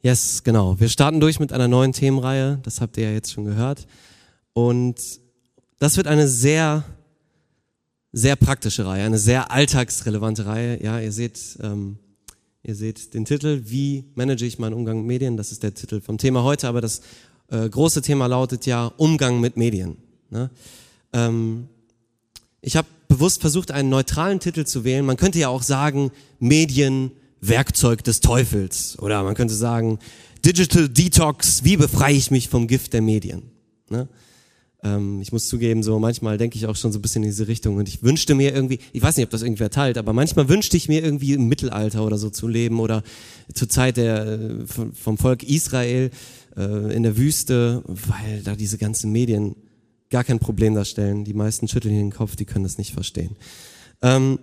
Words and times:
Yes, 0.00 0.44
genau. 0.44 0.78
Wir 0.78 0.88
starten 0.88 1.18
durch 1.18 1.40
mit 1.40 1.52
einer 1.52 1.66
neuen 1.66 1.92
Themenreihe. 1.92 2.60
Das 2.62 2.80
habt 2.80 2.96
ihr 2.96 3.04
ja 3.04 3.10
jetzt 3.10 3.32
schon 3.32 3.44
gehört. 3.44 3.88
Und 4.52 4.96
das 5.80 5.96
wird 5.96 6.06
eine 6.06 6.28
sehr, 6.28 6.84
sehr 8.12 8.36
praktische 8.36 8.86
Reihe, 8.86 9.04
eine 9.04 9.18
sehr 9.18 9.50
alltagsrelevante 9.50 10.46
Reihe. 10.46 10.80
Ja, 10.82 11.00
ihr 11.00 11.10
seht, 11.10 11.58
ähm, 11.62 11.98
ihr 12.62 12.76
seht 12.76 13.12
den 13.12 13.24
Titel, 13.24 13.62
wie 13.64 14.04
manage 14.14 14.44
ich 14.46 14.60
meinen 14.60 14.74
Umgang 14.74 14.98
mit 14.98 15.06
Medien? 15.06 15.36
Das 15.36 15.50
ist 15.50 15.64
der 15.64 15.74
Titel 15.74 16.00
vom 16.00 16.16
Thema 16.16 16.44
heute, 16.44 16.68
aber 16.68 16.80
das 16.80 17.00
äh, 17.48 17.68
große 17.68 18.00
Thema 18.00 18.28
lautet 18.28 18.66
ja 18.66 18.92
Umgang 18.98 19.40
mit 19.40 19.56
Medien. 19.56 19.96
Ne? 20.30 20.48
Ähm, 21.12 21.68
ich 22.60 22.76
habe 22.76 22.86
bewusst 23.08 23.40
versucht, 23.40 23.72
einen 23.72 23.88
neutralen 23.88 24.38
Titel 24.38 24.64
zu 24.64 24.84
wählen. 24.84 25.04
Man 25.04 25.16
könnte 25.16 25.40
ja 25.40 25.48
auch 25.48 25.62
sagen, 25.62 26.12
Medien 26.38 27.10
Werkzeug 27.40 28.04
des 28.04 28.20
Teufels. 28.20 28.98
Oder 28.98 29.22
man 29.22 29.34
könnte 29.34 29.54
sagen, 29.54 29.98
Digital 30.44 30.88
Detox, 30.88 31.64
wie 31.64 31.76
befreie 31.76 32.14
ich 32.14 32.30
mich 32.30 32.48
vom 32.48 32.66
Gift 32.66 32.92
der 32.92 33.02
Medien? 33.02 33.42
Ne? 33.90 34.08
Ähm, 34.82 35.20
ich 35.20 35.32
muss 35.32 35.48
zugeben, 35.48 35.82
so 35.82 35.98
manchmal 35.98 36.38
denke 36.38 36.56
ich 36.56 36.66
auch 36.66 36.76
schon 36.76 36.92
so 36.92 36.98
ein 36.98 37.02
bisschen 37.02 37.24
in 37.24 37.30
diese 37.30 37.48
Richtung 37.48 37.76
und 37.76 37.88
ich 37.88 38.02
wünschte 38.02 38.34
mir 38.34 38.54
irgendwie, 38.54 38.78
ich 38.92 39.02
weiß 39.02 39.16
nicht, 39.16 39.24
ob 39.24 39.30
das 39.30 39.42
irgendwer 39.42 39.70
teilt, 39.70 39.98
aber 39.98 40.12
manchmal 40.12 40.48
wünschte 40.48 40.76
ich 40.76 40.88
mir 40.88 41.02
irgendwie 41.02 41.32
im 41.32 41.48
Mittelalter 41.48 42.04
oder 42.04 42.16
so 42.16 42.30
zu 42.30 42.46
leben 42.46 42.78
oder 42.78 43.02
zur 43.52 43.68
Zeit 43.68 43.96
der, 43.96 44.38
vom 44.66 45.18
Volk 45.18 45.42
Israel 45.42 46.10
äh, 46.56 46.94
in 46.94 47.02
der 47.02 47.16
Wüste, 47.16 47.82
weil 47.86 48.42
da 48.44 48.54
diese 48.54 48.78
ganzen 48.78 49.10
Medien 49.10 49.56
gar 50.10 50.24
kein 50.24 50.38
Problem 50.38 50.74
darstellen. 50.74 51.24
Die 51.24 51.34
meisten 51.34 51.66
schütteln 51.66 51.94
den 51.94 52.12
Kopf, 52.12 52.36
die 52.36 52.44
können 52.44 52.64
das 52.64 52.78
nicht 52.78 52.92
verstehen. 52.92 53.36
Ähm, 54.00 54.38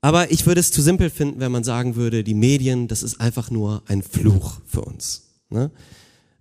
aber 0.00 0.30
ich 0.30 0.46
würde 0.46 0.60
es 0.60 0.70
zu 0.70 0.80
simpel 0.80 1.10
finden, 1.10 1.40
wenn 1.40 1.52
man 1.52 1.64
sagen 1.64 1.96
würde, 1.96 2.22
die 2.22 2.34
Medien, 2.34 2.88
das 2.88 3.02
ist 3.02 3.20
einfach 3.20 3.50
nur 3.50 3.82
ein 3.86 4.02
Fluch 4.02 4.60
für 4.66 4.82
uns. 4.82 5.22
Ne? 5.50 5.70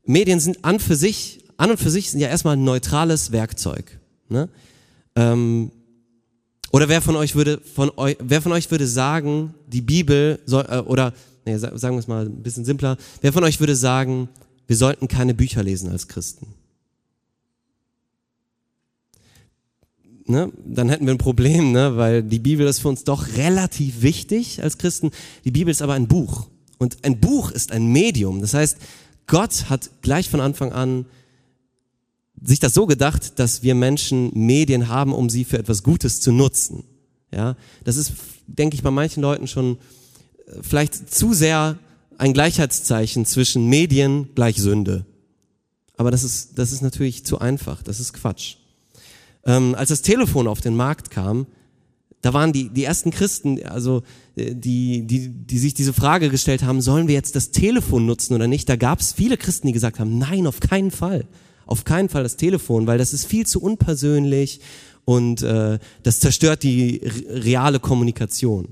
Medien 0.05 0.39
sind 0.39 0.63
an 0.63 0.79
für 0.79 0.95
sich, 0.95 1.43
an 1.57 1.71
und 1.71 1.79
für 1.79 1.89
sich 1.89 2.11
sind 2.11 2.19
ja 2.19 2.27
erstmal 2.27 2.55
ein 2.55 2.63
neutrales 2.63 3.31
Werkzeug. 3.31 3.99
Ne? 4.29 4.49
Ähm, 5.15 5.71
oder 6.71 6.89
wer 6.89 7.01
von 7.01 7.15
euch 7.15 7.35
würde, 7.35 7.59
von 7.59 7.91
euch, 7.97 8.17
wer 8.19 8.41
von 8.41 8.51
euch 8.51 8.69
würde 8.69 8.87
sagen, 8.87 9.55
die 9.67 9.81
Bibel 9.81 10.39
soll, 10.45 10.65
äh, 10.69 10.79
oder 10.79 11.13
nee, 11.45 11.57
sagen 11.57 11.95
wir 11.95 11.99
es 11.99 12.07
mal 12.07 12.25
ein 12.25 12.43
bisschen 12.43 12.65
simpler, 12.65 12.97
wer 13.21 13.33
von 13.33 13.43
euch 13.43 13.59
würde 13.59 13.75
sagen, 13.75 14.29
wir 14.67 14.75
sollten 14.75 15.07
keine 15.07 15.33
Bücher 15.33 15.63
lesen 15.63 15.89
als 15.89 16.07
Christen? 16.07 16.53
Ne, 20.29 20.51
dann 20.65 20.89
hätten 20.89 21.05
wir 21.05 21.13
ein 21.13 21.17
Problem, 21.17 21.71
ne, 21.71 21.97
weil 21.97 22.23
die 22.23 22.39
Bibel 22.39 22.67
ist 22.67 22.79
für 22.79 22.89
uns 22.89 23.03
doch 23.03 23.27
relativ 23.37 24.01
wichtig 24.01 24.61
als 24.63 24.77
Christen. 24.77 25.11
Die 25.45 25.51
Bibel 25.51 25.71
ist 25.71 25.81
aber 25.81 25.93
ein 25.93 26.07
Buch. 26.07 26.47
Und 26.77 27.03
ein 27.03 27.19
Buch 27.19 27.51
ist 27.51 27.71
ein 27.71 27.87
Medium. 27.87 28.41
Das 28.41 28.53
heißt, 28.53 28.77
Gott 29.25 29.69
hat 29.69 29.89
gleich 30.01 30.29
von 30.29 30.41
Anfang 30.41 30.71
an 30.71 31.05
sich 32.41 32.59
das 32.59 32.73
so 32.73 32.85
gedacht, 32.85 33.39
dass 33.39 33.63
wir 33.63 33.75
Menschen 33.75 34.31
Medien 34.33 34.87
haben, 34.87 35.13
um 35.13 35.29
sie 35.29 35.43
für 35.43 35.57
etwas 35.57 35.83
Gutes 35.83 36.21
zu 36.21 36.31
nutzen. 36.31 36.83
Ja, 37.33 37.57
das 37.83 37.97
ist, 37.97 38.13
denke 38.47 38.75
ich, 38.75 38.83
bei 38.83 38.91
manchen 38.91 39.21
Leuten 39.21 39.47
schon 39.47 39.77
äh, 40.47 40.61
vielleicht 40.61 41.13
zu 41.13 41.33
sehr 41.33 41.77
ein 42.17 42.33
Gleichheitszeichen 42.33 43.25
zwischen 43.25 43.67
Medien 43.67 44.29
gleich 44.33 44.57
Sünde. 44.57 45.05
Aber 45.97 46.11
das 46.11 46.23
ist, 46.23 46.57
das 46.57 46.71
ist 46.71 46.81
natürlich 46.81 47.25
zu 47.25 47.39
einfach. 47.39 47.83
Das 47.83 47.99
ist 47.99 48.13
Quatsch. 48.13 48.55
Ähm, 49.47 49.75
als 49.75 49.89
das 49.89 50.01
Telefon 50.01 50.47
auf 50.47 50.61
den 50.61 50.75
Markt 50.75 51.09
kam, 51.09 51.47
da 52.21 52.33
waren 52.33 52.51
die, 52.51 52.69
die 52.69 52.83
ersten 52.83 53.11
Christen, 53.11 53.63
also 53.65 54.03
äh, 54.35 54.53
die, 54.53 55.07
die, 55.07 55.29
die 55.29 55.57
sich 55.57 55.73
diese 55.73 55.93
Frage 55.93 56.29
gestellt 56.29 56.63
haben, 56.63 56.81
sollen 56.81 57.07
wir 57.07 57.15
jetzt 57.15 57.35
das 57.35 57.51
Telefon 57.51 58.05
nutzen 58.05 58.33
oder 58.35 58.47
nicht? 58.47 58.67
Da 58.67 58.75
gab 58.75 58.99
es 58.99 59.13
viele 59.13 59.37
Christen, 59.37 59.67
die 59.67 59.73
gesagt 59.73 59.99
haben, 59.99 60.17
nein, 60.17 60.45
auf 60.45 60.59
keinen 60.59 60.91
Fall. 60.91 61.25
Auf 61.65 61.85
keinen 61.85 62.09
Fall 62.09 62.23
das 62.23 62.37
Telefon, 62.37 62.87
weil 62.87 62.97
das 62.97 63.13
ist 63.13 63.25
viel 63.25 63.45
zu 63.45 63.61
unpersönlich 63.61 64.59
und 65.05 65.41
äh, 65.41 65.79
das 66.03 66.19
zerstört 66.19 66.63
die 66.63 67.01
reale 67.29 67.79
Kommunikation. 67.79 68.69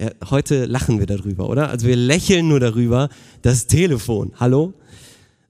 Ja, 0.00 0.10
heute 0.30 0.64
lachen 0.64 0.98
wir 0.98 1.06
darüber, 1.06 1.48
oder? 1.48 1.70
Also 1.70 1.86
wir 1.86 1.96
lächeln 1.96 2.48
nur 2.48 2.60
darüber, 2.60 3.08
das 3.42 3.66
Telefon. 3.66 4.32
Hallo? 4.38 4.74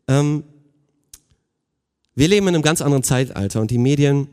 Ähm, 0.06 0.44
wir 2.14 2.28
leben 2.28 2.48
in 2.48 2.54
einem 2.54 2.62
ganz 2.62 2.82
anderen 2.82 3.02
Zeitalter 3.02 3.60
und 3.60 3.70
die 3.70 3.78
Medien 3.78 4.28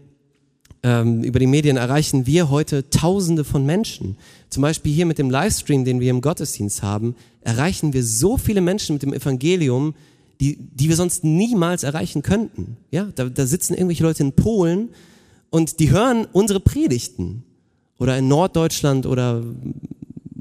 ähm, 0.86 1.24
über 1.24 1.40
die 1.40 1.48
Medien 1.48 1.78
erreichen 1.78 2.28
wir 2.28 2.52
heute 2.52 2.92
Tausende 2.92 3.44
von 3.44 3.66
Menschen. 3.66 4.18
Zum 4.50 4.62
Beispiel 4.62 4.94
hier 4.94 5.08
mit 5.08 5.18
dem 5.18 5.32
Livestream, 5.32 5.84
den 5.84 6.00
wir 6.00 6.12
im 6.12 6.22
Gottesdienst 6.22 6.84
haben, 6.84 7.16
erreichen 7.42 7.94
wir 7.94 8.04
so 8.04 8.38
viele 8.38 8.62
Menschen 8.62 8.94
mit 8.94 9.02
dem 9.02 9.12
Evangelium, 9.12 9.96
die, 10.40 10.58
die 10.58 10.88
wir 10.88 10.96
sonst 10.96 11.24
niemals 11.24 11.82
erreichen 11.82 12.22
könnten. 12.22 12.78
Ja, 12.92 13.08
da, 13.16 13.26
da 13.26 13.48
sitzen 13.48 13.74
irgendwelche 13.74 14.04
Leute 14.04 14.22
in 14.22 14.34
Polen 14.34 14.90
und 15.50 15.80
die 15.80 15.90
hören 15.90 16.28
unsere 16.32 16.60
Predigten. 16.60 17.44
Oder 17.98 18.20
in 18.20 18.28
Norddeutschland 18.28 19.08
oder 19.08 19.42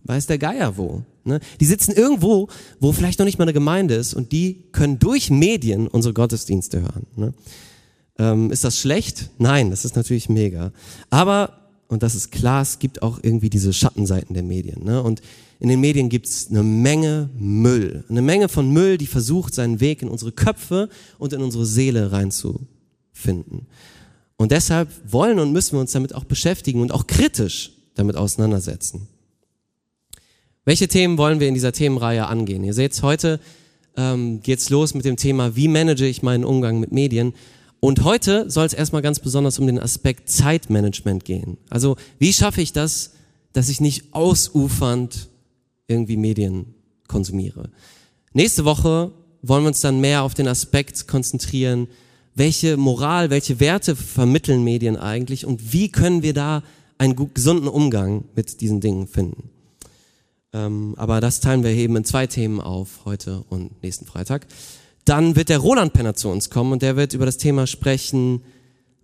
weiß 0.05 0.27
der 0.27 0.39
Geier 0.39 0.77
wo. 0.77 1.05
Ne? 1.25 1.41
Die 1.61 1.65
sitzen 1.65 1.93
irgendwo, 1.93 2.49
wo 2.81 2.93
vielleicht 2.93 3.19
noch 3.19 3.25
nicht 3.25 3.39
mal 3.39 3.45
eine 3.45 3.55
Gemeinde 3.55 3.95
ist 3.95 4.13
und 4.13 4.33
die 4.33 4.65
können 4.73 4.99
durch 4.99 5.31
Medien 5.31 5.87
unsere 5.87 6.13
Gottesdienste 6.13 6.83
hören. 6.83 7.07
Ne? 7.17 7.33
Ähm, 8.19 8.51
ist 8.51 8.65
das 8.65 8.79
schlecht? 8.79 9.31
Nein, 9.39 9.71
das 9.71 9.85
ist 9.85 9.97
natürlich 9.97 10.29
mega. 10.29 10.73
Aber, 11.11 11.59
und 11.89 12.03
das 12.03 12.15
ist 12.15 12.31
klar, 12.31 12.63
es 12.63 12.79
gibt 12.79 13.03
auch 13.03 13.19
irgendwie 13.23 13.51
diese 13.51 13.73
Schattenseiten 13.73 14.35
der 14.35 14.43
Medien. 14.43 14.85
Ne? 14.85 15.03
Und 15.03 15.21
in 15.61 15.69
den 15.69 15.81
Medien 15.81 16.09
gibt 16.09 16.27
es 16.27 16.49
eine 16.49 16.63
Menge 16.63 17.31
Müll. 17.37 18.05
Eine 18.09 18.23
Menge 18.23 18.49
von 18.49 18.71
Müll, 18.71 18.99
die 18.99 19.07
versucht, 19.07 19.55
seinen 19.55 19.81
Weg 19.81 20.03
in 20.03 20.09
unsere 20.09 20.33
Köpfe 20.33 20.89
und 21.19 21.33
in 21.33 21.43
unsere 21.43 21.67
Seele 21.67 22.13
reinzufinden. 22.13 23.67
Und 24.37 24.53
deshalb 24.53 24.89
wollen 25.07 25.39
und 25.39 25.53
müssen 25.53 25.73
wir 25.73 25.81
uns 25.81 25.93
damit 25.93 26.15
auch 26.15 26.25
beschäftigen 26.25 26.81
und 26.81 26.93
auch 26.93 27.07
kritisch 27.07 27.73
damit 27.95 28.17
auseinandersetzen. 28.17 29.09
Welche 30.65 30.89
Themen 30.89 31.19
wollen 31.19 31.41
wir 31.41 31.49
in 31.49 31.55
dieser 31.55 31.73
Themenreihe 31.73 32.27
angehen? 32.27 32.65
Ihr 32.65 32.75
seht, 32.75 33.01
heute 33.03 33.39
ähm, 33.97 34.41
geht's 34.43 34.71
los 34.71 34.95
mit 34.95 35.05
dem 35.05 35.17
Thema, 35.17 35.57
wie 35.57 35.69
manage 35.69 36.07
ich 36.07 36.23
meinen 36.23 36.45
Umgang 36.45 36.81
mit 36.81 36.91
Medien? 36.91 37.35
Und 37.85 38.03
heute 38.03 38.51
soll 38.51 38.65
es 38.65 38.73
erstmal 38.73 39.03
ganz 39.03 39.21
besonders 39.21 39.59
um 39.59 39.67
den 39.67 39.79
Aspekt 39.79 40.31
Zeitmanagement 40.31 41.27
gehen. 41.27 41.59
Also 41.69 41.97
wie 42.19 42.33
schaffe 42.33 42.63
ich 42.63 42.73
das, 42.73 43.11
dass 43.53 43.69
ich 43.69 43.79
nicht 43.79 44.15
ausufernd 44.15 45.29
irgendwie 45.87 46.17
Medien 46.17 46.73
konsumiere. 47.09 47.69
Nächste 48.33 48.65
Woche 48.65 49.13
wollen 49.43 49.65
wir 49.65 49.69
uns 49.69 49.83
dann 49.83 50.01
mehr 50.01 50.23
auf 50.23 50.33
den 50.33 50.49
Aspekt 50.49 51.09
konzentrieren, 51.09 51.89
welche 52.35 52.79
Moral, 52.79 53.29
welche 53.29 53.61
Werte 53.61 53.97
vermitteln 53.97 54.65
Medien 54.65 54.97
eigentlich 54.97 55.45
und 55.45 55.75
wie 55.75 55.91
können 55.91 56.23
wir 56.23 56.33
da 56.33 56.63
einen 56.97 57.35
gesunden 57.35 57.69
Umgang 57.69 58.25
mit 58.35 58.63
diesen 58.63 58.81
Dingen 58.81 59.09
finden. 59.09 59.51
Ähm, 60.55 60.95
aber 60.97 61.21
das 61.21 61.41
teilen 61.41 61.63
wir 61.63 61.71
eben 61.73 61.97
in 61.97 62.07
zwei 62.07 62.27
Themen 62.27 62.63
auf, 62.63 63.01
heute 63.05 63.45
und 63.51 63.83
nächsten 63.83 64.07
Freitag. 64.07 64.47
Dann 65.05 65.37
wird 65.37 65.49
der 65.49 65.59
Roland 65.59 65.93
Penner 65.93 66.15
zu 66.15 66.29
uns 66.29 66.51
kommen 66.51 66.73
und 66.73 66.83
der 66.83 66.97
wird 66.97 67.13
über 67.13 67.27
das 67.27 67.37
Thema 67.37 67.67
sprechen, 67.67 68.43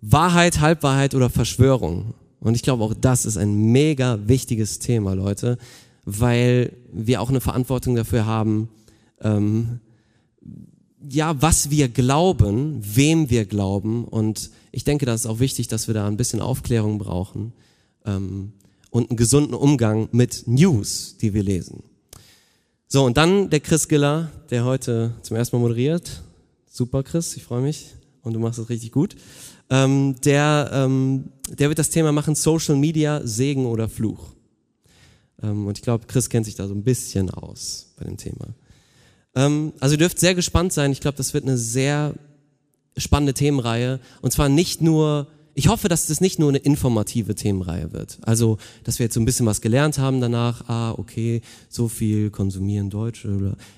Wahrheit, 0.01 0.59
Halbwahrheit 0.59 1.13
oder 1.13 1.29
Verschwörung. 1.29 2.15
Und 2.39 2.55
ich 2.55 2.63
glaube, 2.63 2.83
auch 2.83 2.93
das 2.93 3.25
ist 3.25 3.37
ein 3.37 3.71
mega 3.71 4.19
wichtiges 4.25 4.79
Thema, 4.79 5.13
Leute, 5.13 5.59
weil 6.05 6.73
wir 6.91 7.21
auch 7.21 7.29
eine 7.29 7.41
Verantwortung 7.41 7.95
dafür 7.95 8.25
haben, 8.25 8.69
ähm, 9.21 9.79
ja, 11.07 11.39
was 11.41 11.69
wir 11.69 11.87
glauben, 11.87 12.79
wem 12.81 13.29
wir 13.29 13.45
glauben. 13.45 14.05
Und 14.05 14.51
ich 14.71 14.83
denke, 14.83 15.05
das 15.05 15.21
ist 15.21 15.25
auch 15.27 15.39
wichtig, 15.39 15.67
dass 15.67 15.87
wir 15.87 15.93
da 15.93 16.07
ein 16.07 16.17
bisschen 16.17 16.41
Aufklärung 16.41 16.97
brauchen 16.97 17.53
ähm, 18.05 18.53
und 18.89 19.09
einen 19.09 19.17
gesunden 19.17 19.53
Umgang 19.53 20.09
mit 20.11 20.43
News, 20.47 21.17
die 21.21 21.33
wir 21.33 21.43
lesen. 21.43 21.83
So, 22.93 23.05
und 23.05 23.15
dann 23.15 23.49
der 23.49 23.61
Chris 23.61 23.87
Giller, 23.87 24.29
der 24.49 24.65
heute 24.65 25.13
zum 25.21 25.37
ersten 25.37 25.55
Mal 25.55 25.61
moderiert. 25.61 26.23
Super, 26.69 27.03
Chris, 27.03 27.37
ich 27.37 27.43
freue 27.45 27.61
mich 27.61 27.95
und 28.21 28.33
du 28.33 28.39
machst 28.39 28.59
es 28.59 28.67
richtig 28.67 28.91
gut. 28.91 29.15
Ähm, 29.69 30.17
der, 30.25 30.69
ähm, 30.73 31.31
der 31.47 31.69
wird 31.69 31.79
das 31.79 31.89
Thema 31.89 32.11
machen, 32.11 32.35
Social 32.35 32.75
Media, 32.75 33.21
Segen 33.23 33.65
oder 33.65 33.87
Fluch. 33.87 34.33
Ähm, 35.41 35.67
und 35.67 35.77
ich 35.77 35.83
glaube, 35.83 36.05
Chris 36.05 36.29
kennt 36.29 36.45
sich 36.45 36.55
da 36.55 36.67
so 36.67 36.73
ein 36.73 36.83
bisschen 36.83 37.29
aus 37.29 37.93
bei 37.97 38.03
dem 38.03 38.17
Thema. 38.17 38.47
Ähm, 39.35 39.71
also 39.79 39.93
ihr 39.93 39.99
dürft 39.99 40.19
sehr 40.19 40.35
gespannt 40.35 40.73
sein. 40.73 40.91
Ich 40.91 40.99
glaube, 40.99 41.15
das 41.15 41.33
wird 41.33 41.45
eine 41.45 41.57
sehr 41.57 42.13
spannende 42.97 43.33
Themenreihe. 43.33 44.01
Und 44.21 44.33
zwar 44.33 44.49
nicht 44.49 44.81
nur 44.81 45.27
ich 45.53 45.67
hoffe, 45.67 45.89
dass 45.89 46.07
das 46.07 46.21
nicht 46.21 46.39
nur 46.39 46.49
eine 46.49 46.57
informative 46.57 47.35
Themenreihe 47.35 47.91
wird. 47.91 48.19
Also, 48.21 48.57
dass 48.83 48.99
wir 48.99 49.05
jetzt 49.05 49.13
so 49.13 49.19
ein 49.19 49.25
bisschen 49.25 49.45
was 49.45 49.61
gelernt 49.61 49.97
haben 49.97 50.21
danach, 50.21 50.67
ah, 50.69 50.91
okay, 50.97 51.41
so 51.69 51.87
viel 51.87 52.29
konsumieren 52.29 52.89
Deutsch, 52.89 53.27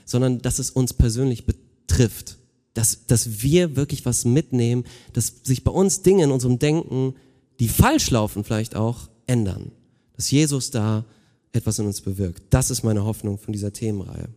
sondern 0.06 0.42
dass 0.42 0.60
es 0.60 0.70
uns 0.70 0.94
persönlich 0.94 1.46
betrifft. 1.46 2.38
Dass, 2.74 3.06
dass 3.06 3.44
wir 3.44 3.75
wirklich 3.75 4.04
was 4.06 4.25
mitnehmen, 4.25 4.84
dass 5.14 5.42
sich 5.44 5.64
bei 5.64 5.72
uns 5.72 6.02
Dinge 6.02 6.24
in 6.24 6.31
unserem 6.31 6.58
Denken, 6.58 7.14
die 7.60 7.68
falsch 7.68 8.10
laufen 8.10 8.44
vielleicht 8.44 8.75
auch, 8.75 9.10
ändern. 9.28 9.72
Dass 10.16 10.31
Jesus 10.31 10.72
da 10.72 11.06
etwas 11.52 11.78
in 11.78 11.86
uns 11.86 12.02
bewirkt. 12.02 12.42
Das 12.50 12.72
ist 12.72 12.84
meine 12.84 13.06
Hoffnung 13.06 13.38
von 13.38 13.54
dieser 13.54 13.74
Themenreihe. 13.74 14.28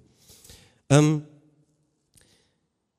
Ähm, 0.91 1.23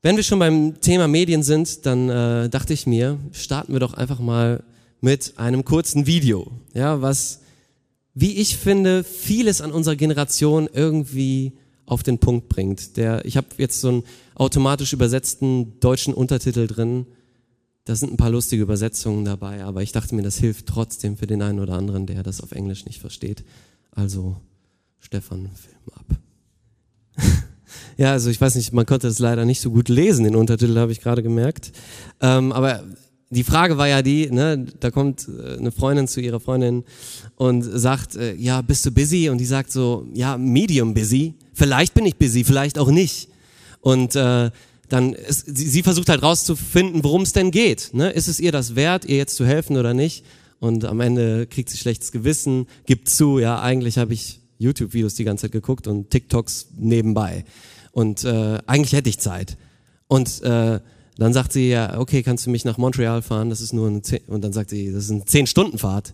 wenn 0.02 0.16
wir 0.16 0.24
schon 0.24 0.40
beim 0.40 0.80
Thema 0.80 1.08
Medien 1.08 1.44
sind, 1.44 1.86
dann 1.86 2.10
äh, 2.10 2.50
dachte 2.50 2.74
ich 2.74 2.86
mir, 2.88 3.18
starten 3.32 3.74
wir 3.74 3.80
doch 3.80 3.94
einfach 3.94 4.20
mal 4.20 4.64
mit 5.02 5.34
einem 5.38 5.66
kurzen 5.66 6.06
Video, 6.06 6.52
ja, 6.74 7.02
was, 7.02 7.42
wie 8.14 8.34
ich 8.38 8.58
finde, 8.58 9.04
vieles 9.04 9.62
an 9.62 9.72
unserer 9.72 9.96
Generation 9.96 10.70
irgendwie 10.72 11.54
auf 11.86 12.04
den 12.04 12.20
Punkt 12.20 12.50
bringt. 12.50 12.98
Der, 12.98 13.26
ich 13.26 13.38
habe 13.38 13.48
jetzt 13.58 13.80
so 13.80 13.88
einen 13.88 14.04
automatisch 14.36 14.94
übersetzten 14.94 15.80
deutschen 15.80 16.14
Untertitel 16.14 16.68
drin. 16.68 17.08
Da 17.86 17.96
sind 17.96 18.12
ein 18.12 18.18
paar 18.18 18.30
lustige 18.30 18.62
Übersetzungen 18.62 19.24
dabei, 19.24 19.64
aber 19.64 19.82
ich 19.82 19.94
dachte 19.94 20.14
mir, 20.14 20.24
das 20.24 20.38
hilft 20.38 20.68
trotzdem 20.68 21.16
für 21.16 21.28
den 21.28 21.42
einen 21.42 21.60
oder 21.60 21.74
anderen, 21.74 22.06
der 22.06 22.24
das 22.24 22.42
auf 22.42 22.52
Englisch 22.52 22.86
nicht 22.86 23.00
versteht. 23.00 23.46
Also, 23.92 24.36
Stefan, 25.00 25.50
Film 25.56 25.78
ab. 25.94 26.27
Ja, 27.98 28.12
also 28.12 28.30
ich 28.30 28.40
weiß 28.40 28.56
nicht, 28.56 28.74
man 28.74 28.86
konnte 28.86 29.08
das 29.08 29.20
leider 29.20 29.46
nicht 29.46 29.62
so 29.62 29.72
gut 29.72 29.90
lesen, 29.90 30.24
den 30.24 30.36
Untertitel 30.36 30.78
habe 30.78 30.92
ich 30.92 31.02
gerade 31.02 31.24
gemerkt. 31.24 31.72
Ähm, 32.22 32.52
aber 32.52 32.84
die 33.30 33.44
Frage 33.44 33.78
war 33.78 33.88
ja 33.88 34.02
die, 34.02 34.30
ne, 34.30 34.66
da 34.80 34.92
kommt 34.92 35.28
äh, 35.28 35.58
eine 35.58 35.72
Freundin 35.72 36.08
zu 36.08 36.22
ihrer 36.22 36.40
Freundin 36.40 36.84
und 37.36 37.62
sagt, 37.62 38.16
äh, 38.16 38.34
ja, 38.36 38.62
bist 38.62 38.86
du 38.86 38.92
busy? 38.92 39.30
Und 39.30 39.40
die 39.40 39.46
sagt 39.46 39.72
so, 39.72 40.08
ja, 40.14 40.38
medium 40.38 40.94
busy. 40.94 41.34
Vielleicht 41.54 41.94
bin 41.94 42.06
ich 42.06 42.16
busy, 42.16 42.44
vielleicht 42.44 42.80
auch 42.80 42.90
nicht. 42.90 43.30
Und 43.82 44.16
äh, 44.16 44.50
dann 44.90 45.14
ist, 45.14 45.46
sie, 45.46 45.68
sie 45.68 45.84
versucht 45.84 46.10
halt 46.10 46.24
rauszufinden, 46.24 47.04
worum 47.04 47.24
es 47.24 47.34
denn 47.34 47.52
geht. 47.52 47.90
Ne? 47.94 48.10
Ist 48.12 48.28
es 48.28 48.40
ihr 48.40 48.52
das 48.52 48.76
wert, 48.76 49.06
ihr 49.06 49.18
jetzt 49.18 49.36
zu 49.36 49.46
helfen 49.46 49.76
oder 49.76 49.94
nicht? 49.94 50.24
Und 50.60 50.86
am 50.86 51.02
Ende 51.02 51.48
kriegt 51.48 51.70
sie 51.70 51.78
schlechtes 51.78 52.12
Gewissen, 52.12 52.68
gibt 52.86 53.10
zu, 53.10 53.40
ja, 53.40 53.62
eigentlich 53.62 53.98
habe 53.98 54.14
ich 54.14 54.40
YouTube-Videos 54.60 55.16
die 55.16 55.24
ganze 55.24 55.44
Zeit 55.44 55.52
geguckt 55.52 55.88
und 55.88 56.10
TikToks 56.10 56.70
nebenbei. 56.78 57.46
Und 57.92 58.24
äh, 58.24 58.60
eigentlich 58.68 58.94
hätte 58.94 59.10
ich 59.10 59.20
Zeit. 59.20 59.58
Und 60.08 60.42
äh, 60.44 60.80
dann 61.18 61.34
sagt 61.34 61.52
sie, 61.52 61.70
ja, 61.70 62.00
okay, 62.00 62.22
kannst 62.24 62.46
du 62.46 62.50
mich 62.50 62.64
nach 62.64 62.78
Montreal 62.78 63.22
fahren? 63.22 63.50
Das 63.50 63.62
ist 63.62 63.74
nur 63.74 63.88
eine 63.88 64.02
zehn, 64.02 64.22
und 64.28 64.44
dann 64.44 64.54
sagt 64.54 64.70
sie, 64.70 64.92
das 64.92 65.06
ist 65.06 65.12
eine 65.12 65.26
zehn 65.26 65.48
Stunden 65.48 65.78
Fahrt. 65.78 66.14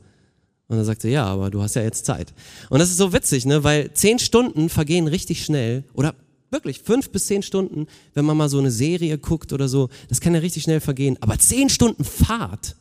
Und 0.67 0.77
dann 0.77 0.85
sagt 0.85 1.01
sie, 1.01 1.09
ja, 1.09 1.25
aber 1.25 1.51
du 1.51 1.61
hast 1.61 1.75
ja 1.75 1.81
jetzt 1.81 2.05
Zeit. 2.05 2.33
Und 2.69 2.79
das 2.79 2.89
ist 2.89 2.97
so 2.97 3.11
witzig, 3.11 3.45
ne, 3.45 3.63
weil 3.63 3.91
zehn 3.93 4.17
Stunden 4.17 4.69
vergehen 4.69 5.07
richtig 5.07 5.43
schnell 5.43 5.83
oder 5.93 6.15
wirklich 6.49 6.79
fünf 6.79 7.09
bis 7.09 7.25
zehn 7.25 7.43
Stunden, 7.43 7.87
wenn 8.13 8.25
man 8.25 8.37
mal 8.37 8.47
so 8.47 8.59
eine 8.59 8.71
Serie 8.71 9.17
guckt 9.17 9.51
oder 9.51 9.67
so, 9.67 9.89
das 10.07 10.21
kann 10.21 10.33
ja 10.33 10.39
richtig 10.39 10.63
schnell 10.63 10.79
vergehen. 10.79 11.17
Aber 11.19 11.37
zehn 11.37 11.69
Stunden 11.69 12.05
Fahrt, 12.05 12.77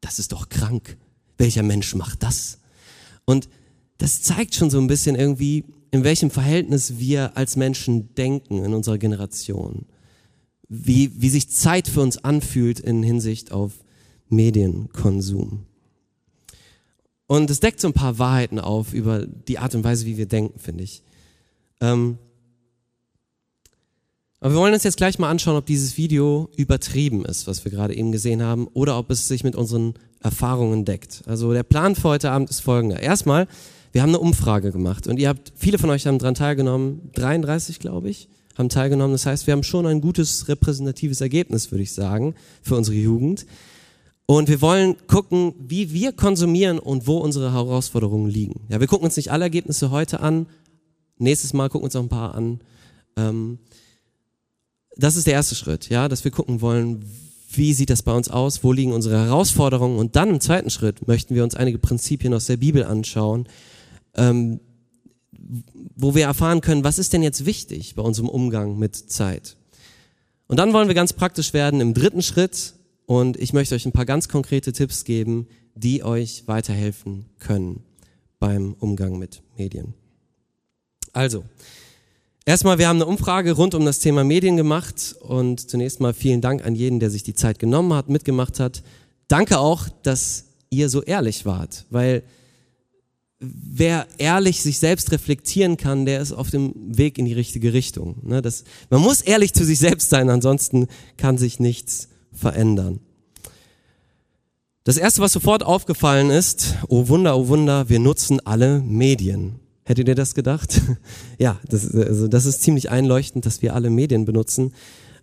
das 0.00 0.18
ist 0.18 0.32
doch 0.32 0.48
krank. 0.48 0.98
Welcher 1.38 1.62
Mensch 1.62 1.94
macht 1.94 2.22
das? 2.22 2.58
Und 3.24 3.48
das 3.98 4.22
zeigt 4.22 4.54
schon 4.54 4.70
so 4.70 4.78
ein 4.78 4.86
bisschen 4.86 5.14
irgendwie, 5.14 5.64
in 5.90 6.04
welchem 6.04 6.30
Verhältnis 6.30 6.98
wir 6.98 7.36
als 7.36 7.56
Menschen 7.56 8.14
denken 8.14 8.64
in 8.64 8.74
unserer 8.74 8.98
Generation 8.98 9.86
wie, 10.74 11.10
wie 11.20 11.28
sich 11.28 11.50
Zeit 11.50 11.86
für 11.86 12.00
uns 12.00 12.16
anfühlt 12.24 12.80
in 12.80 13.02
Hinsicht 13.02 13.52
auf 13.52 13.72
Medienkonsum. 14.30 15.66
Und 17.26 17.50
es 17.50 17.60
deckt 17.60 17.78
so 17.78 17.88
ein 17.88 17.92
paar 17.92 18.18
Wahrheiten 18.18 18.58
auf 18.58 18.94
über 18.94 19.26
die 19.26 19.58
Art 19.58 19.74
und 19.74 19.84
Weise, 19.84 20.06
wie 20.06 20.16
wir 20.16 20.26
denken, 20.26 20.58
finde 20.58 20.84
ich. 20.84 21.02
Ähm 21.80 22.16
aber 24.40 24.54
wir 24.54 24.60
wollen 24.60 24.74
uns 24.74 24.82
jetzt 24.82 24.96
gleich 24.96 25.18
mal 25.18 25.30
anschauen, 25.30 25.56
ob 25.56 25.66
dieses 25.66 25.98
Video 25.98 26.50
übertrieben 26.56 27.26
ist, 27.26 27.46
was 27.46 27.64
wir 27.64 27.70
gerade 27.70 27.94
eben 27.94 28.10
gesehen 28.10 28.42
haben, 28.42 28.66
oder 28.68 28.98
ob 28.98 29.10
es 29.10 29.28
sich 29.28 29.44
mit 29.44 29.54
unseren 29.54 29.94
Erfahrungen 30.20 30.86
deckt. 30.86 31.22
Also 31.26 31.52
der 31.52 31.64
Plan 31.64 31.94
für 31.94 32.08
heute 32.08 32.30
Abend 32.30 32.48
ist 32.48 32.60
folgender. 32.60 32.98
Erstmal, 32.98 33.46
wir 33.92 34.02
haben 34.02 34.10
eine 34.10 34.18
Umfrage 34.18 34.72
gemacht 34.72 35.06
und 35.06 35.18
ihr 35.18 35.28
habt, 35.28 35.52
viele 35.54 35.78
von 35.78 35.90
euch 35.90 36.06
haben 36.06 36.18
daran 36.18 36.34
teilgenommen, 36.34 37.10
33 37.14 37.78
glaube 37.78 38.10
ich, 38.10 38.28
haben 38.56 38.68
teilgenommen. 38.68 39.12
Das 39.12 39.26
heißt, 39.26 39.46
wir 39.46 39.52
haben 39.52 39.62
schon 39.62 39.86
ein 39.86 40.00
gutes 40.00 40.48
repräsentatives 40.48 41.20
Ergebnis, 41.20 41.70
würde 41.70 41.82
ich 41.82 41.92
sagen, 41.92 42.34
für 42.62 42.76
unsere 42.76 42.96
Jugend. 42.96 43.46
Und 44.26 44.48
wir 44.48 44.60
wollen 44.60 44.96
gucken, 45.08 45.54
wie 45.58 45.92
wir 45.92 46.12
konsumieren 46.12 46.78
und 46.78 47.06
wo 47.06 47.18
unsere 47.18 47.52
Herausforderungen 47.52 48.30
liegen. 48.30 48.62
Ja, 48.68 48.80
wir 48.80 48.86
gucken 48.86 49.04
uns 49.04 49.16
nicht 49.16 49.30
alle 49.30 49.44
Ergebnisse 49.44 49.90
heute 49.90 50.20
an. 50.20 50.46
Nächstes 51.18 51.52
Mal 51.52 51.68
gucken 51.68 51.82
wir 51.82 51.86
uns 51.86 51.96
auch 51.96 52.02
ein 52.02 52.08
paar 52.08 52.34
an. 52.34 52.60
Ähm, 53.16 53.58
das 54.96 55.16
ist 55.16 55.26
der 55.26 55.34
erste 55.34 55.54
Schritt, 55.54 55.88
ja, 55.88 56.08
dass 56.08 56.24
wir 56.24 56.30
gucken 56.30 56.60
wollen, 56.60 57.04
wie 57.54 57.74
sieht 57.74 57.90
das 57.90 58.02
bei 58.02 58.12
uns 58.12 58.28
aus, 58.28 58.64
wo 58.64 58.72
liegen 58.72 58.92
unsere 58.92 59.18
Herausforderungen. 59.18 59.98
Und 59.98 60.16
dann 60.16 60.30
im 60.30 60.40
zweiten 60.40 60.70
Schritt 60.70 61.06
möchten 61.06 61.34
wir 61.34 61.44
uns 61.44 61.54
einige 61.54 61.78
Prinzipien 61.78 62.32
aus 62.32 62.46
der 62.46 62.56
Bibel 62.56 62.84
anschauen, 62.84 63.46
ähm, 64.16 64.60
wo 65.96 66.14
wir 66.14 66.24
erfahren 66.24 66.60
können, 66.60 66.84
was 66.84 66.98
ist 66.98 67.12
denn 67.12 67.22
jetzt 67.22 67.46
wichtig 67.46 67.94
bei 67.94 68.02
unserem 68.02 68.28
Umgang 68.28 68.78
mit 68.78 68.96
Zeit. 68.96 69.56
Und 70.46 70.58
dann 70.58 70.72
wollen 70.72 70.88
wir 70.88 70.94
ganz 70.94 71.12
praktisch 71.12 71.52
werden 71.52 71.80
im 71.80 71.94
dritten 71.94 72.22
Schritt 72.22 72.74
und 73.06 73.36
ich 73.36 73.52
möchte 73.52 73.74
euch 73.74 73.86
ein 73.86 73.92
paar 73.92 74.06
ganz 74.06 74.28
konkrete 74.28 74.72
Tipps 74.72 75.04
geben, 75.04 75.48
die 75.74 76.04
euch 76.04 76.44
weiterhelfen 76.46 77.26
können 77.38 77.82
beim 78.38 78.74
Umgang 78.74 79.18
mit 79.18 79.42
Medien. 79.56 79.94
Also, 81.12 81.44
erstmal, 82.44 82.78
wir 82.78 82.88
haben 82.88 82.96
eine 82.96 83.06
Umfrage 83.06 83.52
rund 83.52 83.74
um 83.74 83.84
das 83.84 83.98
Thema 83.98 84.24
Medien 84.24 84.56
gemacht 84.56 85.16
und 85.20 85.70
zunächst 85.70 86.00
mal 86.00 86.14
vielen 86.14 86.40
Dank 86.40 86.64
an 86.64 86.74
jeden, 86.74 87.00
der 87.00 87.10
sich 87.10 87.22
die 87.22 87.34
Zeit 87.34 87.58
genommen 87.58 87.92
hat, 87.94 88.08
mitgemacht 88.08 88.60
hat. 88.60 88.82
Danke 89.28 89.58
auch, 89.58 89.88
dass 90.02 90.46
ihr 90.70 90.88
so 90.88 91.02
ehrlich 91.02 91.44
wart, 91.46 91.86
weil 91.90 92.22
wer 93.42 94.06
ehrlich 94.18 94.62
sich 94.62 94.78
selbst 94.78 95.10
reflektieren 95.10 95.76
kann, 95.76 96.06
der 96.06 96.20
ist 96.20 96.32
auf 96.32 96.50
dem 96.50 96.72
Weg 96.76 97.18
in 97.18 97.24
die 97.24 97.32
richtige 97.32 97.72
Richtung. 97.72 98.16
Ne, 98.22 98.40
das, 98.40 98.64
man 98.88 99.00
muss 99.00 99.20
ehrlich 99.20 99.52
zu 99.52 99.64
sich 99.64 99.80
selbst 99.80 100.10
sein, 100.10 100.30
ansonsten 100.30 100.86
kann 101.16 101.38
sich 101.38 101.58
nichts 101.58 102.08
verändern. 102.32 103.00
Das 104.84 104.96
erste, 104.96 105.20
was 105.20 105.32
sofort 105.32 105.64
aufgefallen 105.64 106.30
ist, 106.30 106.76
oh 106.88 107.08
Wunder, 107.08 107.36
oh 107.36 107.48
Wunder, 107.48 107.88
wir 107.88 107.98
nutzen 107.98 108.40
alle 108.44 108.80
Medien. 108.80 109.60
Hättet 109.84 110.08
ihr 110.08 110.14
das 110.14 110.34
gedacht? 110.34 110.80
ja, 111.38 111.58
das, 111.68 111.92
also 111.94 112.28
das 112.28 112.46
ist 112.46 112.62
ziemlich 112.62 112.90
einleuchtend, 112.90 113.44
dass 113.44 113.62
wir 113.62 113.74
alle 113.74 113.90
Medien 113.90 114.24
benutzen. 114.24 114.72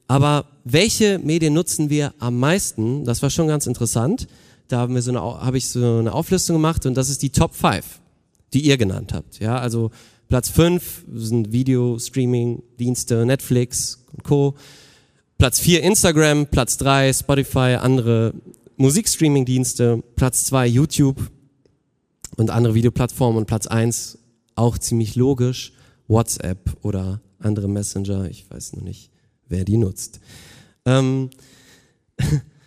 Aber 0.07 0.45
welche 0.65 1.19
Medien 1.19 1.53
nutzen 1.53 1.89
wir 1.89 2.13
am 2.19 2.39
meisten? 2.39 3.05
Das 3.05 3.21
war 3.21 3.29
schon 3.29 3.47
ganz 3.47 3.67
interessant. 3.67 4.27
Da 4.67 4.79
haben 4.79 4.95
wir 4.95 5.01
so 5.01 5.11
eine, 5.11 5.21
habe 5.21 5.57
ich 5.57 5.69
so 5.69 5.99
eine 5.99 6.13
Auflistung 6.13 6.57
gemacht 6.57 6.85
und 6.85 6.95
das 6.95 7.09
ist 7.09 7.21
die 7.21 7.29
Top 7.29 7.55
5 7.55 7.99
die 8.53 8.61
ihr 8.61 8.77
genannt 8.77 9.13
habt. 9.13 9.39
Ja, 9.39 9.57
also 9.59 9.91
Platz 10.27 10.49
5 10.49 11.05
sind 11.13 11.51
Video-Streaming-Dienste, 11.51 13.25
Netflix 13.25 14.05
und 14.13 14.23
Co. 14.23 14.55
Platz 15.37 15.59
4 15.59 15.83
Instagram, 15.83 16.47
Platz 16.47 16.77
3 16.77 17.13
Spotify, 17.13 17.77
andere 17.79 18.33
Musikstreaming-Dienste, 18.77 20.03
Platz 20.15 20.45
2 20.45 20.67
YouTube 20.67 21.31
und 22.37 22.49
andere 22.51 22.75
Videoplattformen 22.75 23.39
und 23.39 23.45
Platz 23.45 23.67
1 23.67 24.19
auch 24.55 24.77
ziemlich 24.77 25.15
logisch 25.15 25.73
WhatsApp 26.07 26.77
oder 26.81 27.21
andere 27.39 27.67
Messenger. 27.67 28.29
Ich 28.29 28.49
weiß 28.49 28.73
noch 28.73 28.83
nicht, 28.83 29.11
wer 29.47 29.63
die 29.63 29.77
nutzt. 29.77 30.19
Ähm 30.85 31.29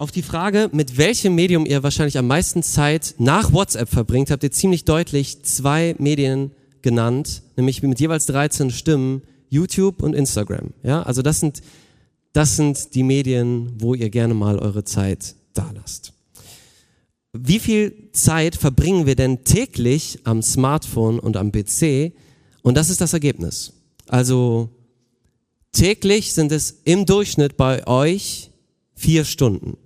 Auf 0.00 0.12
die 0.12 0.22
Frage, 0.22 0.70
mit 0.72 0.96
welchem 0.96 1.34
Medium 1.34 1.66
ihr 1.66 1.82
wahrscheinlich 1.82 2.16
am 2.16 2.26
meisten 2.26 2.62
Zeit 2.62 3.16
nach 3.18 3.52
WhatsApp 3.52 3.90
verbringt, 3.90 4.30
habt 4.30 4.42
ihr 4.42 4.50
ziemlich 4.50 4.86
deutlich 4.86 5.42
zwei 5.42 5.94
Medien 5.98 6.52
genannt, 6.80 7.42
nämlich 7.56 7.82
mit 7.82 8.00
jeweils 8.00 8.24
13 8.24 8.70
Stimmen, 8.70 9.20
YouTube 9.50 10.02
und 10.02 10.14
Instagram. 10.14 10.72
Ja, 10.82 11.02
also 11.02 11.20
das 11.20 11.40
sind, 11.40 11.60
das 12.32 12.56
sind 12.56 12.94
die 12.94 13.02
Medien, 13.02 13.74
wo 13.78 13.92
ihr 13.92 14.08
gerne 14.08 14.32
mal 14.32 14.58
eure 14.58 14.84
Zeit 14.84 15.34
da 15.52 15.70
lasst. 15.74 16.14
Wie 17.34 17.58
viel 17.58 18.08
Zeit 18.12 18.56
verbringen 18.56 19.04
wir 19.04 19.16
denn 19.16 19.44
täglich 19.44 20.20
am 20.24 20.40
Smartphone 20.40 21.18
und 21.18 21.36
am 21.36 21.52
PC? 21.52 22.14
Und 22.62 22.78
das 22.78 22.88
ist 22.88 23.02
das 23.02 23.12
Ergebnis. 23.12 23.74
Also 24.08 24.70
täglich 25.72 26.32
sind 26.32 26.52
es 26.52 26.80
im 26.84 27.04
Durchschnitt 27.04 27.58
bei 27.58 27.86
euch 27.86 28.50
vier 28.94 29.26
Stunden. 29.26 29.76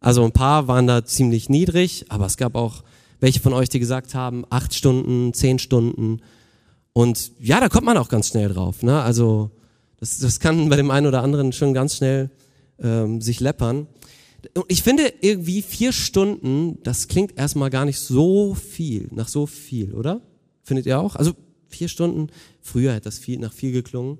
Also 0.00 0.24
ein 0.24 0.32
paar 0.32 0.68
waren 0.68 0.86
da 0.86 1.04
ziemlich 1.04 1.48
niedrig, 1.48 2.06
aber 2.08 2.26
es 2.26 2.36
gab 2.36 2.54
auch 2.54 2.84
welche 3.20 3.40
von 3.40 3.52
euch, 3.52 3.68
die 3.68 3.80
gesagt 3.80 4.14
haben, 4.14 4.44
acht 4.50 4.74
Stunden, 4.74 5.34
zehn 5.34 5.58
Stunden. 5.58 6.20
Und 6.92 7.32
ja, 7.40 7.60
da 7.60 7.68
kommt 7.68 7.86
man 7.86 7.96
auch 7.96 8.08
ganz 8.08 8.28
schnell 8.28 8.48
drauf. 8.48 8.82
Ne? 8.82 9.02
Also 9.02 9.50
das, 9.98 10.18
das 10.18 10.40
kann 10.40 10.68
bei 10.68 10.76
dem 10.76 10.90
einen 10.90 11.06
oder 11.06 11.22
anderen 11.22 11.52
schon 11.52 11.74
ganz 11.74 11.96
schnell 11.96 12.30
ähm, 12.80 13.20
sich 13.20 13.40
läppern. 13.40 13.88
Ich 14.68 14.82
finde 14.82 15.12
irgendwie 15.20 15.62
vier 15.62 15.92
Stunden, 15.92 16.78
das 16.84 17.08
klingt 17.08 17.36
erstmal 17.36 17.70
gar 17.70 17.84
nicht 17.84 17.98
so 17.98 18.54
viel, 18.54 19.08
nach 19.12 19.26
so 19.26 19.46
viel, 19.46 19.94
oder? 19.94 20.20
Findet 20.62 20.86
ihr 20.86 21.00
auch? 21.00 21.16
Also 21.16 21.32
vier 21.68 21.88
Stunden, 21.88 22.28
früher 22.60 22.92
hätte 22.92 23.04
das 23.04 23.18
viel 23.18 23.38
nach 23.40 23.52
viel 23.52 23.72
geklungen, 23.72 24.18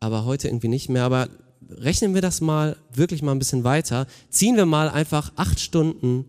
aber 0.00 0.24
heute 0.24 0.48
irgendwie 0.48 0.68
nicht 0.68 0.88
mehr. 0.88 1.04
Aber 1.04 1.28
rechnen 1.70 2.14
wir 2.14 2.22
das 2.22 2.40
mal 2.40 2.76
wirklich 2.92 3.22
mal 3.22 3.32
ein 3.32 3.38
bisschen 3.38 3.64
weiter. 3.64 4.06
Ziehen 4.30 4.56
wir 4.56 4.66
mal 4.66 4.88
einfach 4.88 5.32
acht 5.36 5.60
Stunden 5.60 6.26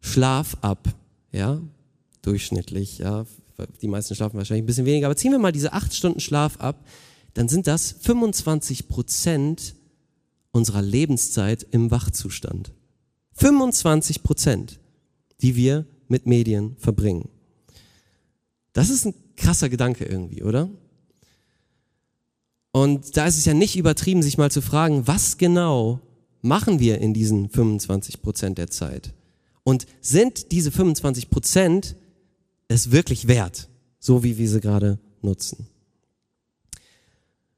Schlaf 0.00 0.56
ab, 0.60 0.88
ja, 1.30 1.60
durchschnittlich, 2.22 2.98
ja, 2.98 3.24
die 3.80 3.88
meisten 3.88 4.14
schlafen 4.14 4.36
wahrscheinlich 4.36 4.64
ein 4.64 4.66
bisschen 4.66 4.86
weniger, 4.86 5.06
aber 5.06 5.16
ziehen 5.16 5.32
wir 5.32 5.38
mal 5.38 5.52
diese 5.52 5.72
acht 5.72 5.94
Stunden 5.94 6.20
Schlaf 6.20 6.56
ab, 6.58 6.84
dann 7.34 7.48
sind 7.48 7.66
das 7.66 7.92
25 8.00 8.88
Prozent 8.88 9.74
unserer 10.50 10.82
Lebenszeit 10.82 11.66
im 11.70 11.90
Wachzustand. 11.90 12.72
25 13.34 14.22
Prozent, 14.22 14.80
die 15.40 15.56
wir 15.56 15.86
mit 16.08 16.26
Medien 16.26 16.76
verbringen. 16.78 17.28
Das 18.72 18.90
ist 18.90 19.06
ein 19.06 19.14
krasser 19.36 19.68
Gedanke 19.68 20.04
irgendwie, 20.04 20.42
oder? 20.42 20.68
Und 22.72 23.16
da 23.16 23.26
ist 23.26 23.36
es 23.36 23.44
ja 23.44 23.54
nicht 23.54 23.76
übertrieben, 23.76 24.22
sich 24.22 24.38
mal 24.38 24.50
zu 24.50 24.62
fragen, 24.62 25.06
was 25.06 25.36
genau 25.36 26.00
machen 26.40 26.80
wir 26.80 26.98
in 26.98 27.14
diesen 27.14 27.50
25 27.50 28.22
Prozent 28.22 28.58
der 28.58 28.68
Zeit? 28.68 29.12
Und 29.62 29.86
sind 30.00 30.50
diese 30.50 30.72
25 30.72 31.30
Prozent 31.30 31.96
es 32.68 32.90
wirklich 32.90 33.28
wert, 33.28 33.68
so 34.00 34.24
wie 34.24 34.38
wir 34.38 34.48
sie 34.48 34.60
gerade 34.60 34.98
nutzen? 35.20 35.66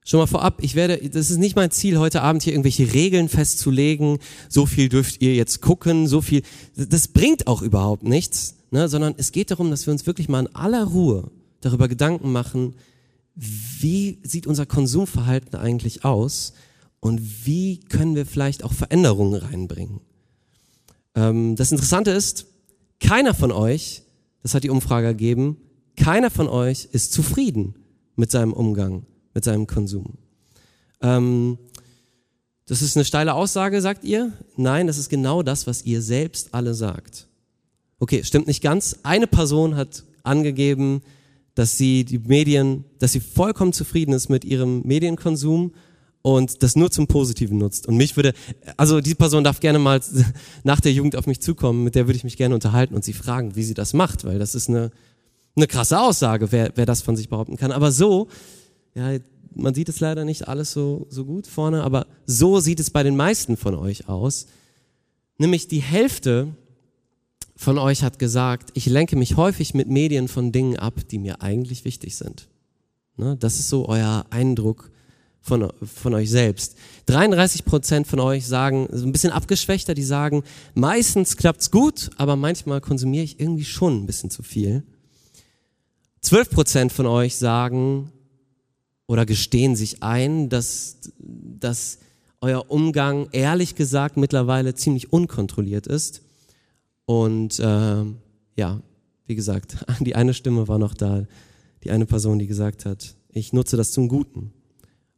Schon 0.06 0.20
mal 0.20 0.26
vorab, 0.26 0.62
ich 0.62 0.74
werde, 0.74 0.98
das 1.08 1.30
ist 1.30 1.38
nicht 1.38 1.56
mein 1.56 1.70
Ziel, 1.70 1.98
heute 1.98 2.20
Abend 2.20 2.42
hier 2.42 2.52
irgendwelche 2.52 2.92
Regeln 2.92 3.30
festzulegen. 3.30 4.18
So 4.50 4.66
viel 4.66 4.90
dürft 4.90 5.22
ihr 5.22 5.34
jetzt 5.34 5.62
gucken, 5.62 6.08
so 6.08 6.20
viel. 6.20 6.42
Das 6.76 7.08
bringt 7.08 7.46
auch 7.46 7.62
überhaupt 7.62 8.02
nichts, 8.02 8.56
ne? 8.70 8.86
sondern 8.90 9.14
es 9.16 9.32
geht 9.32 9.50
darum, 9.50 9.70
dass 9.70 9.86
wir 9.86 9.92
uns 9.92 10.06
wirklich 10.06 10.28
mal 10.28 10.40
in 10.40 10.54
aller 10.54 10.84
Ruhe 10.84 11.30
darüber 11.62 11.88
Gedanken 11.88 12.32
machen, 12.32 12.74
wie 13.34 14.20
sieht 14.22 14.46
unser 14.46 14.66
Konsumverhalten 14.66 15.58
eigentlich 15.58 16.04
aus 16.04 16.52
und 17.00 17.46
wie 17.46 17.80
können 17.80 18.14
wir 18.14 18.26
vielleicht 18.26 18.64
auch 18.64 18.72
Veränderungen 18.72 19.34
reinbringen. 19.34 20.00
Ähm, 21.14 21.56
das 21.56 21.72
Interessante 21.72 22.10
ist, 22.10 22.46
keiner 23.00 23.34
von 23.34 23.52
euch, 23.52 24.02
das 24.42 24.54
hat 24.54 24.64
die 24.64 24.70
Umfrage 24.70 25.06
ergeben, 25.06 25.56
keiner 25.96 26.30
von 26.30 26.48
euch 26.48 26.88
ist 26.92 27.12
zufrieden 27.12 27.74
mit 28.16 28.30
seinem 28.30 28.52
Umgang 28.52 29.06
mit 29.34 29.44
seinem 29.44 29.66
Konsum. 29.66 30.14
Ähm, 31.02 31.58
das 32.66 32.80
ist 32.80 32.96
eine 32.96 33.04
steile 33.04 33.34
Aussage, 33.34 33.82
sagt 33.82 34.04
ihr? 34.04 34.32
Nein, 34.56 34.86
das 34.86 34.96
ist 34.96 35.10
genau 35.10 35.42
das, 35.42 35.66
was 35.66 35.84
ihr 35.84 36.00
selbst 36.00 36.54
alle 36.54 36.72
sagt. 36.72 37.28
Okay, 37.98 38.24
stimmt 38.24 38.46
nicht 38.46 38.62
ganz. 38.62 39.00
Eine 39.02 39.26
Person 39.26 39.76
hat 39.76 40.04
angegeben, 40.22 41.02
dass 41.54 41.76
sie 41.76 42.04
die 42.04 42.18
Medien, 42.18 42.84
dass 42.98 43.12
sie 43.12 43.20
vollkommen 43.20 43.72
zufrieden 43.72 44.12
ist 44.12 44.28
mit 44.28 44.44
ihrem 44.44 44.82
Medienkonsum 44.82 45.72
und 46.22 46.62
das 46.62 46.74
nur 46.74 46.90
zum 46.90 47.06
Positiven 47.06 47.58
nutzt. 47.58 47.86
Und 47.86 47.96
mich 47.96 48.16
würde, 48.16 48.32
also 48.76 49.00
diese 49.00 49.16
Person 49.16 49.44
darf 49.44 49.60
gerne 49.60 49.78
mal 49.78 50.00
nach 50.64 50.80
der 50.80 50.92
Jugend 50.92 51.16
auf 51.16 51.26
mich 51.26 51.40
zukommen, 51.40 51.84
mit 51.84 51.94
der 51.94 52.06
würde 52.06 52.16
ich 52.16 52.24
mich 52.24 52.36
gerne 52.36 52.54
unterhalten 52.54 52.94
und 52.94 53.04
sie 53.04 53.12
fragen, 53.12 53.56
wie 53.56 53.62
sie 53.62 53.74
das 53.74 53.92
macht, 53.92 54.24
weil 54.24 54.38
das 54.38 54.54
ist 54.54 54.68
eine, 54.68 54.90
eine 55.54 55.66
krasse 55.66 56.00
Aussage, 56.00 56.50
wer, 56.50 56.72
wer 56.74 56.86
das 56.86 57.02
von 57.02 57.16
sich 57.16 57.28
behaupten 57.28 57.56
kann. 57.56 57.72
Aber 57.72 57.92
so 57.92 58.28
ja, 58.94 59.18
man 59.54 59.74
sieht 59.74 59.88
es 59.88 60.00
leider 60.00 60.24
nicht 60.24 60.48
alles 60.48 60.72
so, 60.72 61.06
so 61.10 61.24
gut 61.24 61.46
vorne, 61.46 61.82
aber 61.82 62.06
so 62.26 62.60
sieht 62.60 62.80
es 62.80 62.90
bei 62.90 63.02
den 63.02 63.16
meisten 63.16 63.56
von 63.56 63.74
euch 63.74 64.08
aus. 64.08 64.46
Nämlich 65.38 65.68
die 65.68 65.82
Hälfte 65.82 66.54
von 67.56 67.78
euch 67.78 68.02
hat 68.02 68.18
gesagt, 68.18 68.70
ich 68.74 68.86
lenke 68.86 69.16
mich 69.16 69.36
häufig 69.36 69.74
mit 69.74 69.88
Medien 69.88 70.28
von 70.28 70.52
Dingen 70.52 70.76
ab, 70.76 70.94
die 71.10 71.18
mir 71.18 71.40
eigentlich 71.42 71.84
wichtig 71.84 72.16
sind. 72.16 72.48
Ne, 73.16 73.36
das 73.38 73.60
ist 73.60 73.68
so 73.68 73.88
euer 73.88 74.24
Eindruck 74.30 74.90
von, 75.40 75.70
von 75.82 76.14
euch 76.14 76.30
selbst. 76.30 76.76
33 77.06 77.64
Prozent 77.64 78.06
von 78.06 78.18
euch 78.18 78.46
sagen, 78.46 78.88
so 78.90 79.06
ein 79.06 79.12
bisschen 79.12 79.30
abgeschwächter, 79.30 79.94
die 79.94 80.02
sagen, 80.02 80.42
meistens 80.74 81.36
klappt's 81.36 81.70
gut, 81.70 82.10
aber 82.16 82.34
manchmal 82.34 82.80
konsumiere 82.80 83.24
ich 83.24 83.38
irgendwie 83.38 83.64
schon 83.64 84.02
ein 84.02 84.06
bisschen 84.06 84.30
zu 84.30 84.42
viel. 84.42 84.82
12 86.22 86.50
Prozent 86.50 86.92
von 86.92 87.06
euch 87.06 87.36
sagen, 87.36 88.10
oder 89.06 89.26
gestehen 89.26 89.76
sich 89.76 90.02
ein, 90.02 90.48
dass, 90.48 90.96
dass 91.18 91.98
euer 92.40 92.70
Umgang 92.70 93.28
ehrlich 93.32 93.74
gesagt 93.74 94.16
mittlerweile 94.16 94.74
ziemlich 94.74 95.12
unkontrolliert 95.12 95.86
ist. 95.86 96.22
Und 97.06 97.58
äh, 97.58 98.04
ja, 98.56 98.80
wie 99.26 99.34
gesagt, 99.34 99.84
die 100.00 100.14
eine 100.14 100.34
Stimme 100.34 100.68
war 100.68 100.78
noch 100.78 100.94
da, 100.94 101.26
die 101.82 101.90
eine 101.90 102.06
Person, 102.06 102.38
die 102.38 102.46
gesagt 102.46 102.86
hat, 102.86 103.16
ich 103.30 103.52
nutze 103.52 103.76
das 103.76 103.92
zum 103.92 104.08
Guten. 104.08 104.52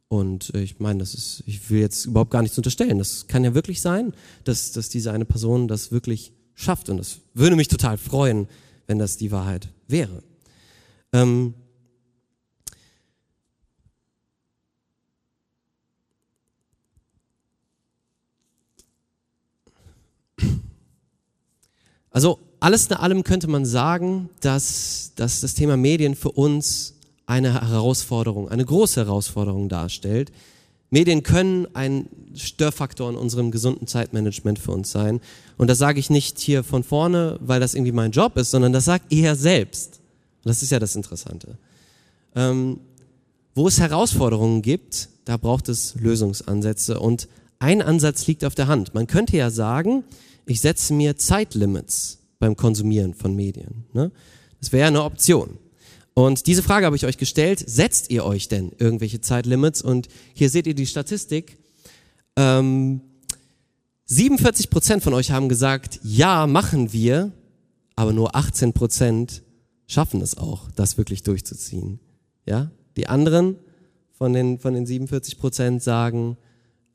Und 0.09 0.53
äh, 0.55 0.61
ich 0.61 0.79
meine, 0.79 0.99
das 0.99 1.13
ist, 1.13 1.43
ich 1.45 1.69
will 1.69 1.79
jetzt 1.79 2.05
überhaupt 2.05 2.31
gar 2.31 2.41
nichts 2.41 2.57
unterstellen. 2.57 2.97
Das 2.97 3.27
kann 3.27 3.43
ja 3.43 3.53
wirklich 3.53 3.81
sein, 3.81 4.13
dass, 4.43 4.71
dass 4.71 4.89
diese 4.89 5.11
eine 5.11 5.25
Person 5.25 5.67
das 5.67 5.91
wirklich 5.91 6.33
schafft. 6.55 6.89
Und 6.89 6.97
das 6.97 7.19
würde 7.33 7.55
mich 7.55 7.67
total 7.67 7.97
freuen, 7.97 8.47
wenn 8.87 8.99
das 8.99 9.17
die 9.17 9.31
Wahrheit 9.31 9.69
wäre. 9.87 10.23
Ähm, 11.13 11.53
Also 22.17 22.39
alles 22.59 22.87
in 22.87 22.93
allem 22.93 23.23
könnte 23.23 23.47
man 23.47 23.63
sagen, 23.63 24.31
dass, 24.39 25.11
dass 25.17 25.41
das 25.41 25.53
Thema 25.53 25.77
Medien 25.77 26.15
für 26.15 26.31
uns 26.31 26.95
eine 27.27 27.69
Herausforderung, 27.69 28.49
eine 28.49 28.65
große 28.65 29.05
Herausforderung 29.05 29.69
darstellt. 29.69 30.31
Medien 30.89 31.21
können 31.21 31.67
ein 31.75 32.09
Störfaktor 32.33 33.11
in 33.11 33.17
unserem 33.17 33.51
gesunden 33.51 33.85
Zeitmanagement 33.85 34.57
für 34.57 34.71
uns 34.71 34.89
sein. 34.89 35.21
Und 35.59 35.69
das 35.69 35.77
sage 35.77 35.99
ich 35.99 36.09
nicht 36.09 36.39
hier 36.39 36.63
von 36.63 36.83
vorne, 36.83 37.37
weil 37.39 37.59
das 37.59 37.75
irgendwie 37.75 37.91
mein 37.91 38.09
Job 38.09 38.35
ist, 38.37 38.49
sondern 38.49 38.73
das 38.73 38.85
sagt 38.85 39.13
er 39.13 39.35
selbst. 39.35 39.99
Das 40.43 40.63
ist 40.63 40.71
ja 40.71 40.79
das 40.79 40.95
Interessante. 40.95 41.59
Ähm, 42.35 42.79
wo 43.53 43.67
es 43.67 43.79
Herausforderungen 43.79 44.63
gibt, 44.63 45.09
da 45.25 45.37
braucht 45.37 45.69
es 45.69 45.93
Lösungsansätze. 45.93 46.99
Und 46.99 47.27
ein 47.59 47.83
Ansatz 47.83 48.25
liegt 48.25 48.43
auf 48.43 48.55
der 48.55 48.65
Hand. 48.65 48.95
Man 48.95 49.05
könnte 49.05 49.37
ja 49.37 49.51
sagen, 49.51 50.03
ich 50.47 50.61
setze 50.61 50.93
mir 50.93 51.17
Zeitlimits 51.17 52.19
beim 52.39 52.55
Konsumieren 52.55 53.13
von 53.13 53.35
Medien. 53.35 53.85
Ne? 53.93 54.11
Das 54.59 54.71
wäre 54.71 54.87
eine 54.87 55.03
Option. 55.03 55.59
Und 56.13 56.47
diese 56.47 56.63
Frage 56.63 56.85
habe 56.85 56.95
ich 56.95 57.05
euch 57.05 57.17
gestellt. 57.17 57.63
Setzt 57.67 58.09
ihr 58.09 58.25
euch 58.25 58.47
denn 58.47 58.71
irgendwelche 58.77 59.21
Zeitlimits? 59.21 59.81
Und 59.81 60.07
hier 60.33 60.49
seht 60.49 60.65
ihr 60.65 60.73
die 60.73 60.87
Statistik. 60.87 61.59
Ähm, 62.35 63.01
47 64.05 64.69
Prozent 64.69 65.03
von 65.03 65.13
euch 65.13 65.31
haben 65.31 65.49
gesagt, 65.49 65.99
ja, 66.01 66.47
machen 66.47 66.93
wir, 66.93 67.33
aber 67.95 68.13
nur 68.13 68.35
18 68.35 68.73
Prozent 68.73 69.43
schaffen 69.85 70.21
es 70.21 70.37
auch, 70.37 70.71
das 70.71 70.97
wirklich 70.97 71.23
durchzuziehen. 71.23 71.99
Ja, 72.45 72.71
die 72.95 73.07
anderen 73.07 73.57
von 74.11 74.33
den, 74.33 74.59
von 74.59 74.73
den 74.73 74.85
47 74.85 75.37
Prozent 75.37 75.83
sagen, 75.83 76.37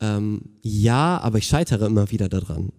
ähm, 0.01 0.41
ja, 0.61 1.19
aber 1.19 1.37
ich 1.37 1.45
scheitere 1.45 1.85
immer 1.85 2.11
wieder 2.11 2.27
daran 2.29 2.71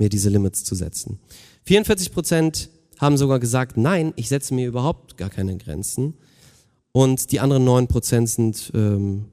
mir 0.00 0.08
diese 0.08 0.28
Limits 0.28 0.64
zu 0.64 0.74
setzen. 0.74 1.18
44 1.64 2.12
Prozent 2.12 2.70
haben 2.98 3.16
sogar 3.16 3.38
gesagt, 3.38 3.76
nein, 3.76 4.12
ich 4.16 4.28
setze 4.28 4.54
mir 4.54 4.66
überhaupt 4.66 5.16
gar 5.16 5.30
keine 5.30 5.56
Grenzen. 5.56 6.14
Und 6.92 7.30
die 7.32 7.40
anderen 7.40 7.64
9 7.64 7.86
Prozent 7.86 8.28
sind, 8.28 8.72
ähm, 8.74 9.26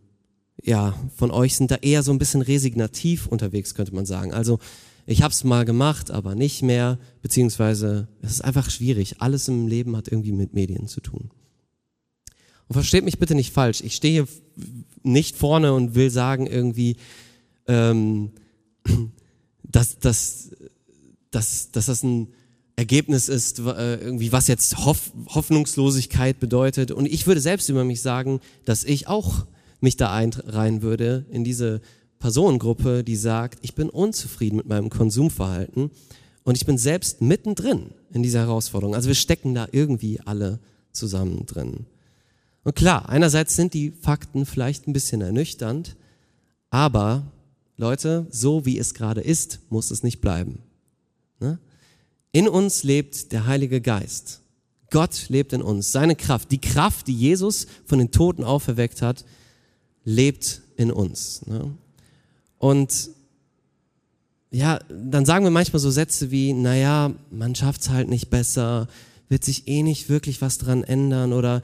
ja, 0.62 0.94
von 1.16 1.32
euch 1.32 1.56
sind 1.56 1.72
da 1.72 1.76
eher 1.76 2.04
so 2.04 2.12
ein 2.12 2.20
bisschen 2.20 2.42
resignativ 2.42 3.28
unterwegs, 3.28 3.74
könnte 3.74 3.96
man 3.96 4.06
sagen. 4.06 4.34
Also 4.34 4.60
ich 5.06 5.22
habe 5.22 5.32
es 5.32 5.44
mal 5.44 5.66
gemacht, 5.66 6.12
aber 6.12 6.36
nicht 6.36 6.62
mehr, 6.62 7.00
beziehungsweise 7.22 8.08
es 8.22 8.32
ist 8.32 8.44
einfach 8.44 8.70
schwierig. 8.70 9.22
Alles 9.22 9.48
im 9.48 9.68
Leben 9.68 9.96
hat 9.96 10.10
irgendwie 10.10 10.34
mit 10.34 10.54
Medien 10.54 10.88
zu 10.88 11.02
tun. 11.02 11.32
Und 12.68 12.74
versteht 12.74 13.06
mich 13.06 13.18
bitte 13.18 13.34
nicht 13.34 13.54
falsch. 13.54 13.82
Ich 13.82 13.96
stehe 13.96 14.26
hier 14.26 14.28
nicht 15.04 15.38
vorne 15.38 15.74
und 15.74 15.96
will 15.96 16.10
sagen 16.10 16.46
irgendwie, 16.46 16.98
ähm, 17.68 18.32
dass, 19.70 20.00
dass, 20.00 20.52
dass, 21.32 21.72
dass 21.72 21.86
das 21.88 22.04
ein 22.04 22.30
Ergebnis 22.76 23.28
ist, 23.28 23.60
äh, 23.60 23.96
irgendwie 23.96 24.32
was 24.32 24.48
jetzt 24.48 24.86
Hoff, 24.86 25.12
Hoffnungslosigkeit 25.30 26.40
bedeutet. 26.40 26.92
Und 26.92 27.08
ich 27.08 27.26
würde 27.26 27.42
selbst 27.42 27.70
über 27.70 27.84
mich 27.84 28.02
sagen, 28.02 28.40
dass 28.66 28.84
ich 28.84 29.08
auch 29.08 29.46
mich 29.82 29.98
da 29.98 30.14
einreihen 30.14 30.82
würde 30.82 31.26
in 31.32 31.44
diese 31.44 31.82
Personengruppe, 32.20 33.04
die 33.04 33.16
sagt, 33.16 33.60
ich 33.64 33.76
bin 33.76 33.90
unzufrieden 33.90 34.58
mit 34.58 34.68
meinem 34.68 34.90
Konsumverhalten 34.90 35.92
und 36.44 36.58
ich 36.58 36.66
bin 36.66 36.78
selbst 36.78 37.22
mittendrin 37.22 37.92
in 38.12 38.24
dieser 38.24 38.40
Herausforderung. 38.40 38.96
Also 38.96 39.08
wir 39.08 39.16
stecken 39.16 39.54
da 39.54 39.68
irgendwie 39.72 40.20
alle 40.22 40.60
zusammen 40.92 41.46
drin. 41.46 41.86
Und 42.64 42.76
klar, 42.76 43.10
einerseits 43.10 43.56
sind 43.56 43.74
die 43.74 43.92
Fakten 43.92 44.46
vielleicht 44.46 44.88
ein 44.88 44.94
bisschen 44.94 45.22
ernüchternd, 45.22 45.96
aber 46.70 47.32
Leute, 47.78 48.26
so 48.32 48.66
wie 48.66 48.80
es 48.80 48.94
gerade 48.94 49.22
ist, 49.22 49.60
muss 49.70 49.92
es 49.92 50.04
nicht 50.04 50.20
bleiben. 50.20 50.60
Ne? 51.40 51.60
In 52.32 52.48
uns 52.48 52.84
lebt 52.84 53.32
der 53.32 53.46
Heilige 53.46 53.82
Geist. 53.82 54.42
Gott 54.90 55.30
lebt 55.30 55.54
in 55.54 55.62
uns. 55.62 55.92
Seine 55.92 56.16
Kraft, 56.16 56.52
die 56.52 56.62
Kraft, 56.62 57.08
die 57.08 57.16
Jesus 57.16 57.68
von 57.86 58.00
den 58.00 58.12
Toten 58.12 58.44
auferweckt 58.44 59.02
hat, 59.02 59.26
lebt 60.04 60.62
in 60.76 60.92
uns. 60.92 61.46
Ne? 61.46 61.74
Und 62.58 63.12
ja, 64.50 64.80
dann 64.90 65.26
sagen 65.26 65.46
wir 65.46 65.52
manchmal 65.52 65.80
so 65.80 65.92
Sätze 65.92 66.32
wie, 66.32 66.54
naja, 66.54 67.14
man 67.32 67.54
schafft's 67.54 67.90
halt 67.90 68.08
nicht 68.10 68.30
besser, 68.30 68.88
wird 69.30 69.44
sich 69.44 69.68
eh 69.68 69.84
nicht 69.84 70.10
wirklich 70.10 70.42
was 70.42 70.58
dran 70.58 70.84
ändern 70.84 71.34
oder 71.34 71.62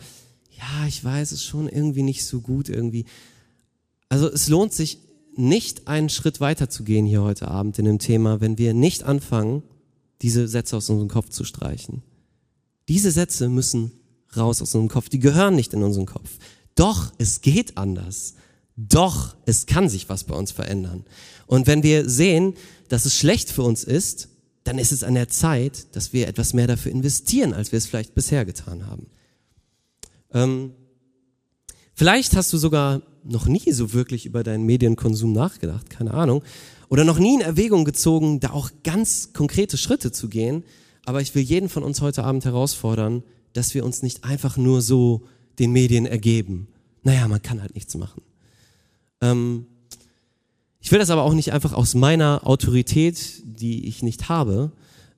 ja, 0.51 0.87
ich 0.87 1.03
weiß 1.03 1.31
es 1.31 1.43
schon 1.43 1.69
irgendwie 1.69 2.03
nicht 2.03 2.25
so 2.25 2.41
gut 2.41 2.69
irgendwie. 2.69 3.05
Also 4.09 4.29
es 4.29 4.49
lohnt 4.49 4.73
sich 4.73 4.99
nicht 5.35 5.87
einen 5.87 6.09
Schritt 6.09 6.39
weiter 6.39 6.69
zu 6.69 6.83
gehen 6.83 7.05
hier 7.05 7.21
heute 7.21 7.47
Abend 7.47 7.79
in 7.79 7.85
dem 7.85 7.99
Thema, 7.99 8.41
wenn 8.41 8.57
wir 8.57 8.73
nicht 8.73 9.03
anfangen, 9.03 9.63
diese 10.21 10.47
Sätze 10.47 10.77
aus 10.77 10.89
unserem 10.89 11.09
Kopf 11.09 11.29
zu 11.29 11.43
streichen. 11.43 12.03
Diese 12.87 13.11
Sätze 13.11 13.49
müssen 13.49 13.91
raus 14.35 14.61
aus 14.61 14.73
unserem 14.73 14.89
Kopf. 14.89 15.09
Die 15.09 15.19
gehören 15.19 15.55
nicht 15.55 15.73
in 15.73 15.83
unseren 15.83 16.05
Kopf. 16.05 16.29
Doch, 16.75 17.11
es 17.17 17.41
geht 17.41 17.77
anders. 17.77 18.35
Doch, 18.75 19.35
es 19.45 19.65
kann 19.65 19.89
sich 19.89 20.09
was 20.09 20.23
bei 20.23 20.35
uns 20.35 20.51
verändern. 20.51 21.05
Und 21.45 21.67
wenn 21.67 21.83
wir 21.83 22.09
sehen, 22.09 22.55
dass 22.89 23.05
es 23.05 23.15
schlecht 23.15 23.51
für 23.51 23.63
uns 23.63 23.83
ist, 23.83 24.29
dann 24.63 24.79
ist 24.79 24.91
es 24.91 25.03
an 25.03 25.13
der 25.13 25.27
Zeit, 25.27 25.95
dass 25.95 26.13
wir 26.13 26.27
etwas 26.27 26.53
mehr 26.53 26.67
dafür 26.67 26.91
investieren, 26.91 27.53
als 27.53 27.71
wir 27.71 27.77
es 27.77 27.85
vielleicht 27.85 28.15
bisher 28.15 28.45
getan 28.45 28.87
haben. 28.87 29.07
Ähm, 30.33 30.73
vielleicht 31.93 32.35
hast 32.35 32.51
du 32.53 32.57
sogar 32.57 33.01
noch 33.23 33.47
nie 33.47 33.71
so 33.71 33.93
wirklich 33.93 34.25
über 34.25 34.43
deinen 34.43 34.65
Medienkonsum 34.65 35.33
nachgedacht, 35.33 35.89
keine 35.89 36.13
Ahnung, 36.13 36.43
oder 36.89 37.03
noch 37.03 37.19
nie 37.19 37.35
in 37.35 37.41
Erwägung 37.41 37.85
gezogen, 37.85 38.39
da 38.39 38.51
auch 38.51 38.69
ganz 38.83 39.33
konkrete 39.33 39.77
Schritte 39.77 40.11
zu 40.11 40.29
gehen. 40.29 40.63
Aber 41.05 41.21
ich 41.21 41.33
will 41.35 41.41
jeden 41.41 41.69
von 41.69 41.83
uns 41.83 42.01
heute 42.01 42.23
Abend 42.23 42.45
herausfordern, 42.45 43.23
dass 43.53 43.73
wir 43.73 43.83
uns 43.83 44.03
nicht 44.03 44.23
einfach 44.23 44.57
nur 44.57 44.81
so 44.81 45.23
den 45.59 45.71
Medien 45.71 46.05
ergeben. 46.05 46.67
Naja, 47.03 47.27
man 47.27 47.41
kann 47.41 47.61
halt 47.61 47.75
nichts 47.75 47.95
machen. 47.95 48.21
Ähm, 49.21 49.65
ich 50.79 50.91
will 50.91 50.99
das 50.99 51.09
aber 51.09 51.23
auch 51.23 51.33
nicht 51.33 51.53
einfach 51.53 51.73
aus 51.73 51.95
meiner 51.95 52.45
Autorität, 52.45 53.41
die 53.45 53.87
ich 53.87 54.03
nicht 54.03 54.29
habe, 54.29 54.71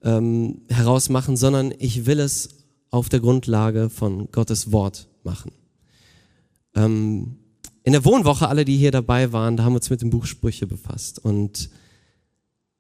ähm, 0.04 0.62
heraus 0.70 1.10
machen, 1.10 1.38
sondern 1.38 1.74
ich 1.80 2.06
will 2.06 2.20
es 2.20 2.50
auf 2.92 3.10
der 3.10 3.20
Grundlage 3.20 3.90
von 3.90 4.32
Gottes 4.32 4.72
Wort 4.72 5.08
machen. 5.24 5.52
Ähm, 6.76 7.38
in 7.86 7.94
der 7.94 8.04
Wohnwoche, 8.04 8.50
alle, 8.50 8.66
die 8.66 8.76
hier 8.76 8.92
dabei 8.92 9.32
waren, 9.32 9.56
da 9.56 9.64
haben 9.64 9.74
wir 9.74 9.78
uns 9.78 9.90
mit 9.90 10.02
dem 10.02 10.10
Buch 10.10 10.26
Sprüche 10.26 10.68
befasst. 10.68 11.20
Und 11.20 11.70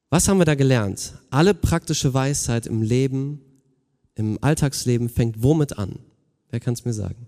was 0.09 0.27
haben 0.27 0.39
wir 0.39 0.45
da 0.45 0.55
gelernt? 0.55 1.13
Alle 1.29 1.53
praktische 1.53 2.13
Weisheit 2.13 2.67
im 2.67 2.81
Leben, 2.81 3.39
im 4.15 4.37
Alltagsleben 4.41 5.07
fängt 5.07 5.41
womit 5.41 5.77
an? 5.77 5.99
Wer 6.49 6.59
kann 6.59 6.73
es 6.73 6.83
mir 6.83 6.93
sagen? 6.93 7.27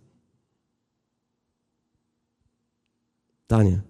Daniel 3.47 3.83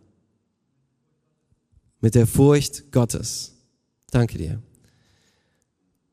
mit 1.99 2.15
der 2.15 2.27
Furcht 2.27 2.91
Gottes. 2.91 3.53
Danke 4.11 4.37
dir. 4.37 4.61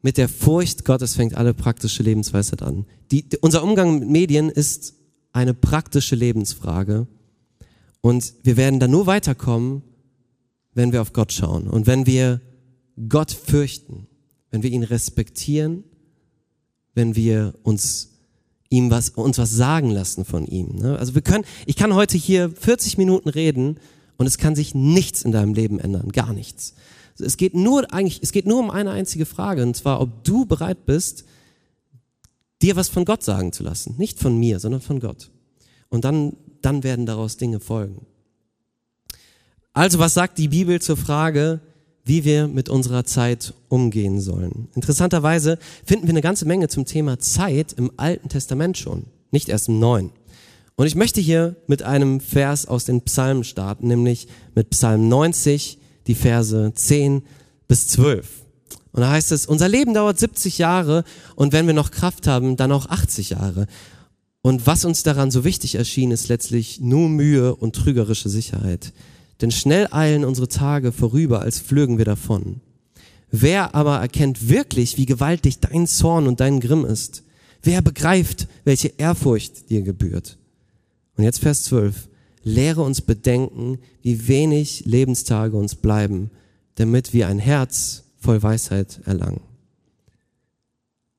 Mit 0.02 0.18
der 0.18 0.28
Furcht 0.28 0.84
Gottes 0.84 1.14
fängt 1.14 1.36
alle 1.36 1.54
praktische 1.54 2.02
Lebensweisheit 2.02 2.62
an. 2.62 2.86
Die, 3.10 3.26
unser 3.40 3.62
Umgang 3.62 4.00
mit 4.00 4.08
Medien 4.08 4.50
ist 4.50 4.94
eine 5.32 5.54
praktische 5.54 6.14
Lebensfrage. 6.14 7.06
Und 8.04 8.34
wir 8.42 8.58
werden 8.58 8.80
da 8.80 8.86
nur 8.86 9.06
weiterkommen, 9.06 9.80
wenn 10.74 10.92
wir 10.92 11.00
auf 11.00 11.14
Gott 11.14 11.32
schauen 11.32 11.66
und 11.66 11.86
wenn 11.86 12.04
wir 12.04 12.42
Gott 13.08 13.30
fürchten, 13.30 14.08
wenn 14.50 14.62
wir 14.62 14.68
ihn 14.68 14.82
respektieren, 14.82 15.84
wenn 16.92 17.16
wir 17.16 17.54
uns 17.62 18.10
ihm 18.68 18.90
was, 18.90 19.08
uns 19.08 19.38
was 19.38 19.52
sagen 19.52 19.88
lassen 19.88 20.26
von 20.26 20.46
ihm. 20.46 20.76
Ne? 20.76 20.98
Also 20.98 21.14
wir 21.14 21.22
können, 21.22 21.46
ich 21.64 21.76
kann 21.76 21.94
heute 21.94 22.18
hier 22.18 22.50
40 22.50 22.98
Minuten 22.98 23.30
reden 23.30 23.78
und 24.18 24.26
es 24.26 24.36
kann 24.36 24.54
sich 24.54 24.74
nichts 24.74 25.22
in 25.22 25.32
deinem 25.32 25.54
Leben 25.54 25.78
ändern, 25.78 26.12
gar 26.12 26.34
nichts. 26.34 26.74
Es 27.18 27.38
geht 27.38 27.54
nur 27.54 27.90
eigentlich, 27.90 28.20
es 28.22 28.32
geht 28.32 28.44
nur 28.44 28.58
um 28.58 28.70
eine 28.70 28.90
einzige 28.90 29.24
Frage, 29.24 29.62
und 29.62 29.78
zwar, 29.78 30.02
ob 30.02 30.24
du 30.24 30.44
bereit 30.44 30.84
bist, 30.84 31.24
dir 32.60 32.76
was 32.76 32.90
von 32.90 33.06
Gott 33.06 33.22
sagen 33.22 33.52
zu 33.52 33.62
lassen. 33.62 33.94
Nicht 33.96 34.18
von 34.18 34.38
mir, 34.38 34.60
sondern 34.60 34.82
von 34.82 35.00
Gott. 35.00 35.30
Und 35.88 36.04
dann, 36.04 36.36
dann 36.64 36.82
werden 36.82 37.06
daraus 37.06 37.36
Dinge 37.36 37.60
folgen. 37.60 38.06
Also, 39.72 39.98
was 39.98 40.14
sagt 40.14 40.38
die 40.38 40.48
Bibel 40.48 40.80
zur 40.80 40.96
Frage, 40.96 41.60
wie 42.04 42.24
wir 42.24 42.46
mit 42.46 42.68
unserer 42.68 43.04
Zeit 43.04 43.54
umgehen 43.68 44.20
sollen? 44.20 44.68
Interessanterweise 44.74 45.58
finden 45.84 46.06
wir 46.06 46.12
eine 46.12 46.20
ganze 46.20 46.46
Menge 46.46 46.68
zum 46.68 46.84
Thema 46.84 47.18
Zeit 47.18 47.72
im 47.72 47.90
Alten 47.96 48.28
Testament 48.28 48.78
schon, 48.78 49.06
nicht 49.30 49.48
erst 49.48 49.68
im 49.68 49.80
Neuen. 49.80 50.10
Und 50.76 50.86
ich 50.86 50.94
möchte 50.94 51.20
hier 51.20 51.56
mit 51.66 51.82
einem 51.82 52.20
Vers 52.20 52.66
aus 52.66 52.84
den 52.84 53.02
Psalmen 53.02 53.44
starten, 53.44 53.88
nämlich 53.88 54.28
mit 54.54 54.70
Psalm 54.70 55.08
90, 55.08 55.78
die 56.06 56.14
Verse 56.14 56.72
10 56.74 57.22
bis 57.68 57.88
12. 57.88 58.44
Und 58.92 59.00
da 59.00 59.10
heißt 59.10 59.32
es, 59.32 59.46
unser 59.46 59.68
Leben 59.68 59.92
dauert 59.92 60.18
70 60.18 60.58
Jahre 60.58 61.02
und 61.34 61.52
wenn 61.52 61.66
wir 61.66 61.74
noch 61.74 61.90
Kraft 61.90 62.28
haben, 62.28 62.56
dann 62.56 62.70
auch 62.70 62.86
80 62.86 63.30
Jahre. 63.30 63.66
Und 64.44 64.66
was 64.66 64.84
uns 64.84 65.02
daran 65.02 65.30
so 65.30 65.42
wichtig 65.42 65.76
erschien, 65.76 66.10
ist 66.10 66.28
letztlich 66.28 66.78
nur 66.78 67.08
Mühe 67.08 67.56
und 67.56 67.74
trügerische 67.74 68.28
Sicherheit. 68.28 68.92
Denn 69.40 69.50
schnell 69.50 69.88
eilen 69.90 70.22
unsere 70.22 70.48
Tage 70.48 70.92
vorüber, 70.92 71.40
als 71.40 71.60
flögen 71.60 71.96
wir 71.96 72.04
davon. 72.04 72.60
Wer 73.30 73.74
aber 73.74 74.00
erkennt 74.00 74.50
wirklich, 74.50 74.98
wie 74.98 75.06
gewaltig 75.06 75.60
dein 75.60 75.86
Zorn 75.86 76.26
und 76.26 76.40
dein 76.40 76.60
Grimm 76.60 76.84
ist? 76.84 77.22
Wer 77.62 77.80
begreift, 77.80 78.46
welche 78.64 78.88
Ehrfurcht 78.98 79.70
dir 79.70 79.80
gebührt? 79.80 80.36
Und 81.16 81.24
jetzt 81.24 81.38
Vers 81.38 81.62
12. 81.62 82.10
Lehre 82.42 82.82
uns 82.82 83.00
bedenken, 83.00 83.78
wie 84.02 84.28
wenig 84.28 84.84
Lebenstage 84.84 85.56
uns 85.56 85.74
bleiben, 85.74 86.30
damit 86.74 87.14
wir 87.14 87.28
ein 87.28 87.38
Herz 87.38 88.04
voll 88.18 88.42
Weisheit 88.42 89.00
erlangen. 89.06 89.40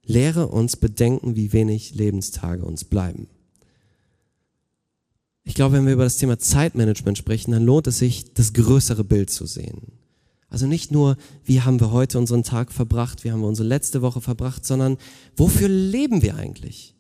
Lehre 0.06 0.48
uns 0.48 0.76
bedenken, 0.76 1.36
wie 1.36 1.54
wenig 1.54 1.96
Lebenstage 1.96 2.64
uns 2.64 2.84
bleiben. 2.84 3.28
Ich 5.44 5.54
glaube, 5.54 5.76
wenn 5.76 5.86
wir 5.86 5.94
über 5.94 6.04
das 6.04 6.18
Thema 6.18 6.40
Zeitmanagement 6.40 7.18
sprechen, 7.18 7.52
dann 7.52 7.64
lohnt 7.64 7.88
es 7.88 8.00
sich, 8.00 8.34
das 8.34 8.54
größere 8.54 9.04
Bild 9.04 9.30
zu 9.30 9.46
sehen. 9.46 9.94
Also 10.50 10.68
nicht 10.68 10.92
nur, 10.92 11.18
wie 11.44 11.62
haben 11.62 11.80
wir 11.80 11.92
heute 11.92 12.18
unseren 12.18 12.44
Tag 12.44 12.72
verbracht, 12.72 13.24
wie 13.24 13.32
haben 13.32 13.42
wir 13.42 13.48
unsere 13.48 13.68
letzte 13.68 14.02
Woche 14.02 14.22
verbracht, 14.22 14.66
sondern 14.66 14.98
wofür 15.36 15.68
leben 15.68 16.22
wir 16.22 16.36
eigentlich? 16.36 16.96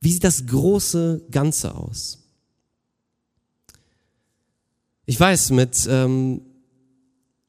Wie 0.00 0.12
sieht 0.12 0.24
das 0.24 0.46
große 0.46 1.26
Ganze 1.30 1.74
aus? 1.74 2.18
Ich 5.06 5.18
weiß, 5.18 5.50
mit, 5.50 5.86
ähm, 5.88 6.42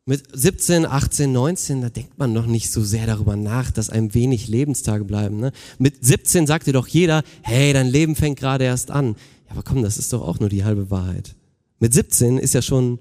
mit 0.08 0.24
17, 0.32 0.86
18, 0.86 1.34
19, 1.34 1.82
da 1.82 1.90
denkt 1.90 2.18
man 2.18 2.32
noch 2.32 2.46
nicht 2.46 2.72
so 2.72 2.82
sehr 2.82 3.06
darüber 3.06 3.36
nach, 3.36 3.72
dass 3.72 3.90
einem 3.90 4.14
wenig 4.14 4.48
Lebenstage 4.48 5.04
bleiben. 5.04 5.38
Ne? 5.38 5.52
Mit 5.80 6.04
17 6.04 6.48
sagt 6.48 6.66
dir 6.66 6.72
doch 6.72 6.88
jeder, 6.88 7.24
hey, 7.42 7.74
dein 7.74 7.88
Leben 7.88 8.16
fängt 8.16 8.40
gerade 8.40 8.64
erst 8.64 8.90
an. 8.90 9.18
Ja, 9.48 9.52
aber 9.52 9.64
komm, 9.64 9.84
das 9.84 9.98
ist 9.98 10.14
doch 10.14 10.22
auch 10.22 10.40
nur 10.40 10.48
die 10.48 10.64
halbe 10.64 10.90
Wahrheit. 10.90 11.36
Mit 11.80 11.94
17 11.94 12.38
ist 12.38 12.54
ja 12.54 12.62
schon 12.62 13.00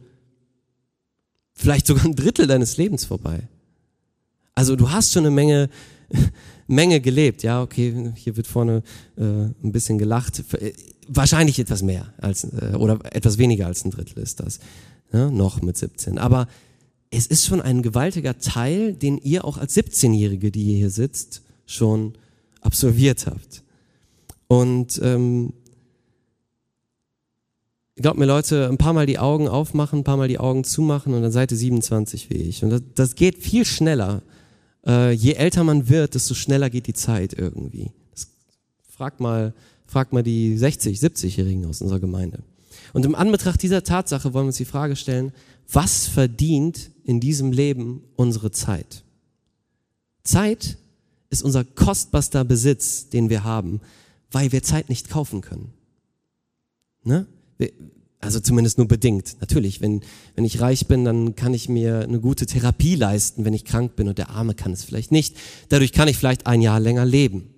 vielleicht 1.53 1.87
sogar 1.87 2.05
ein 2.05 2.17
Drittel 2.17 2.49
deines 2.49 2.77
Lebens 2.77 3.05
vorbei. 3.05 3.49
Also 4.57 4.75
du 4.75 4.91
hast 4.91 5.13
schon 5.13 5.27
eine 5.27 5.35
Menge 5.35 5.71
Menge 6.67 7.01
gelebt. 7.01 7.45
Ja, 7.45 7.63
okay, 7.63 8.13
hier 8.17 8.37
wird 8.37 8.49
vorne 8.49 8.83
äh, 9.17 9.23
ein 9.23 9.71
bisschen 9.71 9.99
gelacht. 9.99 10.43
Äh, 10.55 10.73
wahrscheinlich 11.07 11.61
etwas 11.61 11.83
mehr 11.83 12.13
als 12.19 12.43
äh, 12.43 12.75
oder 12.77 12.99
etwas 13.15 13.39
weniger 13.39 13.67
als 13.67 13.85
ein 13.85 13.93
Drittel 13.93 14.21
ist 14.21 14.41
das. 14.41 14.59
Ja, 15.13 15.31
noch 15.31 15.63
mit 15.63 15.77
17. 15.77 16.19
Aber 16.19 16.49
es 17.11 17.27
ist 17.27 17.47
schon 17.47 17.61
ein 17.61 17.83
gewaltiger 17.83 18.39
Teil, 18.39 18.95
den 18.95 19.19
ihr 19.19 19.45
auch 19.45 19.59
als 19.59 19.77
17-Jährige, 19.77 20.51
die 20.51 20.63
ihr 20.65 20.77
hier 20.77 20.91
sitzt, 20.91 21.43
schon 21.67 22.15
absolviert 22.61 23.27
habt. 23.27 23.63
Und 24.49 25.01
ähm, 25.03 25.53
glaubt 27.97 28.19
mir 28.19 28.27
Leute, 28.27 28.69
ein 28.69 28.79
paar 28.79 28.93
Mal 28.93 29.07
die 29.07 29.19
Augen 29.19 29.49
aufmachen, 29.49 30.01
ein 30.01 30.05
paar 30.05 30.17
Mal 30.17 30.29
die 30.29 30.39
Augen 30.39 30.65
zumachen 30.65 31.15
und 31.15 31.23
dann 31.23 31.33
seid 31.33 31.53
ihr 31.53 31.59
27 31.59 32.31
wie 32.31 32.35
ich. 32.35 32.63
Und 32.63 32.71
das, 32.71 32.83
das 32.95 33.15
geht 33.15 33.39
viel 33.39 33.65
schneller 33.65 34.23
äh, 34.87 35.13
je 35.13 35.33
älter 35.33 35.65
man 35.65 35.89
wird, 35.89 36.15
desto 36.15 36.35
schneller 36.35 36.71
geht 36.71 36.87
die 36.87 36.95
Zeit 36.95 37.35
irgendwie. 37.35 37.91
Das 38.13 38.29
fragt 38.89 39.21
mal, 39.21 39.53
fragt 39.87 40.13
mal 40.13 40.23
die 40.23 40.57
60, 40.57 40.99
70-Jährigen 40.99 41.67
aus 41.67 41.83
unserer 41.83 42.01
Gemeinde. 42.01 42.39
Und 42.93 43.05
im 43.05 43.15
Anbetracht 43.15 43.63
dieser 43.63 43.83
Tatsache 43.83 44.33
wollen 44.33 44.45
wir 44.45 44.49
uns 44.49 44.57
die 44.57 44.65
Frage 44.65 44.97
stellen, 44.97 45.33
was 45.71 46.07
verdient 46.07 46.91
in 47.07 47.21
diesem 47.21 47.53
Leben 47.53 48.03
unsere 48.17 48.51
Zeit? 48.51 49.05
Zeit 50.25 50.77
ist 51.31 51.43
unser 51.43 51.65
kostbarster 51.65 52.45
Besitz, 52.45 53.09
den 53.09 53.31
wir 53.31 53.45
haben, 53.45 53.81
weil 54.31 54.53
wir 54.53 54.63
Zeit 54.63 54.89
nicht 54.89 55.09
kaufen 55.09 55.41
können. 55.41 55.73
Ne? 57.05 57.27
Also 58.19 58.41
zumindest 58.41 58.79
nur 58.79 58.89
bedingt. 58.89 59.37
Natürlich, 59.41 59.81
wenn, 59.81 60.03
wenn 60.35 60.45
ich 60.45 60.61
reich 60.61 60.89
bin, 60.89 61.05
dann 61.05 61.37
kann 61.37 61.55
ich 61.55 61.69
mir 61.69 62.01
eine 62.01 62.21
gute 62.21 62.47
Therapie 62.47 62.97
leisten, 62.97 63.45
wenn 63.45 63.55
ich 63.55 63.65
krank 63.65 63.95
bin 63.95 64.09
und 64.09 64.19
der 64.19 64.31
Arme 64.31 64.55
kann 64.55 64.73
es 64.73 64.85
vielleicht 64.85 65.13
nicht. 65.13 65.37
Dadurch 65.69 65.93
kann 65.93 66.09
ich 66.09 66.17
vielleicht 66.17 66.47
ein 66.47 66.61
Jahr 66.61 66.81
länger 66.81 67.05
leben. 67.05 67.55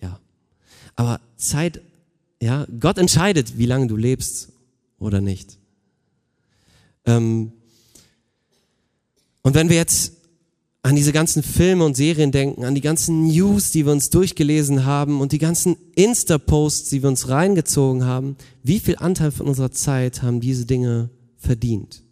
Ja. 0.00 0.18
Aber 0.96 1.20
Zeit, 1.36 1.80
ja, 2.42 2.66
Gott 2.80 2.98
entscheidet, 2.98 3.58
wie 3.58 3.66
lange 3.66 3.86
du 3.86 3.96
lebst 3.96 4.50
oder 4.98 5.20
nicht. 5.20 5.58
Ähm, 7.04 7.52
und 9.42 9.54
wenn 9.54 9.68
wir 9.68 9.76
jetzt 9.76 10.12
an 10.82 10.96
diese 10.96 11.12
ganzen 11.12 11.42
Filme 11.42 11.84
und 11.84 11.96
Serien 11.96 12.32
denken, 12.32 12.64
an 12.64 12.74
die 12.74 12.80
ganzen 12.80 13.26
News, 13.26 13.70
die 13.70 13.86
wir 13.86 13.92
uns 13.92 14.10
durchgelesen 14.10 14.84
haben 14.84 15.20
und 15.20 15.30
die 15.30 15.38
ganzen 15.38 15.76
Insta-Posts, 15.94 16.90
die 16.90 17.02
wir 17.02 17.08
uns 17.08 17.28
reingezogen 17.28 18.04
haben, 18.04 18.36
wie 18.64 18.80
viel 18.80 18.96
Anteil 18.96 19.30
von 19.30 19.46
unserer 19.46 19.70
Zeit 19.70 20.22
haben 20.22 20.40
diese 20.40 20.66
Dinge 20.66 21.10
verdient? 21.36 22.02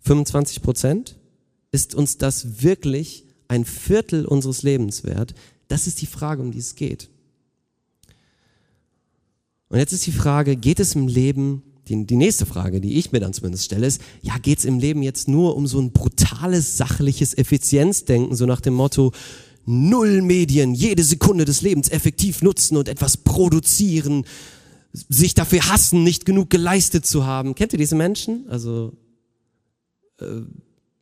25 0.00 0.62
Prozent? 0.62 1.18
Ist 1.72 1.94
uns 1.94 2.18
das 2.18 2.62
wirklich 2.62 3.24
ein 3.48 3.64
Viertel 3.64 4.24
unseres 4.26 4.62
Lebens 4.62 5.04
wert? 5.04 5.34
Das 5.68 5.86
ist 5.86 6.00
die 6.00 6.06
Frage, 6.06 6.42
um 6.42 6.52
die 6.52 6.58
es 6.58 6.76
geht. 6.76 7.08
Und 9.68 9.78
jetzt 9.78 9.92
ist 9.92 10.06
die 10.06 10.12
Frage, 10.12 10.54
geht 10.54 10.80
es 10.80 10.94
im 10.94 11.08
Leben 11.08 11.62
die, 11.88 12.06
die 12.06 12.16
nächste 12.16 12.46
Frage, 12.46 12.80
die 12.80 12.98
ich 12.98 13.12
mir 13.12 13.20
dann 13.20 13.32
zumindest 13.32 13.64
stelle, 13.64 13.86
ist, 13.86 14.00
ja, 14.22 14.38
geht 14.38 14.58
es 14.58 14.64
im 14.64 14.78
Leben 14.78 15.02
jetzt 15.02 15.28
nur 15.28 15.56
um 15.56 15.66
so 15.66 15.80
ein 15.80 15.92
brutales, 15.92 16.76
sachliches 16.76 17.36
Effizienzdenken, 17.36 18.36
so 18.36 18.46
nach 18.46 18.60
dem 18.60 18.74
Motto, 18.74 19.12
null 19.64 20.22
Medien, 20.22 20.74
jede 20.74 21.02
Sekunde 21.02 21.44
des 21.44 21.62
Lebens 21.62 21.88
effektiv 21.88 22.42
nutzen 22.42 22.76
und 22.76 22.88
etwas 22.88 23.16
produzieren, 23.16 24.24
sich 24.92 25.34
dafür 25.34 25.68
hassen, 25.68 26.04
nicht 26.04 26.24
genug 26.24 26.50
geleistet 26.50 27.06
zu 27.06 27.24
haben. 27.24 27.54
Kennt 27.54 27.72
ihr 27.72 27.78
diese 27.78 27.94
Menschen? 27.94 28.48
Also 28.48 28.92
äh, 30.20 30.42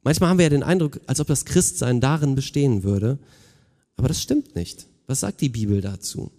manchmal 0.03 0.31
haben 0.31 0.38
wir 0.38 0.45
ja 0.45 0.51
den 0.51 0.62
Eindruck, 0.62 1.01
als 1.07 1.21
ob 1.21 1.27
das 1.27 1.45
Christsein 1.45 2.01
darin 2.01 2.35
bestehen 2.35 2.83
würde, 2.85 3.19
aber 3.97 4.09
das 4.09 4.23
stimmt 4.23 4.55
nicht. 4.55 4.87
Was 5.07 5.21
sagt 5.21 5.40
die 5.40 5.49
Bibel 5.49 5.81
dazu? 5.81 6.31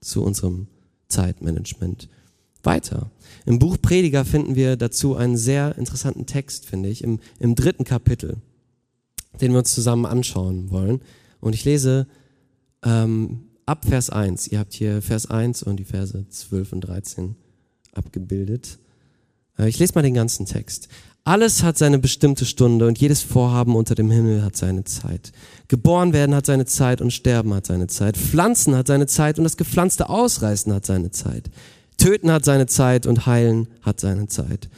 Zu 0.00 0.22
unserem 0.22 0.66
Zeitmanagement? 1.08 2.08
Weiter. 2.62 3.10
Im 3.46 3.58
Buch 3.58 3.76
Prediger 3.80 4.24
finden 4.24 4.54
wir 4.54 4.76
dazu 4.76 5.16
einen 5.16 5.36
sehr 5.36 5.76
interessanten 5.78 6.26
Text, 6.26 6.66
finde 6.66 6.88
ich, 6.88 7.02
im, 7.02 7.20
im 7.38 7.54
dritten 7.54 7.84
Kapitel, 7.84 8.36
den 9.40 9.52
wir 9.52 9.58
uns 9.58 9.74
zusammen 9.74 10.06
anschauen 10.06 10.70
wollen. 10.70 11.00
Und 11.40 11.54
ich 11.54 11.64
lese 11.64 12.06
ähm, 12.84 13.44
ab 13.66 13.84
Vers 13.86 14.10
1. 14.10 14.48
Ihr 14.48 14.58
habt 14.58 14.72
hier 14.72 15.00
Vers 15.02 15.30
1 15.30 15.62
und 15.62 15.76
die 15.76 15.84
Verse 15.84 16.26
12 16.28 16.72
und 16.72 16.80
13 16.82 17.36
abgebildet. 17.92 18.78
Äh, 19.58 19.68
ich 19.68 19.78
lese 19.78 19.94
mal 19.94 20.02
den 20.02 20.14
ganzen 20.14 20.46
Text. 20.46 20.88
Alles 21.24 21.62
hat 21.62 21.76
seine 21.76 21.98
bestimmte 21.98 22.46
Stunde 22.46 22.86
und 22.86 22.98
jedes 22.98 23.22
Vorhaben 23.22 23.76
unter 23.76 23.94
dem 23.94 24.10
Himmel 24.10 24.42
hat 24.42 24.56
seine 24.56 24.84
Zeit. 24.84 25.32
Geboren 25.68 26.12
werden 26.12 26.34
hat 26.34 26.46
seine 26.46 26.64
Zeit 26.64 27.02
und 27.02 27.12
sterben 27.12 27.52
hat 27.52 27.66
seine 27.66 27.88
Zeit. 27.88 28.16
Pflanzen 28.16 28.74
hat 28.74 28.86
seine 28.86 29.06
Zeit 29.06 29.38
und 29.38 29.44
das 29.44 29.58
gepflanzte 29.58 30.08
Ausreißen 30.08 30.72
hat 30.72 30.86
seine 30.86 31.10
Zeit. 31.10 31.50
Töten 32.00 32.32
hat 32.32 32.46
seine 32.46 32.66
Zeit 32.66 33.06
und 33.06 33.26
heilen 33.26 33.68
hat 33.82 34.00
seine 34.00 34.26
Zeit. 34.26 34.70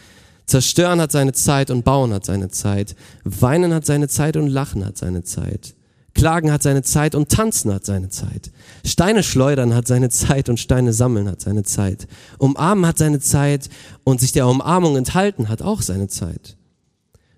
Zerstören 0.47 1.01
hat 1.01 1.13
seine 1.13 1.33
Zeit 1.33 1.71
und 1.71 1.85
bauen 1.85 2.13
hat 2.13 2.25
seine 2.25 2.49
Zeit. 2.49 2.97
Weinen 3.23 3.73
hat 3.73 3.87
seine 3.87 4.09
Zeit 4.09 4.37
und 4.37 4.49
lachen 4.49 4.85
hat 4.85 4.99
seine 4.99 5.23
Zeit. 5.23 5.77
Klagen 6.15 6.51
hat 6.51 6.65
seine 6.65 6.83
Zeit 6.83 7.15
und 7.15 7.29
tanzen 7.29 7.73
hat 7.73 7.87
seine 7.87 8.09
Zeit. 8.09 8.51
Steine 8.85 9.23
schleudern 9.23 9.73
hat 9.73 9.87
seine 9.87 10.11
Zeit 10.11 10.49
und 10.49 10.59
Steine 10.59 10.93
sammeln 10.93 11.29
hat 11.29 11.41
seine 11.41 11.63
Zeit. 11.63 12.09
Umarmen 12.39 12.87
hat 12.87 12.99
seine 12.99 13.21
Zeit 13.21 13.69
und 14.03 14.21
sich 14.21 14.33
der 14.33 14.49
Umarmung 14.49 14.97
enthalten 14.97 15.49
hat 15.49 15.63
auch 15.63 15.81
seine 15.81 16.09
Zeit. 16.09 16.57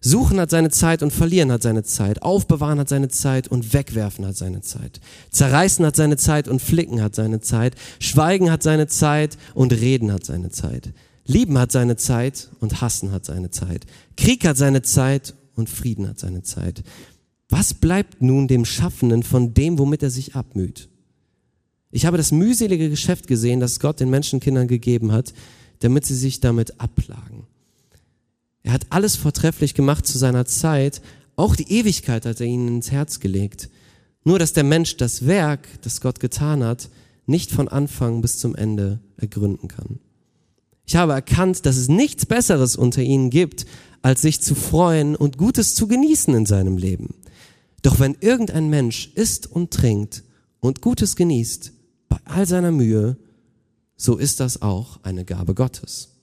Suchen 0.07 0.39
hat 0.39 0.51
seine 0.51 0.69
Zeit 0.69 1.03
und 1.03 1.15
verlieren 1.15 1.51
hat 1.51 1.63
seine 1.63 1.83
Zeit. 1.83 2.21
Aufbewahren 2.21 2.79
hat 2.79 2.91
seine 2.91 3.09
Zeit 3.09 3.49
und 3.49 3.73
wegwerfen 3.73 4.27
hat 4.27 4.37
seine 4.37 4.61
Zeit. 4.61 5.01
Zerreißen 5.31 5.85
hat 5.87 5.97
seine 5.97 6.19
Zeit 6.19 6.47
und 6.47 6.61
flicken 6.61 7.01
hat 7.01 7.15
seine 7.15 7.41
Zeit. 7.41 7.75
Schweigen 8.01 8.51
hat 8.51 8.63
seine 8.63 8.87
Zeit 8.87 9.39
und 9.55 9.73
reden 9.73 10.13
hat 10.13 10.27
seine 10.27 10.51
Zeit. 10.51 10.93
Lieben 11.25 11.57
hat 11.57 11.73
seine 11.73 11.97
Zeit 11.97 12.51
und 12.61 12.83
hassen 12.83 13.13
hat 13.13 13.25
seine 13.25 13.51
Zeit. 13.51 13.87
Krieg 14.19 14.47
hat 14.47 14.59
seine 14.59 14.83
Zeit 14.83 15.33
und 15.55 15.71
Frieden 15.71 16.07
hat 16.07 16.19
seine 16.19 16.43
Zeit. 16.43 16.85
Was 17.49 17.73
bleibt 17.73 18.21
nun 18.21 18.47
dem 18.47 18.67
Schaffenden 18.67 19.23
von 19.23 19.55
dem, 19.55 19.79
womit 19.79 20.03
er 20.03 20.11
sich 20.11 20.35
abmüht? 20.35 20.91
Ich 21.91 22.05
habe 22.05 22.19
das 22.19 22.31
mühselige 22.31 22.91
Geschäft 22.91 23.27
gesehen, 23.27 23.59
das 23.59 23.81
Gott 23.81 24.01
den 24.01 24.11
Menschenkindern 24.11 24.69
gegeben 24.69 25.13
hat, 25.13 25.33
damit 25.79 26.05
sie 26.05 26.15
sich 26.15 26.41
damit 26.41 26.79
abplagen. 26.79 27.47
Er 28.65 28.73
hat 28.73 28.87
alles 28.91 29.15
vortrefflich 29.15 29.75
gemacht 29.75 30.07
zu 30.07 30.19
seiner 30.19 30.47
Zeit. 30.47 31.01
Auch 31.37 31.55
die 31.55 31.71
Ewigkeit 31.71 32.27
hat 32.27 32.41
er 32.41 32.47
ihnen 32.47 32.69
ins 32.69 32.91
Herz 32.91 33.21
gelegt. 33.21 33.69
Nur, 34.25 34.39
dass 34.39 34.55
der 34.55 34.65
Mensch 34.65 34.97
das 34.97 35.27
Werk, 35.27 35.69
das 35.83 36.01
Gott 36.01 36.19
getan 36.19 36.65
hat, 36.65 36.89
nicht 37.27 37.53
von 37.53 37.69
Anfang 37.69 38.23
bis 38.23 38.39
zum 38.39 38.57
Ende 38.57 39.01
ergründen 39.19 39.69
kann. 39.69 40.01
Ich 40.87 40.97
habe 40.97 41.13
erkannt, 41.13 41.67
dass 41.67 41.77
es 41.77 41.89
nichts 41.89 42.27
Besseres 42.27 42.75
unter 42.77 43.03
ihnen 43.03 43.31
gibt, 43.31 43.67
als 44.03 44.23
sich 44.23 44.41
zu 44.41 44.55
freuen 44.55 45.15
und 45.15 45.39
Gutes 45.39 45.75
zu 45.75 45.87
genießen 45.87 46.35
in 46.35 46.47
seinem 46.47 46.79
Leben. 46.79 47.15
Doch 47.83 48.01
wenn 48.01 48.17
irgendein 48.21 48.69
Mensch 48.71 49.13
isst 49.15 49.47
und 49.47 49.73
trinkt 49.73 50.25
und 50.61 50.81
Gutes 50.81 51.17
genießt, 51.17 51.73
bei 52.09 52.19
all 52.25 52.47
seiner 52.47 52.73
Mühe, 52.73 53.19
so 53.97 54.17
ist 54.17 54.41
das 54.41 54.63
auch 54.63 55.01
eine 55.03 55.25
Gabe 55.25 55.55
Gottes. 55.55 56.14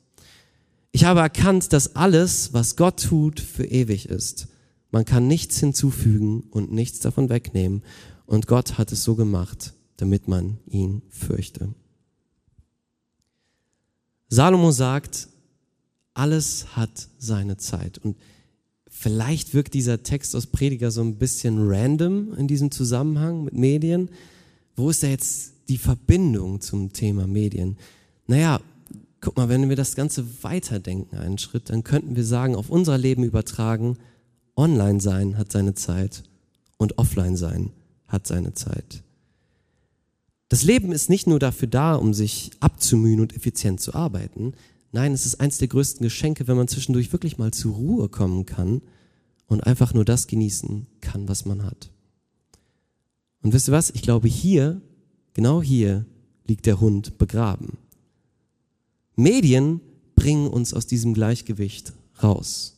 Ich 0.92 1.06
habe 1.06 1.22
erkannt, 1.22 1.74
dass 1.74 1.96
alles, 1.96 2.54
was 2.54 2.76
Gott 2.76 3.02
tut, 3.04 3.40
für 3.40 3.66
ewig 3.66 4.08
ist. 4.08 4.48
Man 4.92 5.06
kann 5.06 5.28
nichts 5.28 5.60
hinzufügen 5.60 6.42
und 6.52 6.72
nichts 6.72 7.00
davon 7.00 7.30
wegnehmen. 7.30 7.82
Und 8.26 8.48
Gott 8.48 8.78
hat 8.78 8.92
es 8.92 9.04
so 9.04 9.16
gemacht, 9.16 9.74
damit 9.98 10.28
man 10.28 10.58
ihn 10.68 11.02
fürchte. 11.10 11.74
Salomo 14.28 14.72
sagt, 14.72 15.30
alles 16.14 16.76
hat 16.76 17.08
seine 17.18 17.58
Zeit. 17.58 17.98
Und 17.98 18.18
vielleicht 18.90 19.54
wirkt 19.54 19.74
dieser 19.74 20.04
Text 20.04 20.36
aus 20.36 20.48
Prediger 20.48 20.92
so 20.92 21.02
ein 21.02 21.16
bisschen 21.16 21.70
random 21.70 22.34
in 22.36 22.48
diesem 22.48 22.72
Zusammenhang 22.72 23.46
mit 23.46 23.54
Medien. 23.54 24.10
Wo 24.76 24.90
ist 24.90 25.04
da 25.04 25.08
jetzt 25.08 25.54
die 25.70 25.78
Verbindung 25.78 26.60
zum 26.60 26.92
Thema 26.92 27.28
Medien? 27.28 27.78
Naja, 28.28 28.62
Guck 29.22 29.38
mal, 29.38 29.50
wenn 29.50 29.70
wir 29.70 29.76
das 29.76 29.96
Ganze 29.96 30.44
weiterdenken 30.44 31.16
einen 31.18 31.38
Schritt, 31.38 31.70
dann 31.70 31.84
könnten 31.84 32.16
wir 32.16 32.26
sagen, 32.26 32.56
auf 32.56 32.70
unser 32.70 32.98
Leben 32.98 33.24
übertragen, 33.24 33.98
online 34.56 35.00
sein 35.00 35.38
hat 35.38 35.52
seine 35.52 35.76
Zeit 35.76 36.24
und 36.78 36.98
offline 36.98 37.38
sein 37.38 37.72
hat 38.08 38.26
seine 38.26 38.54
Zeit. 38.54 39.04
Das 40.50 40.64
Leben 40.64 40.92
ist 40.92 41.10
nicht 41.10 41.28
nur 41.28 41.40
dafür 41.40 41.68
da, 41.68 41.96
um 41.96 42.14
sich 42.14 42.52
abzumühen 42.60 43.22
und 43.22 43.36
effizient 43.36 43.80
zu 43.80 43.94
arbeiten. 43.94 44.54
Nein, 44.92 45.14
es 45.14 45.26
ist 45.26 45.40
eins 45.40 45.60
der 45.60 45.70
größten 45.70 46.04
Geschenke, 46.04 46.48
wenn 46.48 46.58
man 46.58 46.68
zwischendurch 46.68 47.14
wirklich 47.14 47.38
mal 47.38 47.52
zur 47.52 47.76
Ruhe 47.76 48.10
kommen 48.10 48.46
kann 48.46 48.82
und 49.46 49.62
einfach 49.62 49.94
nur 49.94 50.04
das 50.04 50.28
genießen 50.28 50.88
kann, 51.00 51.30
was 51.30 51.46
man 51.46 51.64
hat. 51.64 51.92
Und 53.44 53.54
wisst 53.54 53.70
ihr 53.70 53.72
was? 53.72 53.92
Ich 53.92 54.02
glaube, 54.02 54.28
hier, 54.28 54.82
genau 55.34 55.62
hier, 55.62 56.06
liegt 56.48 56.66
der 56.66 56.82
Hund 56.82 57.18
begraben. 57.18 57.78
Medien 59.22 59.82
bringen 60.16 60.48
uns 60.48 60.74
aus 60.74 60.88
diesem 60.88 61.14
Gleichgewicht 61.14 61.94
raus. 62.22 62.78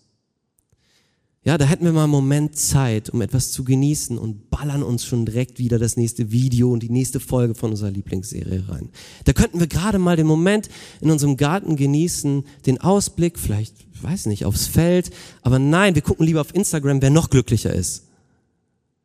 Ja, 1.46 1.58
da 1.58 1.66
hätten 1.66 1.84
wir 1.84 1.92
mal 1.92 2.04
einen 2.04 2.12
Moment 2.12 2.56
Zeit, 2.56 3.10
um 3.10 3.22
etwas 3.22 3.52
zu 3.52 3.66
genießen 3.66 4.18
und 4.18 4.50
ballern 4.50 4.82
uns 4.82 5.04
schon 5.04 5.26
direkt 5.26 5.60
wieder 5.60 5.78
das 5.78 5.98
nächste 5.98 6.32
Video 6.32 6.72
und 6.72 6.82
die 6.84 6.90
nächste 6.90 7.20
Folge 7.20 7.54
von 7.54 7.72
unserer 7.72 7.92
Lieblingsserie 7.92 8.64
rein. 8.70 8.88
Da 9.26 9.34
könnten 9.34 9.60
wir 9.60 9.68
gerade 9.68 10.00
mal 10.00 10.16
den 10.16 10.26
Moment 10.26 10.70
in 11.02 11.12
unserem 11.12 11.36
Garten 11.36 11.76
genießen, 11.76 12.46
den 12.66 12.80
Ausblick, 12.80 13.38
vielleicht, 13.38 13.76
ich 13.94 14.02
weiß 14.02 14.28
nicht, 14.28 14.46
aufs 14.46 14.68
Feld, 14.68 15.12
aber 15.42 15.60
nein, 15.60 15.96
wir 15.96 16.02
gucken 16.02 16.26
lieber 16.26 16.40
auf 16.40 16.56
Instagram, 16.56 17.02
wer 17.02 17.10
noch 17.10 17.30
glücklicher 17.30 17.74
ist. 17.74 18.06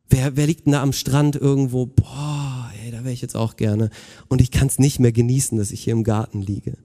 Wer, 0.09 0.37
wer 0.37 0.47
liegt 0.47 0.65
denn 0.65 0.73
da 0.73 0.81
am 0.81 0.93
Strand 0.93 1.35
irgendwo? 1.35 1.87
Boah, 1.87 2.71
ey, 2.83 2.91
da 2.91 2.99
wäre 2.99 3.13
ich 3.13 3.21
jetzt 3.21 3.35
auch 3.35 3.57
gerne. 3.57 3.89
Und 4.29 4.39
ich 4.39 4.49
kann 4.49 4.67
es 4.67 4.79
nicht 4.79 4.99
mehr 4.99 5.11
genießen, 5.11 5.57
dass 5.57 5.71
ich 5.71 5.83
hier 5.83 5.93
im 5.93 6.05
Garten 6.05 6.41
liege. 6.41 6.77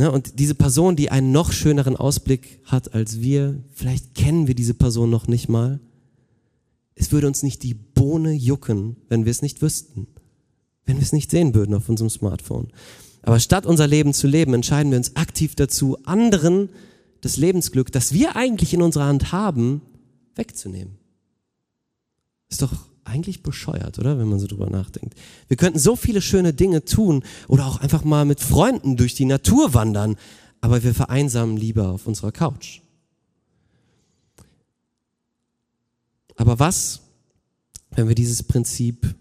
Ne? 0.00 0.10
Und 0.10 0.38
diese 0.38 0.54
Person, 0.54 0.96
die 0.96 1.10
einen 1.10 1.30
noch 1.30 1.52
schöneren 1.52 1.94
Ausblick 1.94 2.60
hat 2.64 2.94
als 2.94 3.20
wir, 3.20 3.62
vielleicht 3.70 4.14
kennen 4.14 4.46
wir 4.46 4.54
diese 4.54 4.72
Person 4.72 5.10
noch 5.10 5.28
nicht 5.28 5.50
mal. 5.50 5.78
Es 6.94 7.12
würde 7.12 7.26
uns 7.26 7.42
nicht 7.42 7.62
die 7.62 7.74
Bohne 7.74 8.32
jucken, 8.32 8.96
wenn 9.10 9.26
wir 9.26 9.30
es 9.30 9.42
nicht 9.42 9.60
wüssten, 9.60 10.06
wenn 10.86 10.96
wir 10.96 11.02
es 11.02 11.12
nicht 11.12 11.30
sehen 11.30 11.54
würden 11.54 11.74
auf 11.74 11.86
unserem 11.90 12.08
Smartphone. 12.08 12.68
Aber 13.20 13.40
statt 13.40 13.66
unser 13.66 13.86
Leben 13.86 14.14
zu 14.14 14.26
leben, 14.26 14.54
entscheiden 14.54 14.90
wir 14.90 14.96
uns 14.96 15.16
aktiv 15.16 15.54
dazu, 15.54 15.98
anderen 16.04 16.70
das 17.20 17.36
Lebensglück, 17.36 17.92
das 17.92 18.14
wir 18.14 18.36
eigentlich 18.36 18.72
in 18.72 18.80
unserer 18.80 19.04
Hand 19.04 19.32
haben, 19.32 19.82
wegzunehmen. 20.34 20.96
Ist 22.48 22.62
doch 22.62 22.72
eigentlich 23.04 23.42
bescheuert, 23.42 23.98
oder? 23.98 24.18
Wenn 24.18 24.28
man 24.28 24.38
so 24.38 24.46
drüber 24.46 24.70
nachdenkt. 24.70 25.14
Wir 25.48 25.56
könnten 25.56 25.78
so 25.78 25.96
viele 25.96 26.20
schöne 26.20 26.52
Dinge 26.52 26.84
tun 26.84 27.24
oder 27.48 27.66
auch 27.66 27.80
einfach 27.80 28.04
mal 28.04 28.24
mit 28.24 28.40
Freunden 28.40 28.96
durch 28.96 29.14
die 29.14 29.24
Natur 29.24 29.74
wandern, 29.74 30.16
aber 30.60 30.82
wir 30.82 30.94
vereinsamen 30.94 31.56
lieber 31.56 31.88
auf 31.88 32.06
unserer 32.06 32.32
Couch. 32.32 32.80
Aber 36.36 36.58
was, 36.58 37.00
wenn 37.90 38.08
wir 38.08 38.14
dieses 38.14 38.42
Prinzip 38.42 39.14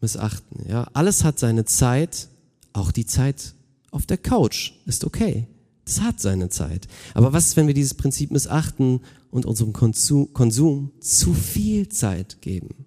missachten? 0.00 0.68
Ja, 0.68 0.88
alles 0.94 1.24
hat 1.24 1.38
seine 1.38 1.64
Zeit, 1.64 2.28
auch 2.72 2.92
die 2.92 3.06
Zeit 3.06 3.54
auf 3.90 4.06
der 4.06 4.18
Couch 4.18 4.72
ist 4.86 5.04
okay. 5.04 5.46
Das 5.84 6.00
hat 6.00 6.20
seine 6.20 6.48
Zeit. 6.48 6.86
Aber 7.14 7.32
was 7.32 7.56
wenn 7.56 7.66
wir 7.66 7.74
dieses 7.74 7.94
Prinzip 7.94 8.30
missachten 8.30 9.00
und 9.30 9.46
unserem 9.46 9.72
Konsum 9.72 10.92
zu 11.00 11.34
viel 11.34 11.88
Zeit 11.88 12.40
geben. 12.42 12.86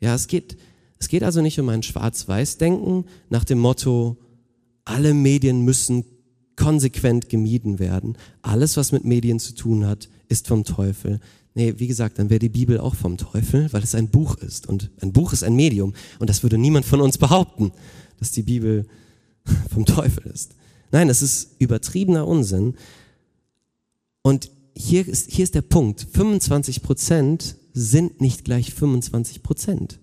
Ja, 0.00 0.14
es 0.14 0.26
geht, 0.26 0.56
es 0.98 1.08
geht 1.08 1.22
also 1.22 1.40
nicht 1.40 1.58
um 1.58 1.68
ein 1.68 1.82
Schwarz-Weiß-Denken 1.82 3.04
nach 3.30 3.44
dem 3.44 3.58
Motto, 3.58 4.16
alle 4.84 5.14
Medien 5.14 5.64
müssen 5.64 6.04
konsequent 6.56 7.28
gemieden 7.28 7.78
werden. 7.78 8.16
Alles, 8.42 8.76
was 8.76 8.92
mit 8.92 9.04
Medien 9.04 9.38
zu 9.38 9.54
tun 9.54 9.86
hat, 9.86 10.08
ist 10.28 10.48
vom 10.48 10.64
Teufel. 10.64 11.20
Nee, 11.54 11.74
wie 11.78 11.86
gesagt, 11.86 12.18
dann 12.18 12.30
wäre 12.30 12.38
die 12.38 12.48
Bibel 12.48 12.78
auch 12.78 12.94
vom 12.94 13.16
Teufel, 13.16 13.72
weil 13.72 13.82
es 13.82 13.94
ein 13.94 14.08
Buch 14.08 14.36
ist. 14.36 14.66
Und 14.66 14.90
ein 15.00 15.12
Buch 15.12 15.32
ist 15.32 15.42
ein 15.44 15.54
Medium. 15.54 15.94
Und 16.18 16.30
das 16.30 16.42
würde 16.42 16.58
niemand 16.58 16.84
von 16.84 17.00
uns 17.00 17.18
behaupten, 17.18 17.72
dass 18.18 18.32
die 18.32 18.42
Bibel 18.42 18.86
vom 19.72 19.84
Teufel 19.84 20.26
ist. 20.26 20.54
Nein, 20.90 21.08
das 21.08 21.22
ist 21.22 21.56
übertriebener 21.58 22.26
Unsinn. 22.26 22.74
Und 24.22 24.50
hier 24.74 25.06
ist, 25.06 25.30
hier 25.30 25.44
ist 25.44 25.54
der 25.54 25.62
Punkt. 25.62 26.06
25 26.12 26.82
Prozent 26.82 27.56
sind 27.78 28.20
nicht 28.20 28.44
gleich 28.44 28.74
25 28.74 29.42
Prozent. 29.42 30.00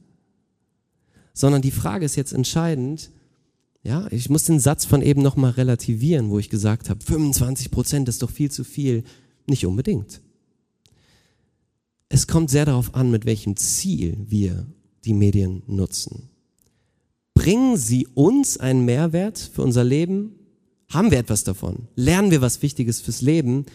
Sondern 1.33 1.61
die 1.61 1.71
Frage 1.71 2.05
ist 2.05 2.15
jetzt 2.15 2.31
entscheidend, 2.31 3.11
ja, 3.83 4.07
ich 4.11 4.29
muss 4.29 4.45
den 4.45 4.59
Satz 4.59 4.85
von 4.85 5.01
eben 5.01 5.21
nochmal 5.21 5.51
relativieren, 5.51 6.29
wo 6.29 6.39
ich 6.39 6.49
gesagt 6.49 6.89
habe, 6.89 7.03
25 7.03 7.69
Prozent 7.69 8.09
ist 8.09 8.23
doch 8.23 8.31
viel 8.31 8.49
zu 8.49 8.63
viel. 8.63 9.03
Nicht 9.45 9.65
unbedingt. 9.65 10.21
Es 12.09 12.27
kommt 12.27 12.49
sehr 12.49 12.65
darauf 12.65 12.95
an, 12.95 13.11
mit 13.11 13.25
welchem 13.25 13.57
Ziel 13.57 14.17
wir 14.27 14.65
die 15.03 15.13
Medien 15.13 15.61
nutzen. 15.67 16.29
Bringen 17.33 17.77
sie 17.77 18.07
uns 18.07 18.57
einen 18.57 18.85
Mehrwert 18.85 19.37
für 19.37 19.61
unser 19.61 19.83
Leben? 19.83 20.31
Haben 20.89 21.11
wir 21.11 21.19
etwas 21.19 21.43
davon? 21.43 21.89
Lernen 21.95 22.31
wir 22.31 22.41
was 22.41 22.61
Wichtiges 22.61 23.01
fürs 23.01 23.21
Leben? 23.21 23.65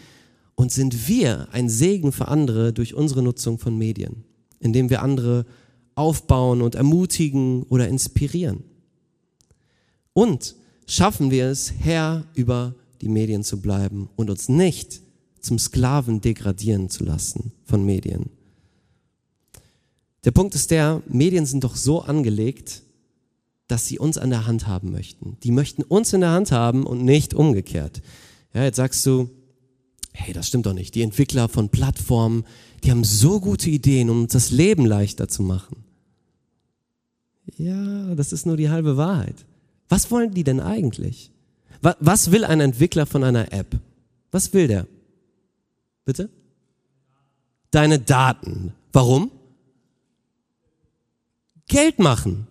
Und 0.61 0.71
sind 0.71 1.07
wir 1.07 1.47
ein 1.53 1.69
Segen 1.69 2.11
für 2.11 2.27
andere 2.27 2.71
durch 2.71 2.93
unsere 2.93 3.23
Nutzung 3.23 3.57
von 3.57 3.75
Medien, 3.75 4.25
indem 4.59 4.91
wir 4.91 5.01
andere 5.01 5.47
aufbauen 5.95 6.61
und 6.61 6.75
ermutigen 6.75 7.63
oder 7.63 7.87
inspirieren? 7.87 8.63
Und 10.13 10.55
schaffen 10.85 11.31
wir 11.31 11.47
es, 11.47 11.73
Herr 11.79 12.25
über 12.35 12.75
die 13.01 13.09
Medien 13.09 13.43
zu 13.43 13.59
bleiben 13.59 14.07
und 14.15 14.29
uns 14.29 14.49
nicht 14.49 15.01
zum 15.39 15.57
Sklaven 15.57 16.21
degradieren 16.21 16.91
zu 16.91 17.05
lassen 17.05 17.53
von 17.63 17.83
Medien. 17.83 18.29
Der 20.25 20.31
Punkt 20.31 20.53
ist 20.53 20.69
der, 20.69 21.01
Medien 21.07 21.47
sind 21.47 21.63
doch 21.63 21.75
so 21.75 22.01
angelegt, 22.03 22.83
dass 23.67 23.87
sie 23.87 23.97
uns 23.97 24.19
an 24.19 24.29
der 24.29 24.45
Hand 24.45 24.67
haben 24.67 24.91
möchten. 24.91 25.37
Die 25.41 25.49
möchten 25.49 25.81
uns 25.81 26.13
in 26.13 26.21
der 26.21 26.29
Hand 26.29 26.51
haben 26.51 26.85
und 26.85 27.03
nicht 27.03 27.33
umgekehrt. 27.33 28.03
Ja, 28.53 28.63
jetzt 28.63 28.75
sagst 28.75 29.03
du, 29.07 29.31
hey, 30.13 30.33
das 30.33 30.47
stimmt 30.47 30.65
doch 30.65 30.73
nicht. 30.73 30.95
Die 30.95 31.01
Entwickler 31.01 31.49
von 31.49 31.69
Plattformen, 31.69 32.45
die 32.83 32.91
haben 32.91 33.03
so 33.03 33.39
gute 33.39 33.69
Ideen, 33.69 34.09
um 34.09 34.23
uns 34.23 34.33
das 34.33 34.51
Leben 34.51 34.85
leichter 34.85 35.27
zu 35.27 35.43
machen. 35.43 35.83
Ja, 37.57 38.15
das 38.15 38.33
ist 38.33 38.45
nur 38.45 38.57
die 38.57 38.69
halbe 38.69 38.97
Wahrheit. 38.97 39.45
Was 39.89 40.09
wollen 40.11 40.33
die 40.33 40.43
denn 40.43 40.59
eigentlich? 40.59 41.31
Was 41.81 42.31
will 42.31 42.45
ein 42.45 42.59
Entwickler 42.59 43.05
von 43.05 43.23
einer 43.23 43.51
App? 43.51 43.79
Was 44.31 44.53
will 44.53 44.67
der? 44.67 44.87
Bitte? 46.05 46.29
Deine 47.71 47.99
Daten. 47.99 48.73
Warum? 48.93 49.31
Geld 51.67 51.99
machen. 51.99 52.47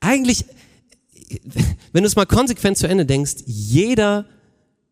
Eigentlich, 0.00 0.44
wenn 1.92 2.02
du 2.02 2.08
es 2.08 2.16
mal 2.16 2.26
konsequent 2.26 2.76
zu 2.76 2.88
Ende 2.88 3.06
denkst, 3.06 3.44
jeder 3.46 4.26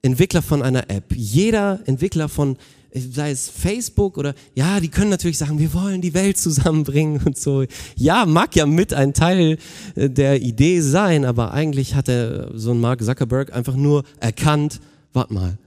Entwickler 0.03 0.43
von 0.43 0.63
einer 0.63 0.89
App, 0.91 1.13
jeder 1.15 1.81
Entwickler 1.87 2.29
von 2.29 2.57
sei 2.93 3.31
es 3.31 3.49
Facebook 3.49 4.19
oder 4.19 4.35
ja, 4.55 4.81
die 4.81 4.89
können 4.89 5.11
natürlich 5.11 5.39
sagen, 5.39 5.59
wir 5.59 5.73
wollen 5.75 6.01
die 6.01 6.15
Welt 6.15 6.39
zusammenbringen 6.39 7.23
und 7.25 7.39
so. 7.39 7.65
Ja, 7.97 8.27
mag 8.27 8.57
ja 8.57 8.67
mit 8.67 8.93
ein 8.93 9.15
Teil 9.15 9.59
äh, 9.95 10.11
der 10.11 10.43
Idee 10.43 10.81
sein, 10.81 11.25
aber 11.25 11.53
eigentlich 11.53 11.95
hat 11.95 12.09
er 12.09 12.51
so 12.55 12.73
ein 12.73 12.81
Mark 12.81 13.03
Zuckerberg 13.03 13.53
einfach 13.53 13.77
nur 13.77 14.05
erkannt, 14.19 14.81
warte 15.13 15.35
mal, 15.35 15.59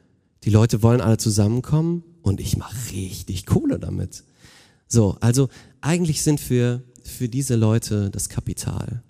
die 0.43 0.49
Leute 0.49 0.83
wollen 0.83 1.01
alle 1.01 1.17
zusammenkommen 1.17 2.03
und 2.21 2.41
ich 2.41 2.57
mache 2.57 2.75
richtig 2.91 3.45
Kohle 3.45 3.79
damit. 3.79 4.23
So, 4.87 5.17
also 5.21 5.47
eigentlich 5.81 6.21
sind 6.21 6.49
wir 6.49 6.83
für 7.03 7.29
diese 7.29 7.55
Leute 7.55 8.09
das 8.09 8.29
Kapital. 8.29 9.03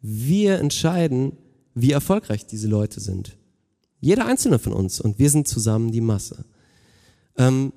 Wir 0.00 0.58
entscheiden, 0.58 1.32
wie 1.74 1.92
erfolgreich 1.92 2.46
diese 2.46 2.68
Leute 2.68 3.00
sind. 3.00 3.36
Jeder 4.04 4.26
einzelne 4.26 4.58
von 4.58 4.74
uns 4.74 5.00
und 5.00 5.18
wir 5.18 5.30
sind 5.30 5.48
zusammen 5.48 5.90
die 5.90 6.02
Masse. 6.02 6.44
Ähm, 7.38 7.72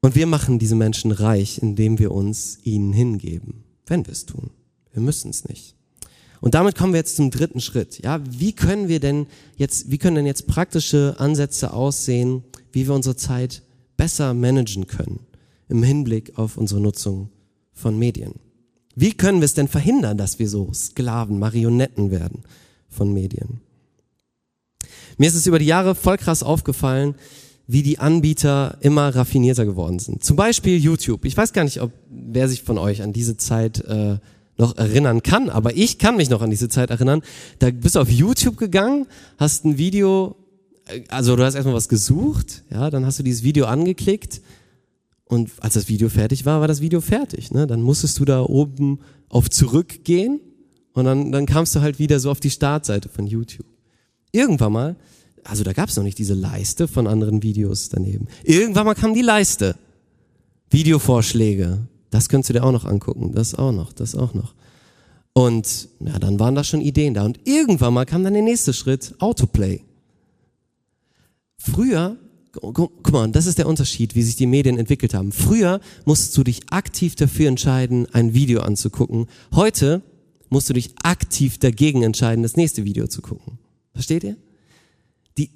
und 0.00 0.14
wir 0.14 0.26
machen 0.26 0.58
diese 0.58 0.74
Menschen 0.74 1.10
reich, 1.10 1.58
indem 1.58 1.98
wir 1.98 2.10
uns 2.10 2.60
ihnen 2.64 2.94
hingeben, 2.94 3.62
wenn 3.86 4.06
wir 4.06 4.12
es 4.12 4.24
tun. 4.24 4.52
Wir 4.94 5.02
müssen 5.02 5.28
es 5.28 5.46
nicht. 5.46 5.74
Und 6.40 6.54
damit 6.54 6.78
kommen 6.78 6.94
wir 6.94 6.98
jetzt 6.98 7.16
zum 7.16 7.30
dritten 7.30 7.60
Schritt. 7.60 8.02
Ja, 8.02 8.22
wie 8.26 8.54
können 8.54 8.88
wir 8.88 9.00
denn 9.00 9.26
jetzt, 9.56 9.90
wie 9.90 9.98
können 9.98 10.16
denn 10.16 10.24
jetzt 10.26 10.46
praktische 10.46 11.16
Ansätze 11.18 11.74
aussehen, 11.74 12.42
wie 12.72 12.86
wir 12.86 12.94
unsere 12.94 13.16
Zeit 13.16 13.62
besser 13.98 14.32
managen 14.32 14.86
können 14.86 15.26
im 15.68 15.82
Hinblick 15.82 16.38
auf 16.38 16.56
unsere 16.56 16.80
Nutzung 16.80 17.28
von 17.74 17.98
Medien? 17.98 18.32
Wie 18.96 19.12
können 19.12 19.40
wir 19.42 19.44
es 19.44 19.52
denn 19.52 19.68
verhindern, 19.68 20.16
dass 20.16 20.38
wir 20.38 20.48
so 20.48 20.72
Sklaven, 20.72 21.38
Marionetten 21.38 22.10
werden 22.10 22.44
von 22.88 23.12
Medien? 23.12 23.60
Mir 25.18 25.28
ist 25.28 25.34
es 25.34 25.46
über 25.46 25.58
die 25.58 25.66
Jahre 25.66 25.94
voll 25.94 26.16
krass 26.16 26.42
aufgefallen, 26.42 27.14
wie 27.66 27.82
die 27.82 27.98
Anbieter 27.98 28.78
immer 28.80 29.14
raffinierter 29.14 29.64
geworden 29.64 29.98
sind. 29.98 30.24
Zum 30.24 30.36
Beispiel 30.36 30.76
YouTube. 30.76 31.24
Ich 31.24 31.36
weiß 31.36 31.52
gar 31.52 31.64
nicht, 31.64 31.80
ob 31.80 31.92
wer 32.08 32.48
sich 32.48 32.62
von 32.62 32.78
euch 32.78 33.02
an 33.02 33.12
diese 33.12 33.36
Zeit 33.36 33.84
äh, 33.84 34.18
noch 34.56 34.76
erinnern 34.76 35.22
kann, 35.22 35.48
aber 35.48 35.76
ich 35.76 35.98
kann 35.98 36.16
mich 36.16 36.30
noch 36.30 36.42
an 36.42 36.50
diese 36.50 36.68
Zeit 36.68 36.90
erinnern. 36.90 37.22
Da 37.58 37.70
bist 37.70 37.94
du 37.94 38.00
auf 38.00 38.10
YouTube 38.10 38.56
gegangen, 38.56 39.06
hast 39.38 39.64
ein 39.64 39.78
Video, 39.78 40.36
äh, 40.86 41.02
also 41.08 41.36
du 41.36 41.44
hast 41.44 41.54
erstmal 41.54 41.74
was 41.74 41.88
gesucht, 41.88 42.64
ja, 42.70 42.90
dann 42.90 43.06
hast 43.06 43.18
du 43.18 43.22
dieses 43.22 43.42
Video 43.42 43.66
angeklickt 43.66 44.40
und 45.30 45.50
als 45.60 45.74
das 45.74 45.88
Video 45.88 46.08
fertig 46.08 46.44
war, 46.44 46.60
war 46.60 46.66
das 46.66 46.80
Video 46.80 47.00
fertig. 47.00 47.52
Ne? 47.52 47.68
Dann 47.68 47.82
musstest 47.82 48.18
du 48.18 48.24
da 48.24 48.42
oben 48.42 48.98
auf 49.28 49.48
zurückgehen 49.48 50.40
und 50.92 51.04
dann, 51.04 51.30
dann 51.30 51.46
kamst 51.46 51.74
du 51.76 51.80
halt 51.80 52.00
wieder 52.00 52.18
so 52.18 52.32
auf 52.32 52.40
die 52.40 52.50
Startseite 52.50 53.08
von 53.08 53.28
YouTube. 53.28 53.69
Irgendwann 54.32 54.72
mal, 54.72 54.96
also 55.44 55.64
da 55.64 55.72
gab 55.72 55.88
es 55.88 55.96
noch 55.96 56.04
nicht 56.04 56.18
diese 56.18 56.34
Leiste 56.34 56.88
von 56.88 57.06
anderen 57.06 57.42
Videos 57.42 57.88
daneben. 57.88 58.28
Irgendwann 58.44 58.86
mal 58.86 58.94
kam 58.94 59.14
die 59.14 59.22
Leiste. 59.22 59.76
Videovorschläge. 60.70 61.78
Das 62.10 62.28
könntest 62.28 62.50
du 62.50 62.54
dir 62.54 62.64
auch 62.64 62.72
noch 62.72 62.84
angucken. 62.84 63.32
Das 63.32 63.54
auch 63.54 63.72
noch, 63.72 63.92
das 63.92 64.14
auch 64.14 64.34
noch. 64.34 64.54
Und 65.32 65.88
ja, 66.00 66.18
dann 66.18 66.38
waren 66.40 66.54
da 66.54 66.64
schon 66.64 66.80
Ideen 66.80 67.14
da. 67.14 67.24
Und 67.24 67.40
irgendwann 67.44 67.94
mal 67.94 68.06
kam 68.06 68.24
dann 68.24 68.34
der 68.34 68.42
nächste 68.42 68.72
Schritt, 68.72 69.14
Autoplay. 69.18 69.82
Früher, 71.56 72.16
guck 72.52 73.12
mal, 73.12 73.30
das 73.30 73.46
ist 73.46 73.58
der 73.58 73.68
Unterschied, 73.68 74.14
wie 74.14 74.22
sich 74.22 74.36
die 74.36 74.46
Medien 74.46 74.78
entwickelt 74.78 75.14
haben. 75.14 75.30
Früher 75.30 75.80
musstest 76.04 76.36
du 76.36 76.44
dich 76.44 76.62
aktiv 76.70 77.14
dafür 77.14 77.48
entscheiden, 77.48 78.06
ein 78.12 78.34
Video 78.34 78.60
anzugucken. 78.60 79.26
Heute 79.54 80.02
musst 80.48 80.68
du 80.68 80.72
dich 80.72 80.94
aktiv 81.02 81.58
dagegen 81.58 82.02
entscheiden, 82.02 82.42
das 82.42 82.56
nächste 82.56 82.84
Video 82.84 83.06
zu 83.06 83.22
gucken. 83.22 83.58
Versteht 84.00 84.24
ihr? 84.24 84.36
Die, 85.36 85.50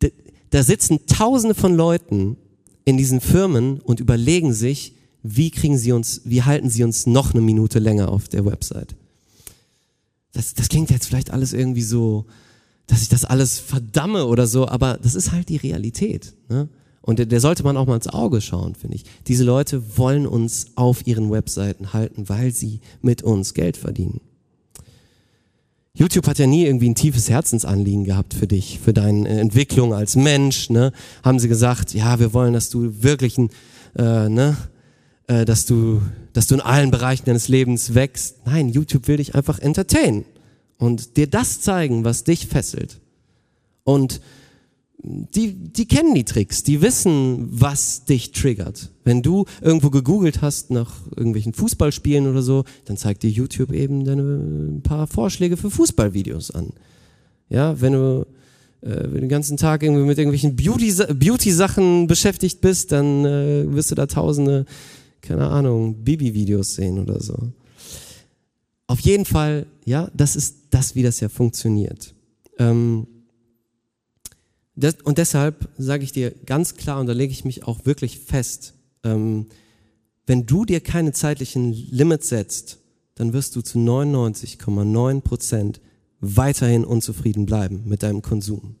die, 0.00 0.14
da 0.48 0.62
sitzen 0.62 1.04
Tausende 1.04 1.54
von 1.54 1.76
Leuten 1.76 2.38
in 2.86 2.96
diesen 2.96 3.20
Firmen 3.20 3.80
und 3.80 4.00
überlegen 4.00 4.54
sich, 4.54 4.94
wie 5.22 5.50
kriegen 5.50 5.76
sie 5.76 5.92
uns, 5.92 6.22
wie 6.24 6.42
halten 6.42 6.70
sie 6.70 6.84
uns 6.84 7.04
noch 7.04 7.32
eine 7.32 7.42
Minute 7.42 7.80
länger 7.80 8.08
auf 8.08 8.30
der 8.30 8.46
Website? 8.46 8.96
Das, 10.32 10.54
das 10.54 10.70
klingt 10.70 10.90
jetzt 10.90 11.04
vielleicht 11.04 11.32
alles 11.32 11.52
irgendwie 11.52 11.82
so, 11.82 12.24
dass 12.86 13.02
ich 13.02 13.10
das 13.10 13.26
alles 13.26 13.58
verdamme 13.58 14.24
oder 14.24 14.46
so, 14.46 14.66
aber 14.66 14.98
das 15.02 15.14
ist 15.14 15.30
halt 15.30 15.50
die 15.50 15.58
Realität. 15.58 16.32
Ne? 16.48 16.70
Und 17.02 17.18
der, 17.18 17.26
der 17.26 17.42
sollte 17.42 17.62
man 17.62 17.76
auch 17.76 17.86
mal 17.86 17.96
ins 17.96 18.08
Auge 18.08 18.40
schauen, 18.40 18.74
finde 18.74 18.96
ich. 18.96 19.04
Diese 19.26 19.44
Leute 19.44 19.98
wollen 19.98 20.26
uns 20.26 20.68
auf 20.76 21.06
ihren 21.06 21.30
Webseiten 21.30 21.92
halten, 21.92 22.30
weil 22.30 22.52
sie 22.52 22.80
mit 23.02 23.22
uns 23.22 23.52
Geld 23.52 23.76
verdienen. 23.76 24.22
YouTube 25.94 26.26
hat 26.26 26.38
ja 26.38 26.46
nie 26.46 26.64
irgendwie 26.64 26.88
ein 26.88 26.94
tiefes 26.94 27.28
Herzensanliegen 27.28 28.04
gehabt 28.04 28.32
für 28.32 28.46
dich, 28.46 28.80
für 28.82 28.94
deine 28.94 29.28
Entwicklung 29.28 29.92
als 29.92 30.16
Mensch. 30.16 30.70
Ne? 30.70 30.92
Haben 31.22 31.38
sie 31.38 31.48
gesagt, 31.48 31.92
ja, 31.92 32.18
wir 32.18 32.32
wollen, 32.32 32.54
dass 32.54 32.70
du 32.70 33.02
wirklich, 33.02 33.36
ein, 33.36 33.50
äh, 33.96 34.28
ne, 34.30 34.56
äh, 35.26 35.44
dass 35.44 35.66
du, 35.66 36.00
dass 36.32 36.46
du 36.46 36.54
in 36.54 36.60
allen 36.62 36.90
Bereichen 36.90 37.26
deines 37.26 37.48
Lebens 37.48 37.94
wächst. 37.94 38.46
Nein, 38.46 38.70
YouTube 38.70 39.06
will 39.06 39.18
dich 39.18 39.34
einfach 39.34 39.58
entertainen 39.58 40.24
und 40.78 41.18
dir 41.18 41.26
das 41.26 41.60
zeigen, 41.60 42.04
was 42.04 42.24
dich 42.24 42.46
fesselt. 42.46 42.98
Und 43.84 44.22
die, 45.04 45.54
die 45.54 45.88
kennen 45.88 46.14
die 46.14 46.24
Tricks, 46.24 46.62
die 46.62 46.80
wissen, 46.80 47.48
was 47.50 48.04
dich 48.04 48.30
triggert. 48.30 48.90
Wenn 49.04 49.22
du 49.22 49.46
irgendwo 49.60 49.90
gegoogelt 49.90 50.42
hast 50.42 50.70
nach 50.70 50.94
irgendwelchen 51.16 51.54
Fußballspielen 51.54 52.28
oder 52.28 52.42
so, 52.42 52.64
dann 52.84 52.96
zeigt 52.96 53.24
dir 53.24 53.30
YouTube 53.30 53.72
eben 53.72 54.04
deine 54.04 54.22
ein 54.22 54.82
paar 54.82 55.08
Vorschläge 55.08 55.56
für 55.56 55.70
Fußballvideos 55.70 56.52
an. 56.52 56.72
Ja, 57.48 57.80
wenn 57.80 57.94
du 57.94 58.26
äh, 58.82 59.08
den 59.08 59.28
ganzen 59.28 59.56
Tag 59.56 59.82
irgendwie 59.82 60.04
mit 60.04 60.18
irgendwelchen 60.18 60.54
Beauty-Sachen 60.54 61.18
Beauty 61.18 62.06
beschäftigt 62.06 62.60
bist, 62.60 62.92
dann 62.92 63.24
äh, 63.24 63.64
wirst 63.74 63.90
du 63.90 63.96
da 63.96 64.06
tausende, 64.06 64.66
keine 65.20 65.48
Ahnung, 65.48 66.04
Bibi-Videos 66.04 66.76
sehen 66.76 67.00
oder 67.00 67.20
so. 67.20 67.36
Auf 68.86 69.00
jeden 69.00 69.24
Fall, 69.24 69.66
ja, 69.84 70.10
das 70.14 70.36
ist 70.36 70.56
das, 70.70 70.94
wie 70.94 71.02
das 71.02 71.18
ja 71.18 71.28
funktioniert. 71.28 72.14
Ähm, 72.58 73.06
und 75.04 75.18
deshalb 75.18 75.68
sage 75.76 76.04
ich 76.04 76.12
dir 76.12 76.30
ganz 76.46 76.74
klar, 76.74 77.00
und 77.00 77.06
da 77.06 77.12
lege 77.12 77.32
ich 77.32 77.44
mich 77.44 77.64
auch 77.64 77.84
wirklich 77.84 78.18
fest, 78.18 78.74
ähm, 79.04 79.46
wenn 80.26 80.46
du 80.46 80.64
dir 80.64 80.80
keine 80.80 81.12
zeitlichen 81.12 81.72
Limits 81.72 82.28
setzt, 82.28 82.78
dann 83.16 83.32
wirst 83.32 83.54
du 83.56 83.60
zu 83.60 83.78
99,9 83.78 85.20
Prozent 85.20 85.80
weiterhin 86.20 86.84
unzufrieden 86.84 87.46
bleiben 87.46 87.82
mit 87.84 88.02
deinem 88.02 88.22
Konsum. 88.22 88.76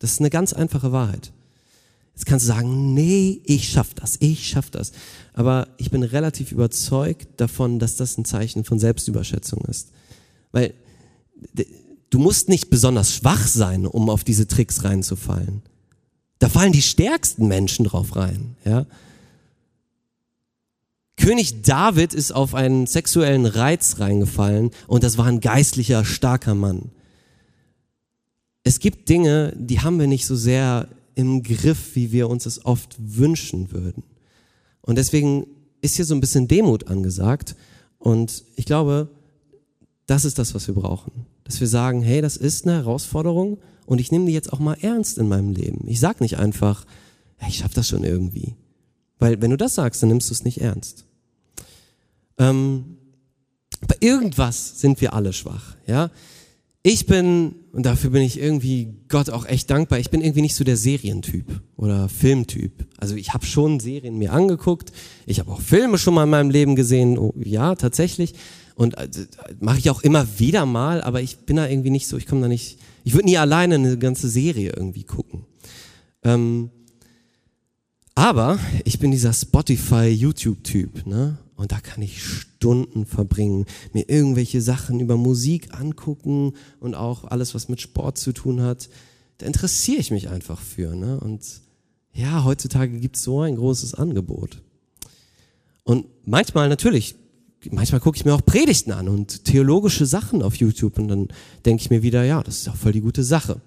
Das 0.00 0.12
ist 0.12 0.20
eine 0.20 0.30
ganz 0.30 0.52
einfache 0.52 0.92
Wahrheit. 0.92 1.32
Jetzt 2.14 2.26
kannst 2.26 2.44
du 2.44 2.48
sagen, 2.48 2.92
nee, 2.92 3.40
ich 3.44 3.68
schaff 3.68 3.94
das, 3.94 4.16
ich 4.20 4.46
schaff 4.46 4.68
das. 4.68 4.92
Aber 5.32 5.68
ich 5.78 5.90
bin 5.90 6.02
relativ 6.02 6.52
überzeugt 6.52 7.28
davon, 7.40 7.78
dass 7.78 7.96
das 7.96 8.18
ein 8.18 8.24
Zeichen 8.24 8.64
von 8.64 8.78
Selbstüberschätzung 8.78 9.64
ist. 9.64 9.92
Weil 10.50 10.74
du 12.12 12.18
musst 12.18 12.48
nicht 12.48 12.68
besonders 12.68 13.14
schwach 13.14 13.46
sein, 13.46 13.86
um 13.86 14.10
auf 14.10 14.22
diese 14.22 14.46
Tricks 14.46 14.84
reinzufallen. 14.84 15.62
Da 16.38 16.48
fallen 16.48 16.72
die 16.72 16.82
stärksten 16.82 17.48
Menschen 17.48 17.86
drauf 17.86 18.14
rein, 18.16 18.56
ja. 18.64 18.86
König 21.16 21.62
David 21.62 22.14
ist 22.14 22.32
auf 22.32 22.54
einen 22.54 22.86
sexuellen 22.86 23.46
Reiz 23.46 24.00
reingefallen 24.00 24.70
und 24.88 25.04
das 25.04 25.18
war 25.18 25.26
ein 25.26 25.40
geistlicher, 25.40 26.04
starker 26.04 26.54
Mann. 26.54 26.90
Es 28.64 28.78
gibt 28.80 29.08
Dinge, 29.08 29.54
die 29.56 29.80
haben 29.80 29.98
wir 29.98 30.06
nicht 30.06 30.26
so 30.26 30.36
sehr 30.36 30.88
im 31.14 31.42
Griff, 31.42 31.94
wie 31.94 32.12
wir 32.12 32.28
uns 32.28 32.46
es 32.46 32.64
oft 32.64 32.96
wünschen 32.98 33.72
würden. 33.72 34.02
Und 34.80 34.96
deswegen 34.96 35.46
ist 35.80 35.96
hier 35.96 36.04
so 36.04 36.14
ein 36.14 36.20
bisschen 36.20 36.48
Demut 36.48 36.88
angesagt. 36.88 37.56
Und 37.98 38.44
ich 38.56 38.64
glaube, 38.64 39.08
das 40.06 40.24
ist 40.24 40.38
das, 40.38 40.54
was 40.54 40.66
wir 40.66 40.74
brauchen. 40.74 41.26
Dass 41.44 41.60
wir 41.60 41.68
sagen, 41.68 42.02
hey, 42.02 42.20
das 42.20 42.36
ist 42.36 42.66
eine 42.66 42.76
Herausforderung 42.76 43.58
und 43.86 44.00
ich 44.00 44.12
nehme 44.12 44.26
die 44.26 44.32
jetzt 44.32 44.52
auch 44.52 44.58
mal 44.58 44.76
ernst 44.80 45.18
in 45.18 45.28
meinem 45.28 45.50
Leben. 45.50 45.86
Ich 45.88 46.00
sag 46.00 46.20
nicht 46.20 46.38
einfach, 46.38 46.84
hey, 47.36 47.50
ich 47.50 47.58
schaffe 47.58 47.74
das 47.74 47.88
schon 47.88 48.04
irgendwie. 48.04 48.54
Weil 49.18 49.40
wenn 49.40 49.50
du 49.50 49.56
das 49.56 49.74
sagst, 49.74 50.02
dann 50.02 50.08
nimmst 50.08 50.30
du 50.30 50.34
es 50.34 50.44
nicht 50.44 50.60
ernst. 50.60 51.06
Ähm, 52.38 52.96
bei 53.86 53.96
irgendwas 54.00 54.80
sind 54.80 55.00
wir 55.00 55.12
alle 55.14 55.32
schwach, 55.32 55.76
ja. 55.86 56.10
Ich 56.84 57.06
bin, 57.06 57.54
und 57.72 57.86
dafür 57.86 58.10
bin 58.10 58.22
ich 58.22 58.40
irgendwie 58.40 58.94
Gott 59.08 59.30
auch 59.30 59.46
echt 59.46 59.70
dankbar, 59.70 60.00
ich 60.00 60.10
bin 60.10 60.20
irgendwie 60.20 60.42
nicht 60.42 60.56
so 60.56 60.64
der 60.64 60.76
Serientyp 60.76 61.62
oder 61.76 62.08
Filmtyp. 62.08 62.88
Also 62.98 63.14
ich 63.14 63.32
habe 63.32 63.46
schon 63.46 63.78
Serien 63.78 64.18
mir 64.18 64.32
angeguckt, 64.32 64.92
ich 65.24 65.38
habe 65.38 65.52
auch 65.52 65.60
Filme 65.60 65.98
schon 65.98 66.14
mal 66.14 66.24
in 66.24 66.30
meinem 66.30 66.50
Leben 66.50 66.74
gesehen, 66.74 67.18
oh, 67.18 67.34
ja, 67.36 67.76
tatsächlich. 67.76 68.34
Und 68.74 68.96
äh, 68.96 69.08
mache 69.60 69.78
ich 69.78 69.90
auch 69.90 70.02
immer 70.02 70.38
wieder 70.38 70.66
mal, 70.66 71.02
aber 71.02 71.20
ich 71.20 71.38
bin 71.38 71.56
da 71.56 71.68
irgendwie 71.68 71.90
nicht 71.90 72.06
so, 72.06 72.16
ich 72.16 72.26
komme 72.26 72.42
da 72.42 72.48
nicht, 72.48 72.78
ich 73.04 73.14
würde 73.14 73.26
nie 73.26 73.38
alleine 73.38 73.76
eine 73.76 73.98
ganze 73.98 74.28
Serie 74.28 74.72
irgendwie 74.76 75.04
gucken. 75.04 75.44
Ähm, 76.22 76.70
aber 78.14 78.58
ich 78.84 78.98
bin 78.98 79.10
dieser 79.10 79.32
Spotify-YouTube-Typ, 79.32 81.06
ne? 81.06 81.38
Und 81.56 81.70
da 81.70 81.80
kann 81.80 82.02
ich 82.02 82.24
Stunden 82.24 83.06
verbringen, 83.06 83.66
mir 83.92 84.08
irgendwelche 84.08 84.60
Sachen 84.60 84.98
über 84.98 85.16
Musik 85.16 85.78
angucken 85.78 86.54
und 86.80 86.96
auch 86.96 87.24
alles, 87.24 87.54
was 87.54 87.68
mit 87.68 87.80
Sport 87.80 88.18
zu 88.18 88.32
tun 88.32 88.62
hat. 88.62 88.88
Da 89.38 89.46
interessiere 89.46 90.00
ich 90.00 90.10
mich 90.10 90.28
einfach 90.28 90.60
für. 90.60 90.96
Ne? 90.96 91.20
Und 91.20 91.44
ja, 92.12 92.42
heutzutage 92.42 92.98
gibt 92.98 93.16
es 93.16 93.22
so 93.22 93.42
ein 93.42 93.54
großes 93.54 93.94
Angebot. 93.94 94.60
Und 95.84 96.06
manchmal 96.24 96.68
natürlich, 96.68 97.14
manchmal 97.70 98.00
gucke 98.00 98.16
ich 98.16 98.24
mir 98.24 98.34
auch 98.34 98.44
Predigten 98.44 98.92
an 98.92 99.08
und 99.08 99.44
theologische 99.44 100.06
Sachen 100.06 100.42
auf 100.42 100.56
YouTube 100.56 100.98
und 100.98 101.08
dann 101.08 101.28
denke 101.64 101.82
ich 101.82 101.90
mir 101.90 102.02
wieder, 102.02 102.24
ja, 102.24 102.42
das 102.42 102.58
ist 102.58 102.68
auch 102.68 102.76
voll 102.76 102.92
die 102.92 103.00
gute 103.00 103.22
Sache. 103.22 103.60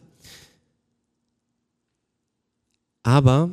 Aber 3.04 3.52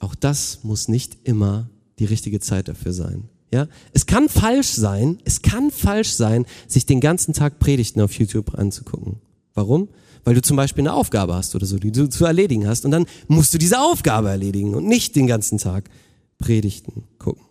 auch 0.00 0.14
das 0.14 0.64
muss 0.64 0.88
nicht 0.88 1.18
immer 1.24 1.70
die 1.98 2.04
richtige 2.04 2.40
Zeit 2.40 2.68
dafür 2.68 2.92
sein. 2.92 3.28
Ja, 3.50 3.66
es 3.94 4.04
kann 4.04 4.28
falsch 4.28 4.72
sein, 4.72 5.18
es 5.24 5.40
kann 5.40 5.70
falsch 5.70 6.10
sein, 6.10 6.44
sich 6.66 6.84
den 6.84 7.00
ganzen 7.00 7.32
Tag 7.32 7.58
Predigten 7.58 8.02
auf 8.02 8.12
YouTube 8.12 8.54
anzugucken. 8.58 9.16
Warum? 9.54 9.88
Weil 10.24 10.34
du 10.34 10.42
zum 10.42 10.56
Beispiel 10.56 10.82
eine 10.82 10.92
Aufgabe 10.92 11.34
hast 11.34 11.54
oder 11.54 11.64
so, 11.64 11.78
die 11.78 11.90
du 11.90 12.10
zu 12.10 12.26
erledigen 12.26 12.68
hast 12.68 12.84
und 12.84 12.90
dann 12.90 13.06
musst 13.26 13.54
du 13.54 13.58
diese 13.58 13.80
Aufgabe 13.80 14.28
erledigen 14.28 14.74
und 14.74 14.86
nicht 14.86 15.16
den 15.16 15.26
ganzen 15.26 15.56
Tag 15.56 15.88
Predigten 16.36 17.04
gucken. 17.18 17.47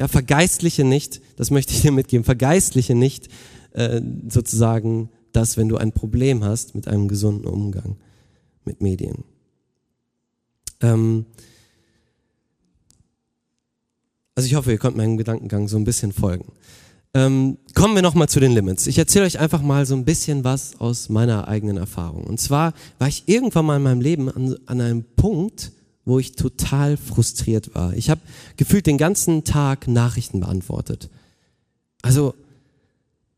Ja, 0.00 0.08
vergeistliche 0.08 0.82
nicht, 0.82 1.20
das 1.36 1.50
möchte 1.50 1.74
ich 1.74 1.82
dir 1.82 1.92
mitgeben, 1.92 2.24
vergeistliche 2.24 2.94
nicht 2.94 3.28
äh, 3.72 4.00
sozusagen 4.30 5.10
das, 5.32 5.58
wenn 5.58 5.68
du 5.68 5.76
ein 5.76 5.92
Problem 5.92 6.42
hast 6.42 6.74
mit 6.74 6.88
einem 6.88 7.06
gesunden 7.06 7.44
Umgang 7.44 7.98
mit 8.64 8.80
Medien. 8.80 9.24
Ähm, 10.80 11.26
also 14.34 14.46
ich 14.46 14.54
hoffe, 14.54 14.72
ihr 14.72 14.78
könnt 14.78 14.96
meinem 14.96 15.18
Gedankengang 15.18 15.68
so 15.68 15.76
ein 15.76 15.84
bisschen 15.84 16.12
folgen. 16.12 16.50
Ähm, 17.12 17.58
kommen 17.74 17.94
wir 17.94 18.00
nochmal 18.00 18.30
zu 18.30 18.40
den 18.40 18.52
Limits. 18.52 18.86
Ich 18.86 18.96
erzähle 18.96 19.26
euch 19.26 19.38
einfach 19.38 19.60
mal 19.60 19.84
so 19.84 19.94
ein 19.94 20.06
bisschen 20.06 20.44
was 20.44 20.80
aus 20.80 21.10
meiner 21.10 21.46
eigenen 21.46 21.76
Erfahrung. 21.76 22.24
Und 22.24 22.40
zwar 22.40 22.72
war 22.98 23.08
ich 23.08 23.24
irgendwann 23.26 23.66
mal 23.66 23.76
in 23.76 23.82
meinem 23.82 24.00
Leben 24.00 24.30
an, 24.30 24.56
an 24.64 24.80
einem 24.80 25.04
Punkt, 25.16 25.72
wo 26.04 26.18
ich 26.18 26.32
total 26.32 26.96
frustriert 26.96 27.74
war. 27.74 27.94
Ich 27.94 28.10
habe 28.10 28.20
gefühlt 28.56 28.86
den 28.86 28.98
ganzen 28.98 29.44
Tag 29.44 29.88
Nachrichten 29.88 30.40
beantwortet. 30.40 31.10
Also 32.02 32.34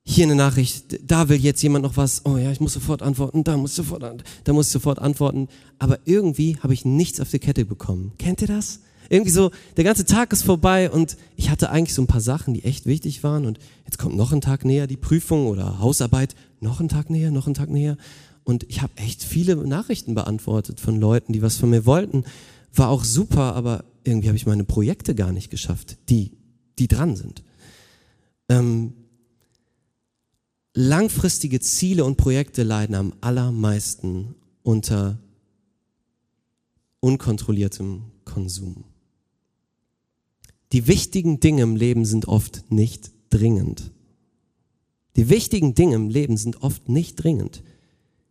hier 0.04 0.24
eine 0.24 0.34
Nachricht, 0.34 0.98
da 1.08 1.28
will 1.28 1.38
jetzt 1.38 1.62
jemand 1.62 1.84
noch 1.84 1.96
was, 1.96 2.26
oh 2.26 2.36
ja, 2.36 2.50
ich 2.50 2.60
muss 2.60 2.72
sofort 2.72 3.02
antworten, 3.02 3.44
da 3.44 3.56
muss 3.56 3.74
sofort, 3.76 4.24
da 4.44 4.52
muss 4.52 4.70
sofort 4.70 4.98
antworten. 4.98 5.48
Aber 5.78 5.98
irgendwie 6.04 6.56
habe 6.60 6.74
ich 6.74 6.84
nichts 6.84 7.20
auf 7.20 7.30
die 7.30 7.38
Kette 7.38 7.64
bekommen. 7.64 8.12
Kennt 8.18 8.42
ihr 8.42 8.48
das? 8.48 8.80
Irgendwie 9.12 9.30
so, 9.30 9.50
der 9.76 9.84
ganze 9.84 10.06
Tag 10.06 10.32
ist 10.32 10.42
vorbei 10.42 10.90
und 10.90 11.18
ich 11.36 11.50
hatte 11.50 11.68
eigentlich 11.68 11.92
so 11.94 12.00
ein 12.00 12.06
paar 12.06 12.22
Sachen, 12.22 12.54
die 12.54 12.64
echt 12.64 12.86
wichtig 12.86 13.22
waren 13.22 13.44
und 13.44 13.58
jetzt 13.84 13.98
kommt 13.98 14.16
noch 14.16 14.32
ein 14.32 14.40
Tag 14.40 14.64
näher 14.64 14.86
die 14.86 14.96
Prüfung 14.96 15.48
oder 15.48 15.80
Hausarbeit, 15.80 16.34
noch 16.60 16.80
ein 16.80 16.88
Tag 16.88 17.10
näher, 17.10 17.30
noch 17.30 17.46
ein 17.46 17.52
Tag 17.52 17.68
näher 17.68 17.98
und 18.44 18.64
ich 18.70 18.80
habe 18.80 18.96
echt 18.96 19.22
viele 19.22 19.54
Nachrichten 19.56 20.14
beantwortet 20.14 20.80
von 20.80 20.98
Leuten, 20.98 21.34
die 21.34 21.42
was 21.42 21.58
von 21.58 21.68
mir 21.68 21.84
wollten. 21.84 22.24
War 22.74 22.88
auch 22.88 23.04
super, 23.04 23.54
aber 23.54 23.84
irgendwie 24.02 24.28
habe 24.28 24.38
ich 24.38 24.46
meine 24.46 24.64
Projekte 24.64 25.14
gar 25.14 25.30
nicht 25.30 25.50
geschafft, 25.50 25.98
die, 26.08 26.32
die 26.78 26.88
dran 26.88 27.14
sind. 27.14 27.44
Ähm, 28.48 28.94
langfristige 30.72 31.60
Ziele 31.60 32.06
und 32.06 32.16
Projekte 32.16 32.62
leiden 32.62 32.94
am 32.94 33.12
allermeisten 33.20 34.34
unter 34.62 35.18
unkontrolliertem 37.00 38.04
Konsum. 38.24 38.84
Die 40.72 40.86
wichtigen 40.86 41.38
Dinge 41.38 41.62
im 41.62 41.76
Leben 41.76 42.04
sind 42.04 42.28
oft 42.28 42.70
nicht 42.70 43.12
dringend. 43.30 43.92
Die 45.16 45.28
wichtigen 45.28 45.74
Dinge 45.74 45.96
im 45.96 46.08
Leben 46.08 46.36
sind 46.36 46.62
oft 46.62 46.88
nicht 46.88 47.16
dringend. 47.16 47.62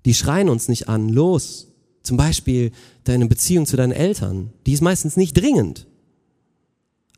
Die 0.06 0.16
schreien 0.16 0.50
uns 0.50 0.68
nicht 0.68 0.90
an, 0.90 1.10
los. 1.10 1.68
Zum 2.02 2.18
Beispiel 2.18 2.72
deine 3.04 3.28
Beziehung 3.28 3.68
zu 3.68 3.78
deinen 3.78 3.92
Eltern. 3.92 4.52
Die 4.66 4.74
ist 4.74 4.82
meistens 4.82 5.18
nicht 5.18 5.34
dringend. 5.34 5.88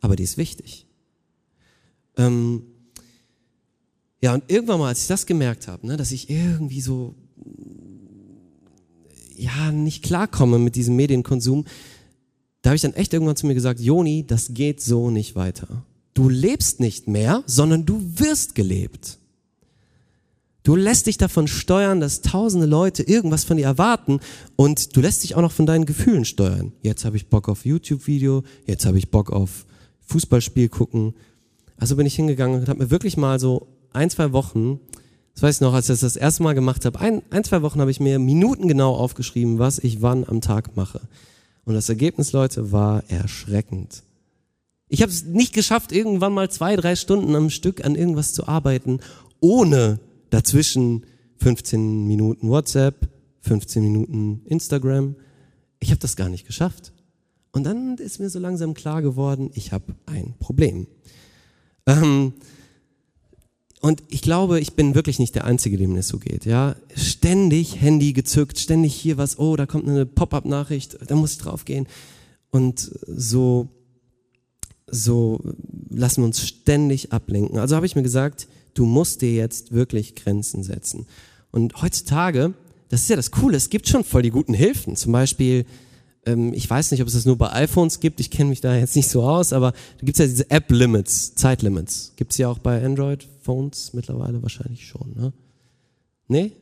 Aber 0.02 0.16
die 0.16 0.24
ist 0.24 0.36
wichtig. 0.36 0.86
Ähm 2.18 2.64
ja, 4.20 4.34
und 4.34 4.44
irgendwann 4.48 4.78
mal, 4.78 4.88
als 4.88 5.02
ich 5.02 5.08
das 5.08 5.24
gemerkt 5.24 5.68
habe, 5.68 5.86
ne, 5.86 5.96
dass 5.96 6.12
ich 6.12 6.28
irgendwie 6.28 6.82
so, 6.82 7.14
ja, 9.36 9.72
nicht 9.72 10.02
klarkomme 10.02 10.58
mit 10.58 10.76
diesem 10.76 10.96
Medienkonsum, 10.96 11.64
da 12.64 12.70
habe 12.70 12.76
ich 12.76 12.82
dann 12.82 12.94
echt 12.94 13.12
irgendwann 13.12 13.36
zu 13.36 13.46
mir 13.46 13.52
gesagt, 13.52 13.78
Joni, 13.78 14.26
das 14.26 14.54
geht 14.54 14.80
so 14.80 15.10
nicht 15.10 15.36
weiter. 15.36 15.84
Du 16.14 16.30
lebst 16.30 16.80
nicht 16.80 17.06
mehr, 17.06 17.42
sondern 17.44 17.84
du 17.84 18.00
wirst 18.14 18.54
gelebt. 18.54 19.18
Du 20.62 20.74
lässt 20.74 21.06
dich 21.06 21.18
davon 21.18 21.46
steuern, 21.46 22.00
dass 22.00 22.22
tausende 22.22 22.64
Leute 22.64 23.02
irgendwas 23.02 23.44
von 23.44 23.58
dir 23.58 23.66
erwarten 23.66 24.20
und 24.56 24.96
du 24.96 25.02
lässt 25.02 25.24
dich 25.24 25.34
auch 25.34 25.42
noch 25.42 25.52
von 25.52 25.66
deinen 25.66 25.84
Gefühlen 25.84 26.24
steuern. 26.24 26.72
Jetzt 26.80 27.04
habe 27.04 27.18
ich 27.18 27.28
Bock 27.28 27.50
auf 27.50 27.66
YouTube-Video, 27.66 28.44
jetzt 28.64 28.86
habe 28.86 28.96
ich 28.96 29.10
Bock 29.10 29.30
auf 29.30 29.66
Fußballspiel 30.06 30.70
gucken. 30.70 31.12
Also 31.76 31.96
bin 31.96 32.06
ich 32.06 32.14
hingegangen 32.14 32.62
und 32.62 32.68
habe 32.70 32.82
mir 32.82 32.90
wirklich 32.90 33.18
mal 33.18 33.38
so 33.38 33.66
ein, 33.92 34.08
zwei 34.08 34.32
Wochen, 34.32 34.80
das 35.34 35.42
weiß 35.42 35.56
ich 35.56 35.60
noch, 35.60 35.74
als 35.74 35.90
ich 35.90 36.00
das 36.00 36.00
das 36.00 36.16
erste 36.16 36.42
Mal 36.42 36.54
gemacht 36.54 36.86
habe, 36.86 36.98
ein, 36.98 37.20
ein 37.28 37.44
zwei 37.44 37.60
Wochen 37.60 37.82
habe 37.82 37.90
ich 37.90 38.00
mir 38.00 38.18
minutengenau 38.18 38.96
aufgeschrieben, 38.96 39.58
was 39.58 39.78
ich 39.78 40.00
wann 40.00 40.26
am 40.26 40.40
Tag 40.40 40.78
mache. 40.78 41.02
Und 41.64 41.74
das 41.74 41.88
Ergebnis, 41.88 42.32
Leute, 42.32 42.72
war 42.72 43.04
erschreckend. 43.08 44.02
Ich 44.88 45.02
habe 45.02 45.10
es 45.10 45.24
nicht 45.24 45.54
geschafft, 45.54 45.92
irgendwann 45.92 46.32
mal 46.32 46.50
zwei, 46.50 46.76
drei 46.76 46.94
Stunden 46.94 47.34
am 47.34 47.50
Stück 47.50 47.84
an 47.84 47.94
irgendwas 47.94 48.32
zu 48.32 48.46
arbeiten, 48.46 49.00
ohne 49.40 49.98
dazwischen 50.30 51.04
15 51.38 52.06
Minuten 52.06 52.48
WhatsApp, 52.48 53.08
15 53.40 53.82
Minuten 53.82 54.42
Instagram. 54.44 55.16
Ich 55.80 55.90
habe 55.90 56.00
das 56.00 56.16
gar 56.16 56.28
nicht 56.28 56.46
geschafft. 56.46 56.92
Und 57.52 57.64
dann 57.64 57.96
ist 57.98 58.20
mir 58.20 58.30
so 58.30 58.38
langsam 58.38 58.74
klar 58.74 59.00
geworden, 59.00 59.50
ich 59.54 59.72
habe 59.72 59.94
ein 60.06 60.34
Problem. 60.38 60.86
Ähm, 61.86 62.34
und 63.84 64.02
ich 64.08 64.22
glaube, 64.22 64.60
ich 64.60 64.72
bin 64.72 64.94
wirklich 64.94 65.18
nicht 65.18 65.34
der 65.34 65.44
Einzige, 65.44 65.76
dem 65.76 65.94
es 65.96 66.08
so 66.08 66.18
geht. 66.18 66.46
Ja, 66.46 66.74
ständig 66.96 67.82
Handy 67.82 68.14
gezückt, 68.14 68.58
ständig 68.58 68.94
hier 68.94 69.18
was. 69.18 69.38
Oh, 69.38 69.56
da 69.56 69.66
kommt 69.66 69.86
eine 69.86 70.06
Pop-up-Nachricht, 70.06 70.96
da 71.06 71.14
muss 71.14 71.32
ich 71.32 71.38
draufgehen. 71.38 71.86
Und 72.50 72.90
so, 73.06 73.68
so 74.86 75.38
lassen 75.90 76.22
wir 76.22 76.24
uns 76.24 76.48
ständig 76.48 77.12
ablenken. 77.12 77.58
Also 77.58 77.76
habe 77.76 77.84
ich 77.84 77.94
mir 77.94 78.02
gesagt, 78.02 78.48
du 78.72 78.86
musst 78.86 79.20
dir 79.20 79.34
jetzt 79.34 79.72
wirklich 79.72 80.14
Grenzen 80.14 80.62
setzen. 80.62 81.04
Und 81.50 81.82
heutzutage, 81.82 82.54
das 82.88 83.02
ist 83.02 83.10
ja 83.10 83.16
das 83.16 83.32
Coole, 83.32 83.58
es 83.58 83.68
gibt 83.68 83.86
schon 83.86 84.02
voll 84.02 84.22
die 84.22 84.30
guten 84.30 84.54
Hilfen. 84.54 84.96
Zum 84.96 85.12
Beispiel, 85.12 85.66
ich 86.26 86.68
weiß 86.68 86.90
nicht, 86.90 87.02
ob 87.02 87.08
es 87.08 87.14
das 87.14 87.26
nur 87.26 87.36
bei 87.36 87.52
iPhones 87.52 88.00
gibt, 88.00 88.18
ich 88.18 88.30
kenne 88.30 88.50
mich 88.50 88.60
da 88.60 88.74
jetzt 88.74 88.96
nicht 88.96 89.08
so 89.08 89.22
aus, 89.22 89.52
aber 89.52 89.72
da 89.72 90.06
gibt 90.06 90.18
es 90.18 90.18
ja 90.20 90.26
diese 90.26 90.50
App-Limits, 90.50 91.34
Zeitlimits. 91.34 92.12
Gibt 92.16 92.32
es 92.32 92.38
ja 92.38 92.48
auch 92.48 92.58
bei 92.58 92.82
Android-Phones 92.82 93.92
mittlerweile 93.92 94.42
wahrscheinlich 94.42 94.86
schon, 94.86 95.12
ne? 95.14 95.32
Nee? 96.28 96.52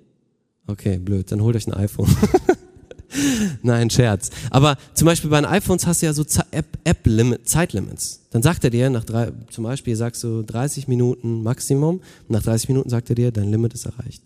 Okay, 0.66 0.98
blöd, 0.98 1.30
dann 1.30 1.42
holt 1.42 1.54
euch 1.54 1.66
ein 1.68 1.74
iPhone. 1.74 2.08
Nein, 3.62 3.90
Scherz. 3.90 4.30
Aber 4.50 4.76
zum 4.94 5.06
Beispiel 5.06 5.30
bei 5.30 5.40
den 5.40 5.48
iPhones 5.48 5.86
hast 5.86 6.02
du 6.02 6.06
ja 6.06 6.12
so 6.12 6.24
App-Limit, 6.50 7.40
App 7.40 7.48
Zeitlimits. 7.48 8.22
Dann 8.30 8.42
sagt 8.42 8.64
er 8.64 8.70
dir, 8.70 8.90
nach 8.90 9.04
drei, 9.04 9.30
zum 9.50 9.64
Beispiel 9.64 9.94
sagst 9.94 10.24
du 10.24 10.42
30 10.42 10.88
Minuten 10.88 11.42
Maximum, 11.42 12.00
nach 12.28 12.42
30 12.42 12.68
Minuten 12.68 12.90
sagt 12.90 13.10
er 13.10 13.14
dir, 13.14 13.30
dein 13.30 13.50
Limit 13.50 13.74
ist 13.74 13.86
erreicht. 13.86 14.22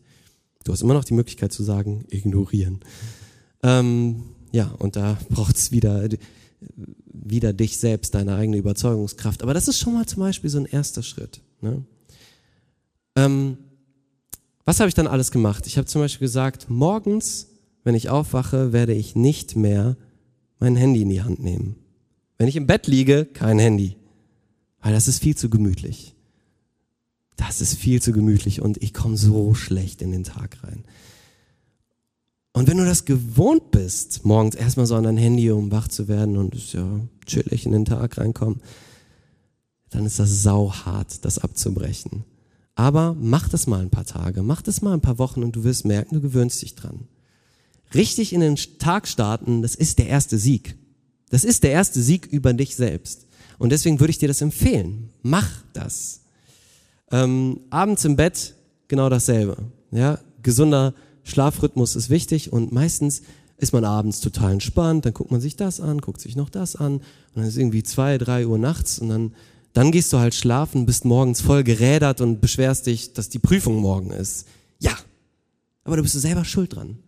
Du 0.64 0.72
hast 0.72 0.82
immer 0.82 0.94
noch 0.94 1.04
die 1.04 1.14
Möglichkeit 1.14 1.52
zu 1.52 1.62
sagen, 1.62 2.04
ignorieren. 2.10 2.80
Ähm, 3.62 4.22
ja, 4.56 4.66
und 4.78 4.96
da 4.96 5.18
braucht 5.28 5.56
es 5.56 5.70
wieder, 5.72 6.08
wieder 7.12 7.52
dich 7.52 7.78
selbst, 7.78 8.14
deine 8.14 8.36
eigene 8.36 8.56
Überzeugungskraft. 8.56 9.42
Aber 9.42 9.54
das 9.54 9.68
ist 9.68 9.78
schon 9.78 9.94
mal 9.94 10.06
zum 10.06 10.20
Beispiel 10.20 10.50
so 10.50 10.58
ein 10.58 10.66
erster 10.66 11.02
Schritt. 11.02 11.40
Ne? 11.60 11.84
Ähm, 13.14 13.58
was 14.64 14.80
habe 14.80 14.88
ich 14.88 14.94
dann 14.94 15.06
alles 15.06 15.30
gemacht? 15.30 15.66
Ich 15.66 15.78
habe 15.78 15.86
zum 15.86 16.00
Beispiel 16.00 16.26
gesagt, 16.26 16.68
morgens 16.68 17.48
wenn 17.86 17.94
ich 17.94 18.08
aufwache, 18.08 18.72
werde 18.72 18.94
ich 18.94 19.14
nicht 19.14 19.54
mehr 19.54 19.96
mein 20.58 20.74
Handy 20.74 21.02
in 21.02 21.08
die 21.08 21.22
Hand 21.22 21.40
nehmen. 21.40 21.76
Wenn 22.36 22.48
ich 22.48 22.56
im 22.56 22.66
Bett 22.66 22.88
liege, 22.88 23.26
kein 23.26 23.60
Handy. 23.60 23.94
Weil 24.80 24.92
das 24.92 25.06
ist 25.06 25.22
viel 25.22 25.36
zu 25.36 25.48
gemütlich. 25.48 26.16
Das 27.36 27.60
ist 27.60 27.74
viel 27.74 28.02
zu 28.02 28.10
gemütlich 28.10 28.60
und 28.60 28.82
ich 28.82 28.92
komme 28.92 29.16
so 29.16 29.54
schlecht 29.54 30.02
in 30.02 30.10
den 30.10 30.24
Tag 30.24 30.64
rein. 30.64 30.82
Und 32.56 32.68
wenn 32.68 32.78
du 32.78 32.84
das 32.84 33.04
gewohnt 33.04 33.70
bist, 33.70 34.24
morgens 34.24 34.54
erstmal 34.54 34.86
so 34.86 34.96
an 34.96 35.04
dein 35.04 35.16
Handy, 35.16 35.50
um 35.50 35.70
wach 35.70 35.88
zu 35.88 36.08
werden 36.08 36.36
und 36.36 36.72
ja 36.72 37.00
chillig 37.26 37.66
in 37.66 37.72
den 37.72 37.84
Tag 37.84 38.18
reinkommen, 38.18 38.60
dann 39.90 40.06
ist 40.06 40.18
das 40.18 40.42
sauhart, 40.42 41.24
das 41.24 41.38
abzubrechen. 41.38 42.24
Aber 42.74 43.14
mach 43.18 43.48
das 43.48 43.66
mal 43.66 43.80
ein 43.80 43.90
paar 43.90 44.04
Tage, 44.04 44.42
mach 44.42 44.62
das 44.62 44.82
mal 44.82 44.94
ein 44.94 45.00
paar 45.00 45.18
Wochen 45.18 45.42
und 45.42 45.54
du 45.54 45.64
wirst 45.64 45.84
merken, 45.84 46.14
du 46.16 46.20
gewöhnst 46.20 46.62
dich 46.62 46.74
dran 46.74 47.06
richtig 47.94 48.32
in 48.32 48.40
den 48.40 48.56
Tag 48.56 49.08
starten, 49.08 49.62
das 49.62 49.74
ist 49.74 49.98
der 49.98 50.08
erste 50.08 50.38
Sieg. 50.38 50.76
Das 51.30 51.44
ist 51.44 51.62
der 51.64 51.72
erste 51.72 52.00
Sieg 52.00 52.26
über 52.26 52.52
dich 52.52 52.76
selbst. 52.76 53.26
Und 53.58 53.70
deswegen 53.70 54.00
würde 54.00 54.10
ich 54.10 54.18
dir 54.18 54.28
das 54.28 54.42
empfehlen. 54.42 55.10
Mach 55.22 55.48
das. 55.72 56.20
Ähm, 57.10 57.60
abends 57.70 58.04
im 58.04 58.16
Bett 58.16 58.54
genau 58.88 59.08
dasselbe. 59.08 59.56
Ja, 59.90 60.18
gesunder 60.42 60.94
Schlafrhythmus 61.26 61.96
ist 61.96 62.08
wichtig 62.08 62.52
und 62.52 62.72
meistens 62.72 63.22
ist 63.58 63.72
man 63.72 63.84
abends 63.84 64.20
total 64.20 64.52
entspannt, 64.52 65.04
dann 65.04 65.12
guckt 65.12 65.32
man 65.32 65.40
sich 65.40 65.56
das 65.56 65.80
an, 65.80 65.98
guckt 65.98 66.20
sich 66.20 66.36
noch 66.36 66.50
das 66.50 66.76
an 66.76 66.94
und 66.98 67.02
dann 67.34 67.44
ist 67.44 67.56
irgendwie 67.56 67.82
zwei, 67.82 68.16
drei 68.16 68.46
Uhr 68.46 68.58
nachts 68.58 69.00
und 69.00 69.08
dann, 69.08 69.34
dann 69.72 69.90
gehst 69.90 70.12
du 70.12 70.18
halt 70.18 70.34
schlafen, 70.34 70.86
bist 70.86 71.04
morgens 71.04 71.40
voll 71.40 71.64
gerädert 71.64 72.20
und 72.20 72.40
beschwerst 72.40 72.86
dich, 72.86 73.12
dass 73.12 73.28
die 73.28 73.40
Prüfung 73.40 73.76
morgen 73.78 74.12
ist. 74.12 74.46
Ja, 74.78 74.96
aber 75.82 75.96
du 75.96 76.02
bist 76.02 76.14
selber 76.14 76.44
schuld 76.44 76.76
dran. 76.76 76.98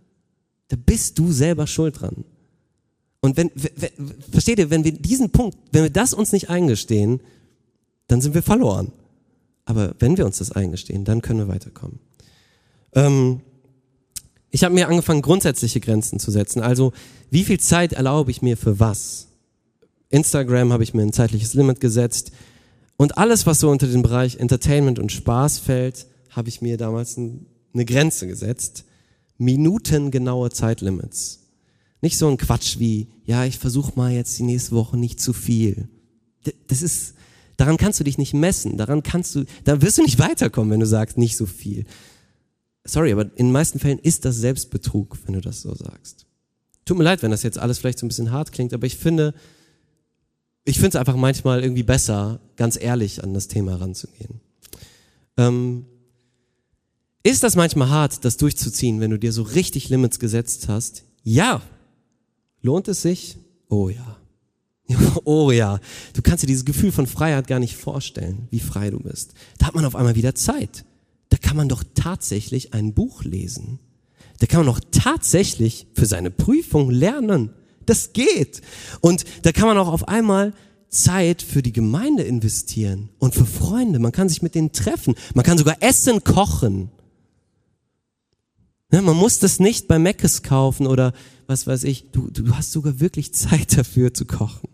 Da 0.68 0.76
bist 0.76 1.18
du 1.18 1.30
selber 1.30 1.66
schuld 1.66 2.00
dran. 2.00 2.24
Und 3.20 3.36
wenn, 3.36 3.50
versteht 4.30 4.58
ihr, 4.58 4.70
wenn 4.70 4.84
wir 4.84 4.92
diesen 4.92 5.30
Punkt, 5.30 5.56
wenn 5.70 5.84
wir 5.84 5.90
das 5.90 6.12
uns 6.12 6.32
nicht 6.32 6.50
eingestehen, 6.50 7.20
dann 8.08 8.20
sind 8.20 8.34
wir 8.34 8.42
verloren. 8.42 8.90
Aber 9.64 9.94
wenn 10.00 10.16
wir 10.16 10.26
uns 10.26 10.38
das 10.38 10.50
eingestehen, 10.50 11.04
dann 11.04 11.22
können 11.22 11.40
wir 11.40 11.48
weiterkommen. 11.48 12.00
Ähm, 12.94 13.42
ich 14.50 14.64
habe 14.64 14.74
mir 14.74 14.88
angefangen, 14.88 15.22
grundsätzliche 15.22 15.80
Grenzen 15.80 16.18
zu 16.18 16.30
setzen. 16.30 16.60
Also, 16.60 16.92
wie 17.30 17.44
viel 17.44 17.60
Zeit 17.60 17.92
erlaube 17.92 18.30
ich 18.30 18.42
mir 18.42 18.56
für 18.56 18.80
was? 18.80 19.28
Instagram 20.10 20.72
habe 20.72 20.84
ich 20.84 20.94
mir 20.94 21.02
ein 21.02 21.12
zeitliches 21.12 21.54
Limit 21.54 21.80
gesetzt. 21.80 22.32
Und 22.96 23.18
alles, 23.18 23.46
was 23.46 23.60
so 23.60 23.70
unter 23.70 23.86
den 23.86 24.02
Bereich 24.02 24.36
Entertainment 24.38 24.98
und 24.98 25.12
Spaß 25.12 25.58
fällt, 25.58 26.06
habe 26.30 26.48
ich 26.48 26.62
mir 26.62 26.76
damals 26.76 27.16
eine 27.18 27.84
Grenze 27.84 28.26
gesetzt 28.26 28.84
minutengenaue 29.38 30.50
Zeitlimits. 30.50 31.46
Nicht 32.02 32.18
so 32.18 32.28
ein 32.28 32.36
Quatsch 32.36 32.78
wie, 32.78 33.08
ja, 33.24 33.44
ich 33.44 33.58
versuche 33.58 33.92
mal 33.96 34.12
jetzt 34.12 34.38
die 34.38 34.44
nächste 34.44 34.72
Woche 34.72 34.96
nicht 34.96 35.20
zu 35.20 35.32
viel. 35.32 35.88
Das 36.68 36.82
ist, 36.82 37.14
daran 37.56 37.76
kannst 37.76 37.98
du 37.98 38.04
dich 38.04 38.18
nicht 38.18 38.34
messen. 38.34 38.76
Daran 38.76 39.02
kannst 39.02 39.34
du, 39.34 39.44
da 39.64 39.80
wirst 39.80 39.98
du 39.98 40.02
nicht 40.02 40.18
weiterkommen, 40.18 40.70
wenn 40.70 40.80
du 40.80 40.86
sagst, 40.86 41.18
nicht 41.18 41.36
so 41.36 41.46
viel. 41.46 41.86
Sorry, 42.84 43.12
aber 43.12 43.22
in 43.22 43.46
den 43.46 43.52
meisten 43.52 43.78
Fällen 43.78 43.98
ist 43.98 44.24
das 44.24 44.36
Selbstbetrug, 44.36 45.18
wenn 45.26 45.34
du 45.34 45.40
das 45.40 45.60
so 45.62 45.74
sagst. 45.74 46.26
Tut 46.84 46.96
mir 46.96 47.04
leid, 47.04 47.22
wenn 47.22 47.30
das 47.30 47.42
jetzt 47.42 47.58
alles 47.58 47.78
vielleicht 47.78 47.98
so 47.98 48.06
ein 48.06 48.08
bisschen 48.08 48.30
hart 48.30 48.52
klingt, 48.52 48.72
aber 48.72 48.86
ich 48.86 48.96
finde, 48.96 49.34
ich 50.64 50.76
finde 50.76 50.88
es 50.88 50.96
einfach 50.96 51.16
manchmal 51.16 51.62
irgendwie 51.62 51.82
besser, 51.82 52.40
ganz 52.56 52.78
ehrlich 52.80 53.22
an 53.22 53.34
das 53.34 53.48
Thema 53.48 53.76
ranzugehen. 53.76 54.40
Ähm, 55.36 55.86
ist 57.22 57.42
das 57.42 57.56
manchmal 57.56 57.90
hart, 57.90 58.24
das 58.24 58.36
durchzuziehen, 58.36 59.00
wenn 59.00 59.10
du 59.10 59.18
dir 59.18 59.32
so 59.32 59.42
richtig 59.42 59.88
Limits 59.88 60.18
gesetzt 60.18 60.68
hast? 60.68 61.04
Ja. 61.22 61.62
Lohnt 62.62 62.88
es 62.88 63.02
sich? 63.02 63.38
Oh 63.68 63.88
ja. 63.88 64.16
Oh 65.24 65.50
ja. 65.50 65.80
Du 66.14 66.22
kannst 66.22 66.42
dir 66.42 66.46
dieses 66.46 66.64
Gefühl 66.64 66.92
von 66.92 67.06
Freiheit 67.06 67.46
gar 67.46 67.58
nicht 67.58 67.76
vorstellen, 67.76 68.48
wie 68.50 68.60
frei 68.60 68.90
du 68.90 68.98
bist. 68.98 69.34
Da 69.58 69.66
hat 69.66 69.74
man 69.74 69.84
auf 69.84 69.94
einmal 69.94 70.14
wieder 70.14 70.34
Zeit. 70.34 70.84
Man 71.58 71.68
doch 71.68 71.82
tatsächlich 71.92 72.72
ein 72.72 72.94
Buch 72.94 73.24
lesen. 73.24 73.80
Da 74.38 74.46
kann 74.46 74.64
man 74.64 74.72
doch 74.72 74.80
tatsächlich 74.92 75.88
für 75.92 76.06
seine 76.06 76.30
Prüfung 76.30 76.88
lernen. 76.88 77.50
Das 77.84 78.12
geht. 78.12 78.62
Und 79.00 79.24
da 79.42 79.50
kann 79.50 79.66
man 79.66 79.76
auch 79.76 79.88
auf 79.88 80.06
einmal 80.06 80.54
Zeit 80.88 81.42
für 81.42 81.60
die 81.60 81.72
Gemeinde 81.72 82.22
investieren 82.22 83.08
und 83.18 83.34
für 83.34 83.44
Freunde. 83.44 83.98
Man 83.98 84.12
kann 84.12 84.28
sich 84.28 84.40
mit 84.40 84.54
denen 84.54 84.70
treffen. 84.70 85.16
Man 85.34 85.44
kann 85.44 85.58
sogar 85.58 85.78
Essen 85.80 86.22
kochen. 86.22 86.92
Ne, 88.92 89.02
man 89.02 89.16
muss 89.16 89.40
das 89.40 89.58
nicht 89.58 89.88
bei 89.88 89.98
Meckes 89.98 90.44
kaufen 90.44 90.86
oder 90.86 91.12
was 91.48 91.66
weiß 91.66 91.82
ich. 91.82 92.12
Du, 92.12 92.30
du 92.30 92.54
hast 92.54 92.70
sogar 92.70 93.00
wirklich 93.00 93.34
Zeit 93.34 93.76
dafür 93.76 94.14
zu 94.14 94.26
kochen. 94.26 94.68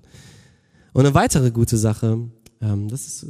Und 0.92 1.06
eine 1.06 1.14
weitere 1.14 1.50
gute 1.50 1.78
Sache, 1.78 2.28
ähm, 2.60 2.88
das 2.90 3.06
ist 3.06 3.26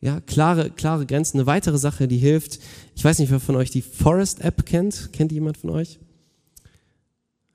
ja 0.00 0.20
klare, 0.20 0.70
klare 0.70 1.06
Grenzen. 1.06 1.38
Eine 1.38 1.46
weitere 1.46 1.78
Sache, 1.78 2.08
die 2.08 2.18
hilft. 2.18 2.58
Ich 2.94 3.04
weiß 3.04 3.18
nicht, 3.18 3.30
wer 3.30 3.40
von 3.40 3.56
euch 3.56 3.70
die 3.70 3.82
Forest 3.82 4.40
App 4.40 4.66
kennt. 4.66 5.12
Kennt 5.12 5.32
jemand 5.32 5.56
von 5.56 5.70
euch? 5.70 5.98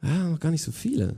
Ja, 0.01 0.29
noch 0.29 0.39
gar 0.39 0.51
nicht 0.51 0.63
so 0.63 0.71
viele. 0.71 1.15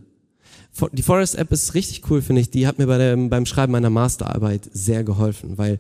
Die 0.91 1.01
Forest 1.01 1.35
App 1.35 1.51
ist 1.51 1.73
richtig 1.73 2.09
cool, 2.09 2.21
finde 2.21 2.41
ich. 2.41 2.51
Die 2.51 2.67
hat 2.67 2.77
mir 2.77 2.87
bei 2.87 2.97
der, 2.97 3.15
beim 3.15 3.45
Schreiben 3.45 3.71
meiner 3.71 3.89
Masterarbeit 3.89 4.69
sehr 4.73 5.03
geholfen, 5.03 5.57
weil 5.57 5.79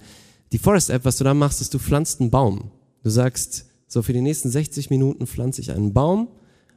die 0.51 0.57
Forest 0.57 0.89
App, 0.89 1.05
was 1.05 1.17
du 1.17 1.23
da 1.23 1.33
machst, 1.33 1.61
ist, 1.61 1.73
du 1.73 1.79
pflanzt 1.79 2.21
einen 2.21 2.31
Baum. 2.31 2.71
Du 3.03 3.09
sagst, 3.09 3.65
so 3.87 4.01
für 4.01 4.13
die 4.13 4.21
nächsten 4.21 4.49
60 4.49 4.89
Minuten 4.89 5.27
pflanze 5.27 5.61
ich 5.61 5.71
einen 5.71 5.93
Baum 5.93 6.29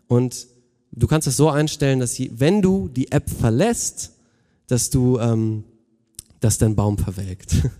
und 0.09 0.47
du 0.93 1.07
kannst 1.07 1.29
es 1.29 1.37
so 1.37 1.49
einstellen, 1.49 2.01
dass 2.01 2.19
je, 2.19 2.31
wenn 2.35 2.61
du 2.61 2.89
die 2.89 3.13
App 3.13 3.31
verlässt, 3.31 4.13
dass 4.67 4.91
du, 4.91 5.19
ähm, 5.19 5.65
dass 6.41 6.59
dein 6.59 6.77
Baum 6.77 6.99
verwelkt. 6.99 7.55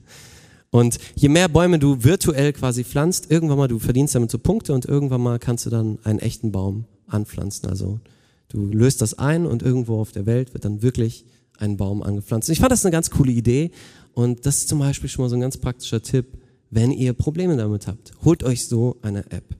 Und 0.71 0.99
je 1.15 1.29
mehr 1.29 1.49
Bäume 1.49 1.79
du 1.79 2.05
virtuell 2.05 2.53
quasi 2.53 2.85
pflanzt, 2.85 3.31
irgendwann 3.31 3.59
mal, 3.59 3.69
du 3.69 3.79
verdienst 3.79 4.15
damit 4.15 4.31
so 4.31 4.39
Punkte 4.39 4.75
und 4.75 4.85
irgendwann 4.85 5.23
mal 5.23 5.39
kannst 5.39 5.65
du 5.67 5.71
dann 5.71 5.99
einen 6.05 6.19
echten 6.19 6.53
Baum 6.53 6.85
anpflanzen. 7.07 7.69
Also 7.69 8.01
du 8.49 8.67
löst 8.67 9.01
das 9.01 9.15
ein 9.19 9.47
und 9.47 9.63
irgendwo 9.63 10.01
auf 10.01 10.13
der 10.13 10.27
Welt 10.27 10.53
wird 10.53 10.65
dann 10.65 10.83
wirklich 10.83 11.25
ein 11.59 11.77
Baum 11.77 12.03
angepflanzt. 12.03 12.51
Ich 12.51 12.61
fand 12.61 12.71
das 12.71 12.85
eine 12.85 12.93
ganz 12.93 13.11
coole 13.11 13.33
Idee 13.33 13.71
und 14.13 14.45
das 14.47 14.59
ist 14.59 14.69
zum 14.69 14.79
Beispiel 14.79 15.09
schon 15.09 15.25
mal 15.25 15.29
so 15.29 15.37
ein 15.37 15.41
ganz 15.41 15.57
praktischer 15.57 16.03
Tipp, 16.03 16.39
wenn 16.71 16.91
ihr 16.91 17.15
Probleme 17.15 17.57
damit 17.57 17.87
habt. 17.87 18.13
Holt 18.25 18.45
euch 18.45 18.67
so 18.67 18.97
eine 19.01 19.31
App. 19.31 19.57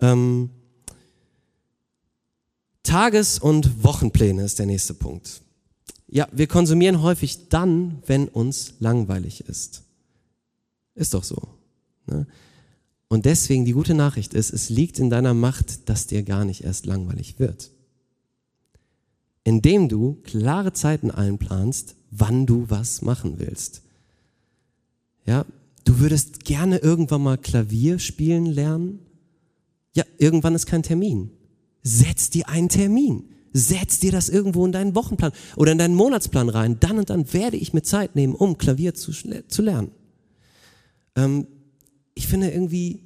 Ähm, 0.00 0.50
Tages- 2.82 3.38
und 3.38 3.84
Wochenpläne 3.84 4.42
ist 4.44 4.58
der 4.58 4.66
nächste 4.66 4.94
Punkt. 4.94 5.42
Ja, 6.10 6.28
wir 6.32 6.48
konsumieren 6.48 7.02
häufig 7.02 7.48
dann, 7.48 8.02
wenn 8.06 8.26
uns 8.26 8.74
langweilig 8.80 9.42
ist. 9.42 9.84
Ist 10.94 11.14
doch 11.14 11.22
so. 11.22 11.48
Ne? 12.06 12.26
Und 13.08 13.26
deswegen 13.26 13.64
die 13.64 13.72
gute 13.72 13.94
Nachricht 13.94 14.34
ist, 14.34 14.52
es 14.52 14.70
liegt 14.70 14.98
in 14.98 15.10
deiner 15.10 15.34
Macht, 15.34 15.88
dass 15.88 16.06
dir 16.06 16.22
gar 16.22 16.44
nicht 16.44 16.64
erst 16.64 16.86
langweilig 16.86 17.38
wird. 17.38 17.70
Indem 19.44 19.88
du 19.88 20.18
klare 20.22 20.72
Zeiten 20.72 21.10
einplanst, 21.10 21.94
wann 22.10 22.46
du 22.46 22.66
was 22.68 23.02
machen 23.02 23.38
willst. 23.38 23.82
Ja, 25.26 25.46
du 25.84 26.00
würdest 26.00 26.44
gerne 26.44 26.78
irgendwann 26.78 27.22
mal 27.22 27.38
Klavier 27.38 27.98
spielen 27.98 28.46
lernen. 28.46 29.00
Ja, 29.94 30.04
irgendwann 30.18 30.54
ist 30.54 30.66
kein 30.66 30.82
Termin. 30.82 31.30
Setz 31.82 32.30
dir 32.30 32.48
einen 32.48 32.68
Termin. 32.68 33.24
Setz 33.52 33.98
dir 33.98 34.12
das 34.12 34.28
irgendwo 34.28 34.64
in 34.64 34.72
deinen 34.72 34.94
Wochenplan 34.94 35.32
oder 35.56 35.72
in 35.72 35.78
deinen 35.78 35.94
Monatsplan 35.94 36.48
rein. 36.48 36.78
Dann 36.80 36.98
und 36.98 37.10
dann 37.10 37.32
werde 37.32 37.56
ich 37.56 37.72
mir 37.72 37.82
Zeit 37.82 38.14
nehmen, 38.14 38.34
um 38.34 38.58
Klavier 38.58 38.94
zu, 38.94 39.12
zu 39.12 39.62
lernen. 39.62 39.90
Ähm, 41.16 41.46
ich 42.14 42.28
finde 42.28 42.50
irgendwie, 42.50 43.02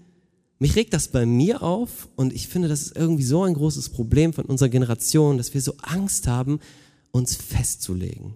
mich 0.58 0.76
regt 0.76 0.92
das 0.92 1.08
bei 1.08 1.26
mir 1.26 1.62
auf 1.62 2.08
und 2.16 2.32
ich 2.32 2.48
finde, 2.48 2.68
das 2.68 2.82
ist 2.82 2.96
irgendwie 2.96 3.22
so 3.22 3.42
ein 3.42 3.54
großes 3.54 3.90
Problem 3.90 4.32
von 4.32 4.44
unserer 4.44 4.68
Generation, 4.68 5.38
dass 5.38 5.54
wir 5.54 5.60
so 5.60 5.74
Angst 5.82 6.26
haben, 6.26 6.60
uns 7.10 7.36
festzulegen. 7.36 8.34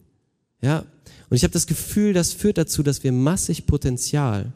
Ja, 0.60 0.84
und 1.30 1.36
ich 1.36 1.42
habe 1.42 1.52
das 1.52 1.66
Gefühl, 1.66 2.12
das 2.12 2.32
führt 2.32 2.58
dazu, 2.58 2.82
dass 2.82 3.04
wir 3.04 3.12
massig 3.12 3.66
Potenzial, 3.66 4.52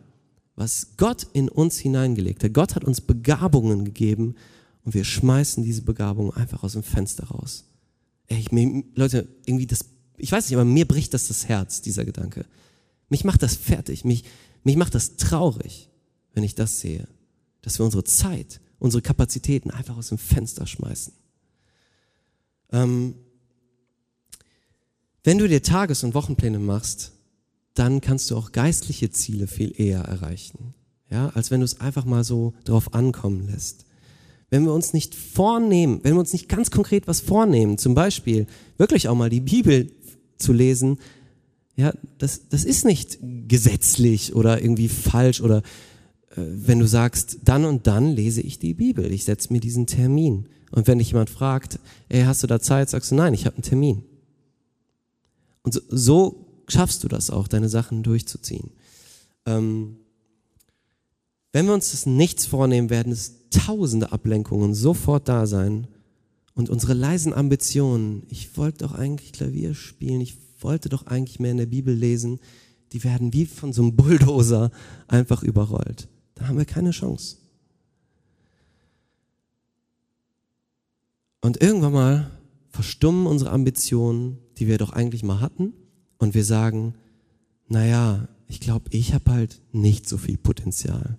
was 0.56 0.96
Gott 0.96 1.26
in 1.32 1.48
uns 1.48 1.78
hineingelegt 1.78 2.44
hat, 2.44 2.52
Gott 2.52 2.74
hat 2.74 2.84
uns 2.84 3.00
Begabungen 3.00 3.84
gegeben 3.84 4.36
und 4.84 4.94
wir 4.94 5.04
schmeißen 5.04 5.62
diese 5.62 5.82
Begabungen 5.82 6.32
einfach 6.32 6.62
aus 6.62 6.72
dem 6.72 6.82
Fenster 6.82 7.24
raus. 7.24 7.64
Ey, 8.26 8.38
ich, 8.38 8.50
Leute, 8.94 9.28
irgendwie 9.46 9.66
das, 9.66 9.84
ich 10.16 10.32
weiß 10.32 10.48
nicht, 10.48 10.56
aber 10.56 10.64
mir 10.64 10.86
bricht 10.86 11.14
das 11.14 11.28
das 11.28 11.48
Herz, 11.48 11.82
dieser 11.82 12.04
Gedanke. 12.04 12.46
Mich 13.08 13.24
macht 13.24 13.42
das 13.42 13.56
fertig, 13.56 14.04
mich, 14.04 14.24
mich 14.64 14.76
macht 14.76 14.94
das 14.94 15.16
traurig, 15.16 15.88
wenn 16.34 16.44
ich 16.44 16.54
das 16.54 16.80
sehe, 16.80 17.06
dass 17.60 17.78
wir 17.78 17.84
unsere 17.84 18.04
Zeit, 18.04 18.60
unsere 18.78 19.02
Kapazitäten 19.02 19.70
einfach 19.70 19.96
aus 19.96 20.08
dem 20.08 20.18
Fenster 20.18 20.66
schmeißen. 20.66 21.12
Ähm, 22.70 23.14
wenn 25.24 25.38
du 25.38 25.46
dir 25.46 25.62
Tages- 25.62 26.02
und 26.02 26.14
Wochenpläne 26.14 26.58
machst, 26.58 27.12
dann 27.74 28.00
kannst 28.00 28.30
du 28.30 28.36
auch 28.36 28.52
geistliche 28.52 29.10
Ziele 29.10 29.46
viel 29.46 29.72
eher 29.78 30.02
erreichen, 30.02 30.74
ja, 31.10 31.28
als 31.30 31.50
wenn 31.50 31.60
du 31.60 31.64
es 31.64 31.80
einfach 31.80 32.04
mal 32.04 32.24
so 32.24 32.54
drauf 32.64 32.94
ankommen 32.94 33.46
lässt. 33.46 33.84
Wenn 34.52 34.64
wir 34.64 34.74
uns 34.74 34.92
nicht 34.92 35.14
vornehmen, 35.14 36.00
wenn 36.02 36.12
wir 36.12 36.20
uns 36.20 36.34
nicht 36.34 36.46
ganz 36.46 36.70
konkret 36.70 37.08
was 37.08 37.20
vornehmen, 37.20 37.78
zum 37.78 37.94
Beispiel 37.94 38.46
wirklich 38.76 39.08
auch 39.08 39.14
mal 39.14 39.30
die 39.30 39.40
Bibel 39.40 39.90
zu 40.36 40.52
lesen, 40.52 40.98
ja, 41.74 41.94
das, 42.18 42.50
das 42.50 42.66
ist 42.66 42.84
nicht 42.84 43.18
gesetzlich 43.48 44.34
oder 44.34 44.60
irgendwie 44.60 44.90
falsch 44.90 45.40
oder 45.40 45.62
äh, 46.32 46.42
wenn 46.44 46.80
du 46.80 46.86
sagst, 46.86 47.38
dann 47.44 47.64
und 47.64 47.86
dann 47.86 48.10
lese 48.10 48.42
ich 48.42 48.58
die 48.58 48.74
Bibel, 48.74 49.10
ich 49.10 49.24
setze 49.24 49.54
mir 49.54 49.60
diesen 49.60 49.86
Termin. 49.86 50.50
Und 50.70 50.86
wenn 50.86 50.98
dich 50.98 51.12
jemand 51.12 51.30
fragt, 51.30 51.78
ey, 52.10 52.24
hast 52.24 52.42
du 52.42 52.46
da 52.46 52.60
Zeit, 52.60 52.90
sagst 52.90 53.10
du, 53.10 53.14
nein, 53.14 53.32
ich 53.32 53.46
habe 53.46 53.56
einen 53.56 53.62
Termin. 53.62 54.02
Und 55.62 55.72
so, 55.72 55.80
so, 55.88 56.46
schaffst 56.68 57.02
du 57.04 57.08
das 57.08 57.30
auch, 57.30 57.48
deine 57.48 57.70
Sachen 57.70 58.02
durchzuziehen. 58.02 58.70
Ähm, 59.46 59.96
wenn 61.52 61.64
wir 61.64 61.72
uns 61.72 61.92
das 61.92 62.04
nichts 62.04 62.44
vornehmen, 62.44 62.90
werden 62.90 63.14
es 63.14 63.41
tausende 63.52 64.12
Ablenkungen 64.12 64.74
sofort 64.74 65.28
da 65.28 65.46
sein. 65.46 65.86
Und 66.54 66.68
unsere 66.68 66.94
leisen 66.94 67.32
Ambitionen, 67.32 68.24
ich 68.28 68.56
wollte 68.56 68.78
doch 68.78 68.92
eigentlich 68.92 69.32
Klavier 69.32 69.74
spielen, 69.74 70.20
ich 70.20 70.36
wollte 70.60 70.88
doch 70.88 71.06
eigentlich 71.06 71.40
mehr 71.40 71.52
in 71.52 71.56
der 71.56 71.66
Bibel 71.66 71.94
lesen, 71.94 72.40
die 72.92 73.04
werden 73.04 73.32
wie 73.32 73.46
von 73.46 73.72
so 73.72 73.82
einem 73.82 73.96
Bulldozer 73.96 74.70
einfach 75.08 75.42
überrollt. 75.42 76.08
Da 76.34 76.48
haben 76.48 76.58
wir 76.58 76.64
keine 76.64 76.90
Chance. 76.90 77.36
Und 81.40 81.60
irgendwann 81.60 81.92
mal 81.92 82.30
verstummen 82.68 83.26
unsere 83.26 83.50
Ambitionen, 83.50 84.38
die 84.58 84.66
wir 84.66 84.78
doch 84.78 84.92
eigentlich 84.92 85.22
mal 85.22 85.40
hatten, 85.40 85.72
und 86.18 86.34
wir 86.34 86.44
sagen, 86.44 86.94
naja, 87.66 88.28
ich 88.46 88.60
glaube, 88.60 88.84
ich 88.90 89.12
habe 89.12 89.32
halt 89.32 89.60
nicht 89.72 90.08
so 90.08 90.18
viel 90.18 90.36
Potenzial. 90.36 91.18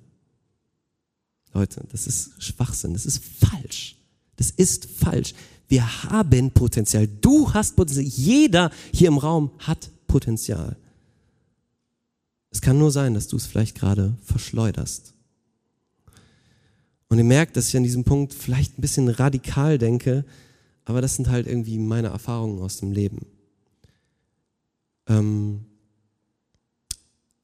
Leute, 1.54 1.86
das 1.91 2.08
ist 2.08 2.41
Schwachsinn, 2.41 2.93
das 2.93 3.06
ist 3.06 3.24
falsch. 3.24 3.95
Das 4.36 4.49
ist 4.49 4.86
falsch. 4.86 5.34
Wir 5.68 6.04
haben 6.04 6.51
Potenzial. 6.51 7.08
Du 7.08 7.54
hast 7.54 7.76
Potenzial. 7.76 8.06
Jeder 8.06 8.72
hier 8.91 9.08
im 9.08 9.18
Raum 9.18 9.51
hat 9.60 9.91
Potenzial. 10.08 10.76
Es 12.51 12.62
kann 12.62 12.78
nur 12.78 12.91
sein, 12.91 13.14
dass 13.14 13.28
du 13.28 13.38
es 13.38 13.45
vielleicht 13.45 13.76
gerade 13.76 14.16
verschleuderst. 14.24 15.14
Und 17.08 17.18
ihr 17.18 17.24
merkt, 17.24 17.58
dass 17.58 17.70
ich 17.70 17.78
an 17.78 17.84
diesem 17.84 18.04
Punkt 18.04 18.34
vielleicht 18.34 18.78
ein 18.78 18.82
bisschen 18.82 19.08
radikal 19.08 19.78
denke, 19.78 20.26
aber 20.86 21.01
das 21.01 21.16
sind 21.16 21.30
halt 21.30 21.47
irgendwie 21.47 21.78
meine 21.78 22.10
Erfahrungen 22.10 22.60
aus 22.60 22.78
dem 22.78 22.91
Leben. 22.91 23.26
Ähm, 25.08 25.66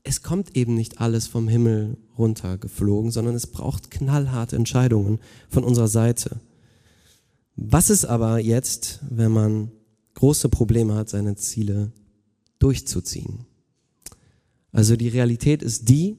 es 0.09 0.23
kommt 0.23 0.57
eben 0.57 0.73
nicht 0.73 0.99
alles 0.99 1.27
vom 1.27 1.47
Himmel 1.47 1.97
runtergeflogen, 2.17 3.11
sondern 3.11 3.35
es 3.35 3.47
braucht 3.47 3.91
knallharte 3.91 4.55
Entscheidungen 4.55 5.19
von 5.49 5.63
unserer 5.63 5.87
Seite. 5.87 6.41
Was 7.55 7.89
ist 7.91 8.05
aber 8.05 8.39
jetzt, 8.39 9.01
wenn 9.07 9.31
man 9.31 9.71
große 10.15 10.49
Probleme 10.49 10.95
hat, 10.95 11.09
seine 11.09 11.35
Ziele 11.35 11.91
durchzuziehen? 12.57 13.45
Also 14.71 14.95
die 14.95 15.09
Realität 15.09 15.61
ist 15.61 15.89
die, 15.89 16.17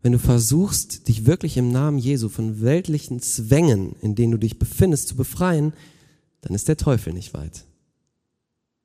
wenn 0.00 0.12
du 0.12 0.18
versuchst, 0.18 1.08
dich 1.08 1.26
wirklich 1.26 1.56
im 1.58 1.70
Namen 1.70 1.98
Jesu 1.98 2.28
von 2.28 2.62
weltlichen 2.62 3.20
Zwängen, 3.20 3.94
in 4.00 4.14
denen 4.14 4.32
du 4.32 4.38
dich 4.38 4.58
befindest, 4.58 5.08
zu 5.08 5.16
befreien, 5.16 5.74
dann 6.40 6.54
ist 6.54 6.68
der 6.68 6.76
Teufel 6.76 7.12
nicht 7.12 7.34
weit. 7.34 7.66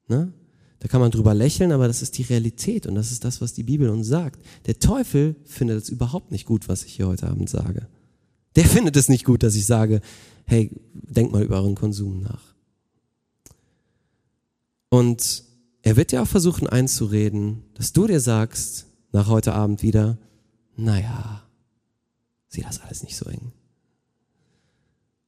Ne? 0.07 0.33
Da 0.83 0.89
kann 0.89 0.99
man 0.99 1.11
drüber 1.11 1.33
lächeln, 1.33 1.71
aber 1.71 1.87
das 1.87 2.01
ist 2.01 2.17
die 2.17 2.23
Realität 2.23 2.87
und 2.87 2.95
das 2.95 3.13
ist 3.13 3.23
das, 3.23 3.39
was 3.39 3.53
die 3.53 3.63
Bibel 3.63 3.87
uns 3.87 4.05
sagt. 4.05 4.43
Der 4.65 4.79
Teufel 4.79 5.37
findet 5.45 5.81
es 5.81 5.87
überhaupt 5.87 6.29
nicht 6.29 6.45
gut, 6.45 6.67
was 6.67 6.83
ich 6.83 6.91
hier 6.91 7.07
heute 7.07 7.29
Abend 7.29 7.49
sage. 7.49 7.87
Der 8.57 8.65
findet 8.65 8.97
es 8.97 9.07
nicht 9.07 9.23
gut, 9.23 9.43
dass 9.43 9.55
ich 9.55 9.65
sage, 9.65 10.01
hey, 10.43 10.71
denk 10.93 11.31
mal 11.31 11.41
über 11.41 11.55
euren 11.55 11.75
Konsum 11.75 12.19
nach. 12.19 12.53
Und 14.89 15.45
er 15.83 15.95
wird 15.95 16.11
dir 16.11 16.21
auch 16.21 16.27
versuchen 16.27 16.67
einzureden, 16.67 17.63
dass 17.75 17.93
du 17.93 18.05
dir 18.05 18.19
sagst, 18.19 18.87
nach 19.13 19.29
heute 19.29 19.53
Abend 19.53 19.83
wieder, 19.83 20.17
naja, 20.75 21.43
sieh 22.49 22.61
das 22.61 22.81
alles 22.81 23.03
nicht 23.03 23.15
so 23.15 23.29
eng. 23.29 23.53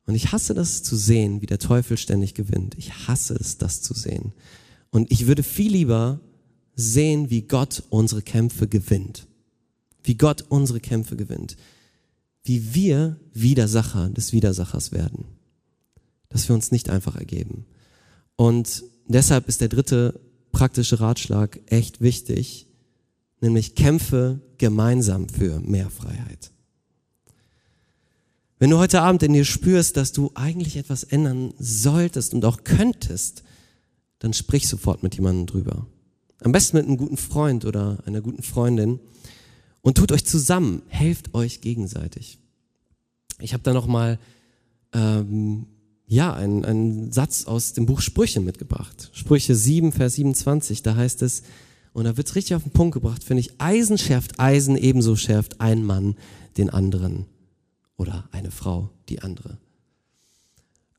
Und 0.06 0.16
ich 0.16 0.34
hasse 0.34 0.54
das 0.54 0.84
zu 0.84 0.98
sehen, 0.98 1.42
wie 1.42 1.46
der 1.46 1.60
Teufel 1.60 1.96
ständig 1.96 2.34
gewinnt. 2.34 2.76
Ich 2.78 3.08
hasse 3.08 3.36
es, 3.36 3.58
das 3.58 3.82
zu 3.82 3.94
sehen. 3.94 4.34
Und 4.96 5.12
ich 5.12 5.28
würde 5.28 5.44
viel 5.44 5.74
lieber 5.74 6.22
sehen, 6.74 7.30
wie 7.30 7.42
Gott 7.42 7.84
unsere 7.90 8.22
Kämpfe 8.22 8.66
gewinnt. 8.66 9.28
Wie 10.02 10.16
Gott 10.16 10.46
unsere 10.48 10.80
Kämpfe 10.80 11.18
gewinnt. 11.18 11.58
Wie 12.46 12.74
wir 12.74 13.20
Widersacher 13.34 14.10
des 14.10 14.32
Widersachers 14.32 14.94
werden. 14.94 15.26
Dass 16.30 16.48
wir 16.48 16.56
uns 16.56 16.72
nicht 16.72 16.90
einfach 16.90 17.18
ergeben. 17.18 17.66
Und 18.38 18.86
deshalb 19.06 19.50
ist 19.50 19.60
der 19.60 19.68
dritte 19.68 20.18
praktische 20.54 21.02
Ratschlag 21.02 21.60
echt 21.66 22.00
wichtig, 22.00 22.66
nämlich 23.42 23.76
kämpfe 23.76 24.40
gemeinsam 24.58 25.28
für 25.28 25.60
mehr 25.60 25.90
Freiheit. 25.90 26.52
Wenn 28.60 28.70
du 28.70 28.78
heute 28.78 29.02
Abend 29.02 29.24
in 29.24 29.34
dir 29.34 29.44
spürst, 29.44 29.98
dass 29.98 30.14
du 30.14 30.32
eigentlich 30.36 30.78
etwas 30.78 31.04
ändern 31.04 31.54
solltest 31.60 32.34
und 32.34 32.46
auch 32.46 32.64
könntest, 32.64 33.44
dann 34.20 34.34
sprich 34.34 34.68
sofort 34.68 35.04
mit 35.04 35.16
jemandem 35.16 35.46
drüber. 35.46 35.88
Am 36.42 36.52
besten 36.52 36.78
mit 36.78 36.86
einem 36.86 36.98
guten 36.98 37.18
Freund 37.18 37.66
oder 37.66 38.00
einer 38.06 38.22
guten 38.22 38.44
Freundin 38.44 39.00
und 39.82 39.98
tut 39.98 40.12
euch 40.12 40.26
zusammen, 40.26 40.82
helft 40.88 41.34
euch 41.34 41.62
gegenseitig. 41.62 42.40
Ich 43.40 43.54
habe 43.54 43.64
da 43.64 43.74
noch 43.74 43.88
mal 43.88 44.20
ähm, 44.94 45.68
ja 46.08 46.34
einen, 46.34 46.66
einen 46.66 47.12
Satz 47.12 47.46
aus 47.46 47.74
dem 47.74 47.86
Buch 47.86 48.02
Sprüche 48.02 48.40
mitgebracht. 48.40 49.10
Sprüche 49.14 49.56
7, 49.56 49.92
Vers 49.92 50.16
27, 50.16 50.84
da 50.84 50.96
heißt 50.96 51.22
es, 51.22 51.44
und 51.94 52.04
da 52.04 52.18
wird's 52.18 52.36
richtig 52.36 52.56
auf 52.56 52.64
den 52.64 52.74
Punkt 52.74 52.94
gebracht, 52.94 53.24
finde 53.24 53.40
ich, 53.40 53.54
Eisen 53.60 53.98
schärft 53.98 54.40
Eisen, 54.40 54.76
ebenso 54.76 55.16
schärft 55.16 55.62
ein 55.62 55.84
Mann 55.84 56.16
den 56.58 56.70
anderen 56.70 57.26
oder 57.96 58.28
eine 58.32 58.52
Frau 58.52 58.90
die 59.08 59.22
andere. 59.22 59.58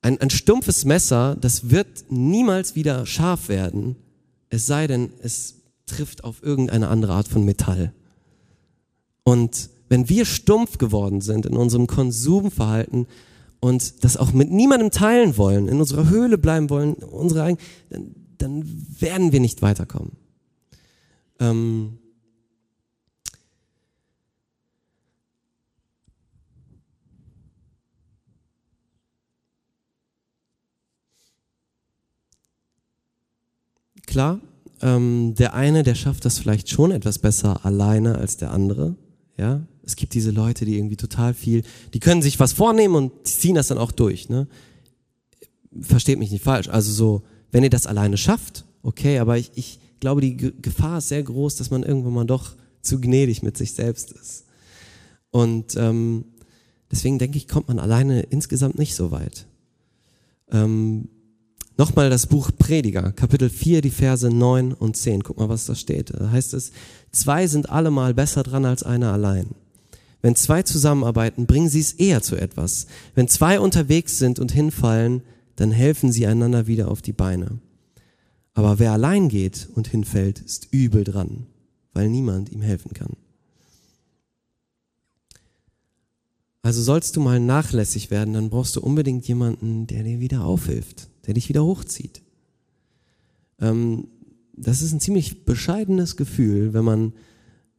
Ein, 0.07 0.20
ein 0.20 0.30
stumpfes 0.30 0.84
Messer, 0.84 1.36
das 1.40 1.70
wird 1.70 2.04
niemals 2.11 2.76
wieder 2.76 3.07
scharf 3.07 3.48
werden, 3.48 3.96
es 4.50 4.64
sei 4.64 4.86
denn, 4.86 5.11
es 5.20 5.57
trifft 5.84 6.22
auf 6.22 6.44
irgendeine 6.44 6.86
andere 6.86 7.14
Art 7.14 7.26
von 7.26 7.44
Metall. 7.44 7.92
Und 9.24 9.68
wenn 9.88 10.09
wir 10.09 10.24
stumpf 10.24 10.78
geworden 10.78 11.22
sind 11.22 11.44
in 11.44 11.57
unserem 11.57 11.88
Konsumverhalten 11.88 13.09
und 13.59 14.04
das 14.04 14.16
auch 14.16 14.32
mit 14.32 14.48
niemandem 14.48 14.92
teilen 14.92 15.36
wollen, 15.36 15.66
in 15.66 15.80
unserer 15.80 16.09
Höhle 16.09 16.38
bleiben 16.38 16.70
wollen, 16.70 16.94
unsere 16.94 17.57
dann, 17.90 18.14
dann 18.38 18.86
werden 19.00 19.32
wir 19.32 19.40
nicht 19.40 19.61
weiterkommen. 19.61 20.12
Ähm 21.40 21.98
klar, 34.16 34.40
ähm, 34.80 35.34
der 35.36 35.52
eine, 35.52 35.82
der 35.82 35.94
schafft 35.94 36.24
das 36.24 36.38
vielleicht 36.38 36.70
schon 36.70 36.90
etwas 36.90 37.18
besser 37.18 37.66
alleine 37.66 38.16
als 38.16 38.38
der 38.38 38.50
andere. 38.50 38.96
Ja, 39.36 39.60
es 39.82 39.94
gibt 39.94 40.14
diese 40.14 40.30
Leute, 40.30 40.64
die 40.64 40.78
irgendwie 40.78 40.96
total 40.96 41.34
viel, 41.34 41.64
die 41.92 42.00
können 42.00 42.22
sich 42.22 42.40
was 42.40 42.54
vornehmen 42.54 42.94
und 42.94 43.28
ziehen 43.28 43.56
das 43.56 43.68
dann 43.68 43.76
auch 43.76 43.92
durch. 43.92 44.30
Ne? 44.30 44.48
Versteht 45.82 46.18
mich 46.18 46.30
nicht 46.30 46.42
falsch. 46.42 46.70
Also 46.70 46.92
so, 46.92 47.24
wenn 47.52 47.62
ihr 47.62 47.68
das 47.68 47.86
alleine 47.86 48.16
schafft, 48.16 48.64
okay, 48.82 49.18
aber 49.18 49.36
ich, 49.36 49.50
ich 49.54 49.80
glaube, 50.00 50.22
die 50.22 50.34
Gefahr 50.38 50.96
ist 50.96 51.08
sehr 51.08 51.22
groß, 51.22 51.56
dass 51.56 51.70
man 51.70 51.82
irgendwann 51.82 52.14
mal 52.14 52.24
doch 52.24 52.54
zu 52.80 52.98
gnädig 52.98 53.42
mit 53.42 53.58
sich 53.58 53.74
selbst 53.74 54.12
ist. 54.12 54.46
Und 55.30 55.76
ähm, 55.76 56.24
deswegen 56.90 57.18
denke 57.18 57.36
ich, 57.36 57.48
kommt 57.48 57.68
man 57.68 57.78
alleine 57.78 58.22
insgesamt 58.22 58.78
nicht 58.78 58.94
so 58.94 59.10
weit. 59.10 59.44
Ähm, 60.50 61.10
Nochmal 61.78 62.08
das 62.08 62.26
Buch 62.26 62.50
Prediger, 62.58 63.12
Kapitel 63.12 63.50
4, 63.50 63.82
die 63.82 63.90
Verse 63.90 64.30
9 64.30 64.72
und 64.72 64.96
10. 64.96 65.22
Guck 65.22 65.36
mal, 65.36 65.50
was 65.50 65.66
da 65.66 65.74
steht. 65.74 66.10
Da 66.14 66.30
heißt 66.30 66.54
es, 66.54 66.72
zwei 67.12 67.46
sind 67.46 67.68
allemal 67.68 68.14
besser 68.14 68.42
dran 68.42 68.64
als 68.64 68.82
einer 68.82 69.12
allein. 69.12 69.48
Wenn 70.22 70.36
zwei 70.36 70.62
zusammenarbeiten, 70.62 71.46
bringen 71.46 71.68
sie 71.68 71.80
es 71.80 71.92
eher 71.92 72.22
zu 72.22 72.36
etwas. 72.36 72.86
Wenn 73.14 73.28
zwei 73.28 73.60
unterwegs 73.60 74.18
sind 74.18 74.38
und 74.38 74.52
hinfallen, 74.52 75.20
dann 75.56 75.70
helfen 75.70 76.12
sie 76.12 76.26
einander 76.26 76.66
wieder 76.66 76.90
auf 76.90 77.02
die 77.02 77.12
Beine. 77.12 77.58
Aber 78.54 78.78
wer 78.78 78.92
allein 78.92 79.28
geht 79.28 79.68
und 79.74 79.86
hinfällt, 79.86 80.38
ist 80.38 80.68
übel 80.70 81.04
dran, 81.04 81.46
weil 81.92 82.08
niemand 82.08 82.50
ihm 82.50 82.62
helfen 82.62 82.94
kann. 82.94 83.12
Also 86.62 86.80
sollst 86.80 87.16
du 87.16 87.20
mal 87.20 87.38
nachlässig 87.38 88.10
werden, 88.10 88.32
dann 88.32 88.48
brauchst 88.48 88.74
du 88.76 88.80
unbedingt 88.80 89.28
jemanden, 89.28 89.86
der 89.86 90.02
dir 90.04 90.20
wieder 90.20 90.44
aufhilft 90.44 91.10
der 91.26 91.34
dich 91.34 91.48
wieder 91.48 91.64
hochzieht. 91.64 92.22
Ähm, 93.60 94.08
das 94.56 94.82
ist 94.82 94.92
ein 94.92 95.00
ziemlich 95.00 95.44
bescheidenes 95.44 96.16
Gefühl, 96.16 96.72
wenn 96.72 96.84
man 96.84 97.12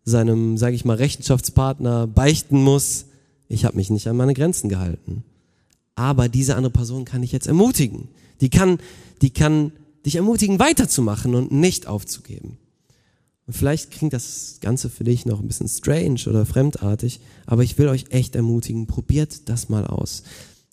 seinem, 0.03 0.57
sage 0.57 0.75
ich 0.75 0.85
mal, 0.85 0.95
Rechenschaftspartner 0.95 2.07
beichten 2.07 2.63
muss, 2.63 3.05
ich 3.49 3.65
habe 3.65 3.77
mich 3.77 3.89
nicht 3.89 4.07
an 4.07 4.17
meine 4.17 4.33
Grenzen 4.33 4.69
gehalten. 4.69 5.23
Aber 5.95 6.29
diese 6.29 6.55
andere 6.55 6.71
Person 6.71 7.05
kann 7.05 7.21
dich 7.21 7.31
jetzt 7.31 7.47
ermutigen. 7.47 8.09
Die 8.39 8.49
kann, 8.49 8.79
die 9.21 9.31
kann 9.31 9.71
dich 10.05 10.15
ermutigen, 10.15 10.59
weiterzumachen 10.59 11.33
und 11.33 11.51
nicht 11.51 11.87
aufzugeben. 11.87 12.57
Und 13.47 13.53
vielleicht 13.53 13.91
klingt 13.91 14.13
das 14.13 14.59
Ganze 14.61 14.89
für 14.89 15.05
dich 15.05 15.25
noch 15.25 15.39
ein 15.39 15.47
bisschen 15.47 15.69
strange 15.69 16.21
oder 16.27 16.45
fremdartig, 16.45 17.21
aber 17.45 17.63
ich 17.63 17.77
will 17.77 17.87
euch 17.87 18.05
echt 18.09 18.35
ermutigen, 18.35 18.87
probiert 18.87 19.49
das 19.49 19.69
mal 19.69 19.87
aus. 19.87 20.23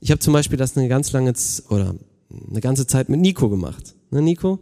Ich 0.00 0.10
habe 0.10 0.18
zum 0.18 0.32
Beispiel 0.32 0.58
das 0.58 0.76
eine 0.76 0.88
ganz 0.88 1.12
lange, 1.12 1.32
oder 1.70 1.94
eine 2.51 2.61
ganze 2.61 2.87
Zeit 2.87 3.09
mit 3.09 3.20
Nico 3.20 3.49
gemacht. 3.49 3.95
Ne, 4.11 4.22
Nico? 4.22 4.61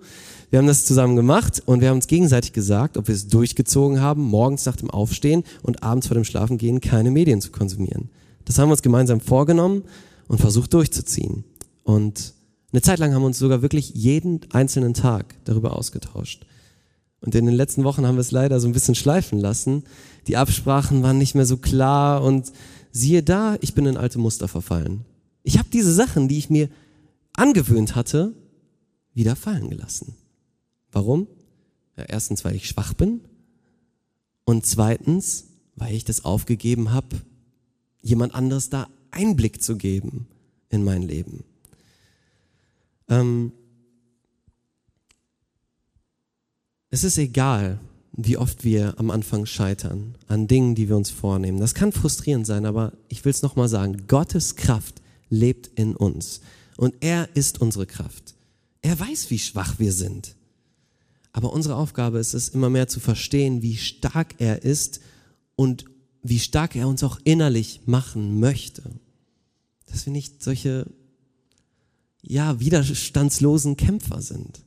Wir 0.51 0.59
haben 0.59 0.66
das 0.66 0.85
zusammen 0.85 1.16
gemacht 1.16 1.62
und 1.64 1.81
wir 1.81 1.89
haben 1.89 1.97
uns 1.97 2.07
gegenseitig 2.07 2.53
gesagt, 2.53 2.97
ob 2.97 3.09
wir 3.09 3.14
es 3.14 3.29
durchgezogen 3.29 4.01
haben, 4.01 4.23
morgens 4.23 4.66
nach 4.66 4.77
dem 4.77 4.91
Aufstehen 4.91 5.45
und 5.62 5.83
abends 5.83 6.09
vor 6.09 6.14
dem 6.14 6.25
Schlafengehen 6.25 6.81
keine 6.81 7.11
Medien 7.11 7.41
zu 7.41 7.51
konsumieren. 7.51 8.11
Das 8.45 8.59
haben 8.59 8.68
wir 8.68 8.73
uns 8.73 8.83
gemeinsam 8.83 9.20
vorgenommen 9.20 9.85
und 10.29 10.41
versucht 10.41 10.75
durchzuziehen. 10.75 11.45
Und 11.85 12.35
eine 12.73 12.83
Zeit 12.83 12.99
lang 12.99 13.14
haben 13.14 13.23
wir 13.23 13.27
uns 13.27 13.39
sogar 13.39 13.62
wirklich 13.62 13.91
jeden 13.95 14.41
einzelnen 14.53 14.95
Tag 14.95 15.37
darüber 15.45 15.77
ausgetauscht. 15.77 16.47
Und 17.20 17.35
in 17.35 17.47
den 17.47 17.55
letzten 17.55 17.85
Wochen 17.85 18.07
haben 18.07 18.16
wir 18.16 18.20
es 18.23 18.31
leider 18.31 18.61
so 18.61 18.66
ein 18.66 18.73
bisschen 18.73 18.95
schleifen 18.95 19.39
lassen. 19.39 19.85
Die 20.27 20.37
Absprachen 20.37 21.03
waren 21.03 21.18
nicht 21.18 21.35
mehr 21.35 21.47
so 21.47 21.57
klar 21.57 22.23
und 22.23 22.53
siehe 22.91 23.23
da, 23.23 23.57
ich 23.61 23.75
bin 23.75 23.87
in 23.87 23.97
alte 23.97 24.18
Muster 24.18 24.49
verfallen. 24.49 25.05
Ich 25.45 25.59
habe 25.59 25.68
diese 25.73 25.93
Sachen, 25.93 26.29
die 26.29 26.39
ich 26.39 26.51
mir 26.51 26.68
angewöhnt 27.35 27.95
hatte, 27.95 28.35
wieder 29.14 29.37
fallen 29.37 29.70
gelassen. 29.70 30.14
Warum? 30.91 31.26
Ja, 31.97 32.05
erstens, 32.05 32.45
weil 32.45 32.55
ich 32.55 32.68
schwach 32.68 32.95
bin 32.95 33.20
und 34.45 34.66
zweitens, 34.66 35.47
weil 35.74 35.95
ich 35.95 36.05
das 36.05 36.24
aufgegeben 36.24 36.93
habe, 36.93 37.20
jemand 38.01 38.35
anderes 38.35 38.70
da 38.70 38.89
Einblick 39.11 39.62
zu 39.62 39.76
geben 39.76 40.26
in 40.68 40.85
mein 40.85 41.03
Leben. 41.03 41.45
Ähm, 43.09 43.53
es 46.91 47.05
ist 47.05 47.18
egal, 47.18 47.80
wie 48.12 48.37
oft 48.37 48.64
wir 48.64 48.99
am 48.99 49.11
Anfang 49.11 49.47
scheitern 49.47 50.16
an 50.28 50.47
Dingen, 50.47 50.74
die 50.74 50.89
wir 50.89 50.97
uns 50.97 51.11
vornehmen. 51.11 51.61
Das 51.61 51.74
kann 51.74 51.93
frustrierend 51.93 52.47
sein, 52.47 52.66
aber 52.66 52.93
ich 53.09 53.24
will 53.24 53.30
es 53.30 53.43
nochmal 53.43 53.68
sagen, 53.68 54.07
Gottes 54.07 54.57
Kraft 54.57 55.01
lebt 55.30 55.68
in 55.78 55.97
uns 55.97 56.41
und 56.83 56.97
er 56.99 57.28
ist 57.37 57.61
unsere 57.61 57.87
Kraft. 57.87 58.35
Er 58.80 58.99
weiß, 58.99 59.30
wie 59.30 59.39
schwach 59.39 59.78
wir 59.78 59.93
sind. 59.93 60.35
Aber 61.33 61.53
unsere 61.53 61.76
Aufgabe 61.76 62.18
ist 62.18 62.35
es, 62.35 62.49
immer 62.49 62.70
mehr 62.70 62.89
zu 62.89 62.99
verstehen, 62.99 63.62
wie 63.62 63.76
stark 63.76 64.35
er 64.39 64.64
ist 64.64 64.99
und 65.55 65.85
wie 66.24 66.41
stark 66.41 66.74
er 66.74 66.89
uns 66.89 67.05
auch 67.05 67.20
innerlich 67.22 67.83
machen 67.87 68.41
möchte. 68.41 68.83
Dass 69.87 70.07
wir 70.07 70.12
nicht 70.12 70.43
solche, 70.43 70.91
ja, 72.20 72.59
widerstandslosen 72.59 73.76
Kämpfer 73.76 74.20
sind. 74.20 74.64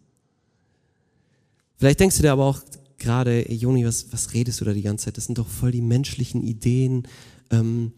Vielleicht 1.75 1.99
denkst 1.99 2.15
du 2.15 2.21
dir 2.21 2.31
aber 2.31 2.45
auch 2.45 2.61
gerade, 2.97 3.51
Joni, 3.51 3.85
was, 3.85 4.13
was 4.13 4.33
redest 4.33 4.61
du 4.61 4.63
da 4.63 4.71
die 4.71 4.83
ganze 4.83 5.03
Zeit? 5.03 5.17
Das 5.17 5.25
sind 5.25 5.37
doch 5.37 5.49
voll 5.49 5.73
die 5.73 5.81
menschlichen 5.81 6.43
Ideen. 6.43 7.09
Ähm, 7.49 7.91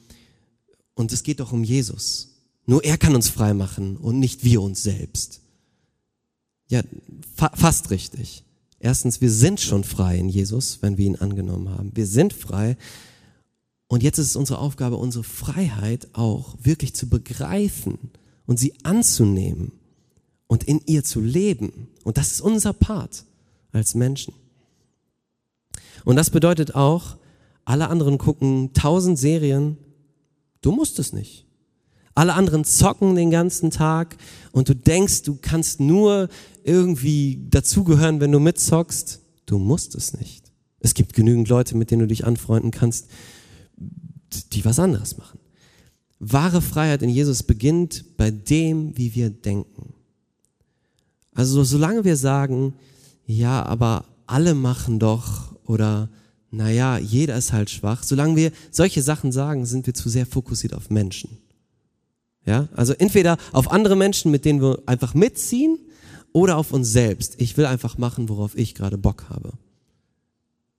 und 0.96 1.14
es 1.14 1.22
geht 1.22 1.40
doch 1.40 1.52
um 1.52 1.64
Jesus. 1.64 2.37
Nur 2.68 2.84
er 2.84 2.98
kann 2.98 3.16
uns 3.16 3.30
frei 3.30 3.54
machen 3.54 3.98
und 3.98 4.20
nicht 4.20 4.44
wir 4.44 4.62
uns 4.62 4.84
selbst. 4.84 5.40
Ja, 6.68 6.84
fa 7.34 7.50
fast 7.56 7.90
richtig. 7.90 8.44
Erstens, 8.80 9.22
wir 9.22 9.32
sind 9.32 9.60
schon 9.60 9.84
frei 9.84 10.18
in 10.18 10.30
Jesus, 10.30 10.80
wenn 10.82 10.98
wir 10.98 11.06
ihn 11.06 11.16
angenommen 11.16 11.70
haben. 11.70 11.92
Wir 11.96 12.06
sind 12.06 12.34
frei. 12.34 12.78
Und 13.88 14.04
jetzt 14.04 14.20
ist 14.20 14.28
es 14.28 14.36
unsere 14.36 14.60
Aufgabe, 14.60 14.98
unsere 14.98 15.24
Freiheit 15.24 16.10
auch 16.12 16.56
wirklich 16.62 16.94
zu 16.94 17.08
begreifen 17.08 17.98
und 18.46 18.60
sie 18.60 18.74
anzunehmen 18.84 19.72
und 20.48 20.66
in 20.66 20.82
ihr 20.86 21.06
zu 21.06 21.22
leben. 21.22 21.88
Und 22.04 22.18
das 22.18 22.34
ist 22.34 22.42
unser 22.42 22.74
Part 22.74 23.24
als 23.72 23.96
Menschen. 23.96 24.34
Und 26.04 26.18
das 26.18 26.30
bedeutet 26.30 26.76
auch, 26.76 27.16
alle 27.64 27.88
anderen 27.88 28.18
gucken 28.18 28.74
tausend 28.74 29.18
Serien, 29.18 29.78
du 30.62 30.74
musst 30.74 31.00
es 31.00 31.14
nicht. 31.14 31.47
Alle 32.18 32.34
anderen 32.34 32.64
zocken 32.64 33.14
den 33.14 33.30
ganzen 33.30 33.70
Tag 33.70 34.18
und 34.52 34.70
du 34.70 34.76
denkst, 34.76 35.22
du 35.22 35.38
kannst 35.40 35.80
nur 35.80 36.30
irgendwie 36.64 37.46
dazugehören, 37.52 38.20
wenn 38.20 38.32
du 38.32 38.40
mitzockst. 38.40 39.20
Du 39.46 39.60
musst 39.60 39.94
es 39.94 40.18
nicht. 40.18 40.52
Es 40.80 40.96
gibt 40.96 41.14
genügend 41.14 41.48
Leute, 41.48 41.78
mit 41.78 41.92
denen 41.92 42.00
du 42.00 42.08
dich 42.08 42.26
anfreunden 42.26 42.72
kannst, 42.72 43.06
die 44.52 44.66
was 44.66 44.80
anderes 44.80 45.20
machen. 45.20 45.38
Wahre 46.18 46.64
Freiheit 46.64 47.04
in 47.04 47.10
Jesus 47.10 47.44
beginnt 47.44 48.18
bei 48.18 48.32
dem, 48.32 48.98
wie 48.98 49.14
wir 49.14 49.30
denken. 49.30 49.94
Also 51.36 51.64
solange 51.64 52.04
wir 52.04 52.18
sagen, 52.18 52.74
ja, 53.28 53.64
aber 53.64 54.06
alle 54.26 54.56
machen 54.56 54.98
doch 54.98 55.56
oder 55.66 56.10
naja, 56.50 56.98
jeder 56.98 57.38
ist 57.38 57.54
halt 57.54 57.70
schwach, 57.70 58.02
solange 58.02 58.36
wir 58.36 58.52
solche 58.72 59.04
Sachen 59.04 59.32
sagen, 59.32 59.68
sind 59.68 59.86
wir 59.86 59.94
zu 59.94 60.10
sehr 60.10 60.26
fokussiert 60.26 60.74
auf 60.74 60.90
Menschen. 60.90 61.38
Ja, 62.48 62.70
also 62.74 62.94
entweder 62.94 63.38
auf 63.52 63.72
andere 63.72 63.96
Menschen, 63.96 64.32
mit 64.32 64.46
denen 64.46 64.62
wir 64.62 64.82
einfach 64.88 65.14
mitziehen, 65.14 65.78
oder 66.34 66.58
auf 66.58 66.72
uns 66.72 66.92
selbst. 66.92 67.36
Ich 67.40 67.58
will 67.58 67.66
einfach 67.66 67.98
machen, 67.98 68.30
worauf 68.30 68.56
ich 68.56 68.76
gerade 68.76 68.98
Bock 68.98 69.26
habe. 69.30 69.54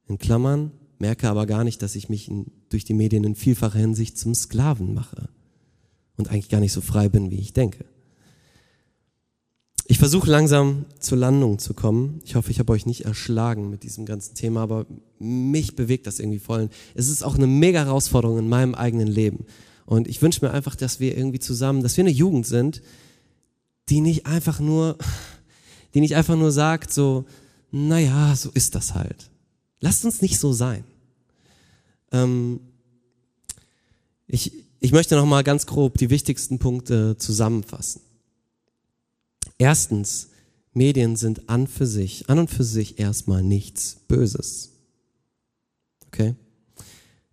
In 0.06 0.18
Klammern, 0.18 0.70
merke 0.98 1.28
aber 1.28 1.46
gar 1.46 1.64
nicht, 1.64 1.82
dass 1.82 1.96
ich 1.96 2.08
mich 2.08 2.28
in, 2.28 2.46
durch 2.68 2.84
die 2.84 2.94
Medien 2.94 3.24
in 3.24 3.34
vielfacher 3.34 3.78
Hinsicht 3.78 4.18
zum 4.18 4.34
Sklaven 4.34 4.94
mache 4.94 5.28
und 6.16 6.30
eigentlich 6.30 6.48
gar 6.48 6.60
nicht 6.60 6.72
so 6.72 6.80
frei 6.80 7.08
bin, 7.08 7.30
wie 7.30 7.40
ich 7.40 7.52
denke. 7.52 7.84
Ich 9.86 9.98
versuche 9.98 10.30
langsam 10.30 10.84
zur 11.00 11.18
Landung 11.18 11.58
zu 11.58 11.74
kommen. 11.74 12.20
Ich 12.24 12.34
hoffe, 12.34 12.50
ich 12.50 12.58
habe 12.58 12.72
euch 12.72 12.86
nicht 12.86 13.04
erschlagen 13.04 13.70
mit 13.70 13.82
diesem 13.82 14.06
ganzen 14.06 14.34
Thema, 14.34 14.62
aber 14.62 14.86
mich 15.18 15.76
bewegt 15.76 16.06
das 16.06 16.20
irgendwie 16.20 16.38
voll. 16.38 16.68
Es 16.94 17.08
ist 17.08 17.22
auch 17.22 17.36
eine 17.36 17.46
mega 17.46 17.84
Herausforderung 17.84 18.38
in 18.38 18.48
meinem 18.48 18.74
eigenen 18.74 19.08
Leben. 19.08 19.46
Und 19.88 20.06
ich 20.06 20.20
wünsche 20.20 20.44
mir 20.44 20.50
einfach, 20.50 20.76
dass 20.76 21.00
wir 21.00 21.16
irgendwie 21.16 21.38
zusammen, 21.38 21.82
dass 21.82 21.96
wir 21.96 22.04
eine 22.04 22.10
Jugend 22.10 22.46
sind, 22.46 22.82
die 23.88 24.02
nicht 24.02 24.26
einfach 24.26 24.60
nur, 24.60 24.98
die 25.94 26.02
nicht 26.02 26.14
einfach 26.14 26.36
nur 26.36 26.52
sagt 26.52 26.92
so, 26.92 27.24
naja, 27.70 28.36
so 28.36 28.50
ist 28.50 28.74
das 28.74 28.92
halt. 28.92 29.30
Lasst 29.80 30.04
uns 30.04 30.20
nicht 30.20 30.38
so 30.38 30.52
sein. 30.52 30.84
Ähm, 32.12 32.60
ich, 34.26 34.52
ich 34.78 34.92
möchte 34.92 35.16
noch 35.16 35.24
mal 35.24 35.42
ganz 35.42 35.64
grob 35.64 35.96
die 35.96 36.10
wichtigsten 36.10 36.58
Punkte 36.58 37.16
zusammenfassen. 37.16 38.02
Erstens, 39.56 40.28
Medien 40.74 41.16
sind 41.16 41.48
an 41.48 41.66
für 41.66 41.86
sich, 41.86 42.28
an 42.28 42.40
und 42.40 42.50
für 42.50 42.62
sich 42.62 42.98
erstmal 42.98 43.42
nichts 43.42 43.96
Böses. 44.06 44.72
Okay? 46.08 46.34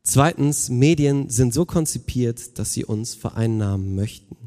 Zweitens, 0.08 0.70
Medien 0.70 1.30
sind 1.30 1.52
so 1.52 1.66
konzipiert, 1.66 2.60
dass 2.60 2.74
sie 2.74 2.86
uns 2.86 3.16
vereinnahmen 3.16 3.96
möchten. 3.96 4.38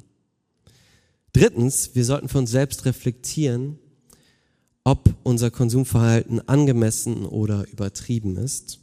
Drittens, 1.32 1.96
wir 1.96 2.04
sollten 2.04 2.28
für 2.28 2.38
uns 2.38 2.52
selbst 2.52 2.84
reflektieren, 2.84 3.76
ob 4.84 5.12
unser 5.24 5.50
Konsumverhalten 5.50 6.48
angemessen 6.48 7.26
oder 7.26 7.68
übertrieben 7.72 8.36
ist. 8.36 8.78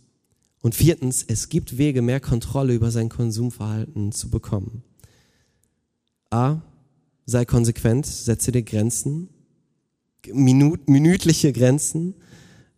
Und 0.61 0.75
viertens, 0.75 1.23
es 1.25 1.47
gibt 1.47 1.77
Wege, 1.77 2.01
mehr 2.01 2.19
Kontrolle 2.19 2.73
über 2.75 2.91
sein 2.91 3.07
Konsumverhalten 3.07 4.11
zu 4.11 4.29
bekommen. 4.29 4.83
A, 6.29 6.61
sei 7.25 7.45
konsequent, 7.45 8.05
setze 8.05 8.51
dir 8.51 8.63
Grenzen, 8.63 9.29
minütliche 10.27 11.53
Grenzen, 11.53 12.15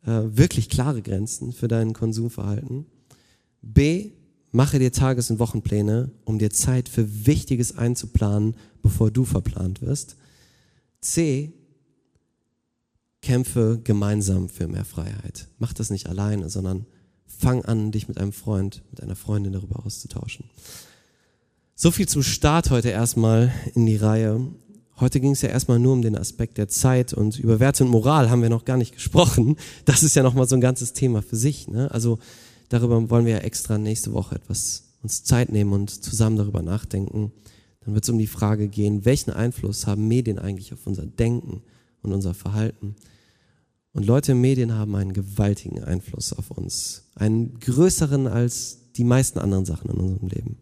äh, 0.03 0.21
wirklich 0.23 0.69
klare 0.69 1.01
Grenzen 1.01 1.51
für 1.51 1.67
dein 1.67 1.93
Konsumverhalten. 1.93 2.85
B, 3.73 4.11
mache 4.51 4.79
dir 4.79 4.91
Tages- 4.91 5.29
und 5.29 5.39
Wochenpläne, 5.39 6.11
um 6.25 6.39
dir 6.39 6.49
Zeit 6.49 6.89
für 6.89 7.25
Wichtiges 7.25 7.77
einzuplanen, 7.77 8.55
bevor 8.81 9.11
du 9.11 9.25
verplant 9.25 9.81
wirst. 9.81 10.15
C, 11.01 11.53
kämpfe 13.21 13.79
gemeinsam 13.83 14.49
für 14.49 14.67
mehr 14.67 14.85
Freiheit. 14.85 15.47
Mach 15.59 15.73
das 15.73 15.89
nicht 15.89 16.07
alleine, 16.07 16.49
sondern 16.49 16.85
fang 17.25 17.63
an, 17.65 17.91
dich 17.91 18.07
mit 18.07 18.17
einem 18.17 18.33
Freund, 18.33 18.83
mit 18.89 19.01
einer 19.01 19.15
Freundin 19.15 19.53
darüber 19.53 19.85
auszutauschen. 19.85 20.49
So 21.75 21.91
viel 21.91 22.07
zum 22.07 22.23
Start 22.23 22.71
heute 22.71 22.89
erstmal 22.89 23.51
in 23.75 23.85
die 23.85 23.97
Reihe. 23.97 24.47
Heute 24.99 25.19
ging 25.19 25.31
es 25.31 25.43
ja 25.43 25.49
erstmal 25.49 25.77
nur 25.77 25.93
um 25.93 26.01
den 26.01 26.17
Aspekt 26.17 26.57
der 26.57 26.69
Zeit 26.69 27.13
und 27.13 27.37
über 27.37 27.59
Werte 27.59 27.83
und 27.83 27.91
Moral 27.91 28.31
haben 28.31 28.41
wir 28.41 28.49
noch 28.49 28.65
gar 28.65 28.77
nicht 28.77 28.95
gesprochen. 28.95 29.57
Das 29.85 30.01
ist 30.01 30.15
ja 30.15 30.23
nochmal 30.23 30.47
so 30.47 30.55
ein 30.55 30.61
ganzes 30.61 30.93
Thema 30.93 31.21
für 31.21 31.35
sich. 31.35 31.67
Ne? 31.67 31.91
Also 31.91 32.17
darüber 32.69 33.09
wollen 33.09 33.25
wir 33.25 33.33
ja 33.33 33.39
extra 33.39 33.77
nächste 33.77 34.13
Woche 34.13 34.35
etwas 34.35 34.83
uns 35.03 35.23
Zeit 35.23 35.51
nehmen 35.51 35.73
und 35.73 35.89
zusammen 35.89 36.37
darüber 36.37 36.61
nachdenken. 36.61 37.31
Dann 37.81 37.93
wird 37.93 38.03
es 38.03 38.09
um 38.09 38.17
die 38.17 38.27
Frage 38.27 38.67
gehen, 38.67 39.05
welchen 39.05 39.31
Einfluss 39.31 39.87
haben 39.87 40.07
Medien 40.07 40.39
eigentlich 40.39 40.73
auf 40.73 40.85
unser 40.85 41.05
Denken 41.05 41.61
und 42.01 42.13
unser 42.13 42.33
Verhalten? 42.33 42.95
Und 43.93 44.05
Leute 44.05 44.33
in 44.33 44.41
Medien 44.41 44.73
haben 44.73 44.95
einen 44.95 45.13
gewaltigen 45.13 45.83
Einfluss 45.83 46.33
auf 46.33 46.51
uns. 46.51 47.09
Einen 47.15 47.59
größeren 47.59 48.27
als 48.27 48.79
die 48.95 49.03
meisten 49.03 49.39
anderen 49.39 49.65
Sachen 49.65 49.89
in 49.89 49.97
unserem 49.97 50.27
Leben. 50.27 50.57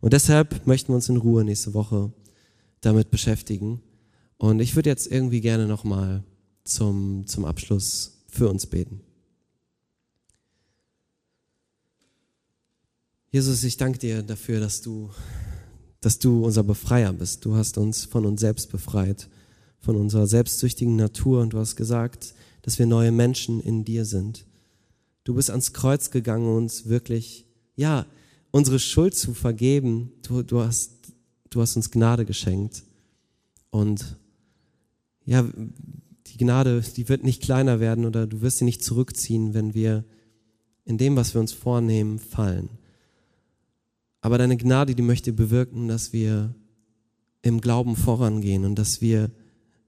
Und 0.00 0.12
deshalb 0.12 0.66
möchten 0.66 0.88
wir 0.88 0.96
uns 0.96 1.08
in 1.08 1.16
Ruhe 1.16 1.44
nächste 1.44 1.74
Woche 1.74 2.12
damit 2.80 3.10
beschäftigen. 3.10 3.80
Und 4.36 4.60
ich 4.60 4.76
würde 4.76 4.90
jetzt 4.90 5.10
irgendwie 5.10 5.40
gerne 5.40 5.66
nochmal 5.66 6.24
zum, 6.64 7.26
zum 7.26 7.44
Abschluss 7.44 8.24
für 8.28 8.48
uns 8.48 8.66
beten. 8.66 9.00
Jesus, 13.30 13.62
ich 13.62 13.76
danke 13.76 13.98
dir 13.98 14.22
dafür, 14.22 14.58
dass 14.58 14.80
du, 14.80 15.10
dass 16.00 16.18
du 16.18 16.46
unser 16.46 16.62
Befreier 16.62 17.12
bist. 17.12 17.44
Du 17.44 17.56
hast 17.56 17.76
uns 17.76 18.06
von 18.06 18.24
uns 18.24 18.40
selbst 18.40 18.70
befreit, 18.70 19.28
von 19.80 19.96
unserer 19.96 20.26
selbstsüchtigen 20.26 20.96
Natur 20.96 21.42
und 21.42 21.52
du 21.52 21.58
hast 21.58 21.76
gesagt, 21.76 22.34
dass 22.62 22.78
wir 22.78 22.86
neue 22.86 23.12
Menschen 23.12 23.60
in 23.60 23.84
dir 23.84 24.06
sind. 24.06 24.46
Du 25.24 25.34
bist 25.34 25.50
ans 25.50 25.74
Kreuz 25.74 26.10
gegangen, 26.10 26.56
uns 26.56 26.86
wirklich, 26.88 27.44
ja, 27.76 28.06
unsere 28.50 28.78
Schuld 28.78 29.14
zu 29.14 29.34
vergeben. 29.34 30.10
Du, 30.22 30.42
du, 30.42 30.60
hast, 30.60 30.92
du 31.50 31.60
hast 31.60 31.76
uns 31.76 31.90
Gnade 31.90 32.24
geschenkt. 32.24 32.82
Und 33.68 34.16
ja, 35.26 35.46
die 36.28 36.38
Gnade, 36.38 36.82
die 36.96 37.10
wird 37.10 37.24
nicht 37.24 37.42
kleiner 37.42 37.78
werden 37.78 38.06
oder 38.06 38.26
du 38.26 38.40
wirst 38.40 38.56
sie 38.56 38.64
nicht 38.64 38.82
zurückziehen, 38.82 39.52
wenn 39.52 39.74
wir 39.74 40.06
in 40.86 40.96
dem, 40.96 41.14
was 41.14 41.34
wir 41.34 41.42
uns 41.42 41.52
vornehmen, 41.52 42.18
fallen. 42.18 42.70
Aber 44.28 44.36
deine 44.36 44.58
Gnade, 44.58 44.94
die 44.94 45.00
möchte 45.00 45.32
bewirken, 45.32 45.88
dass 45.88 46.12
wir 46.12 46.54
im 47.40 47.62
Glauben 47.62 47.96
vorangehen 47.96 48.66
und 48.66 48.74
dass 48.74 49.00
wir, 49.00 49.30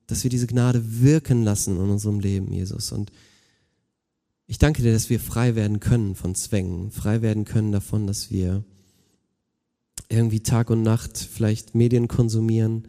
dass 0.07 0.25
wir 0.25 0.31
diese 0.31 0.47
Gnade 0.47 1.03
wirken 1.03 1.45
lassen 1.45 1.77
in 1.77 1.91
unserem 1.91 2.21
Leben, 2.21 2.51
Jesus. 2.51 2.91
Und 2.91 3.13
ich 4.47 4.57
danke 4.57 4.81
dir, 4.81 4.95
dass 4.95 5.11
wir 5.11 5.21
frei 5.21 5.57
werden 5.57 5.79
können 5.79 6.15
von 6.15 6.35
Zwängen, 6.35 6.91
frei 6.91 7.21
werden 7.21 7.45
können 7.45 7.71
davon, 7.71 8.07
dass 8.07 8.31
wir 8.31 8.65
irgendwie 10.09 10.41
Tag 10.41 10.71
und 10.71 10.81
Nacht 10.81 11.19
vielleicht 11.19 11.75
Medien 11.75 12.09
konsumieren 12.09 12.89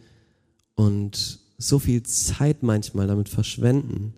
und 0.76 1.42
so 1.58 1.80
viel 1.80 2.02
Zeit 2.04 2.64
manchmal 2.64 3.08
damit 3.08 3.28
verschwenden, 3.28 4.14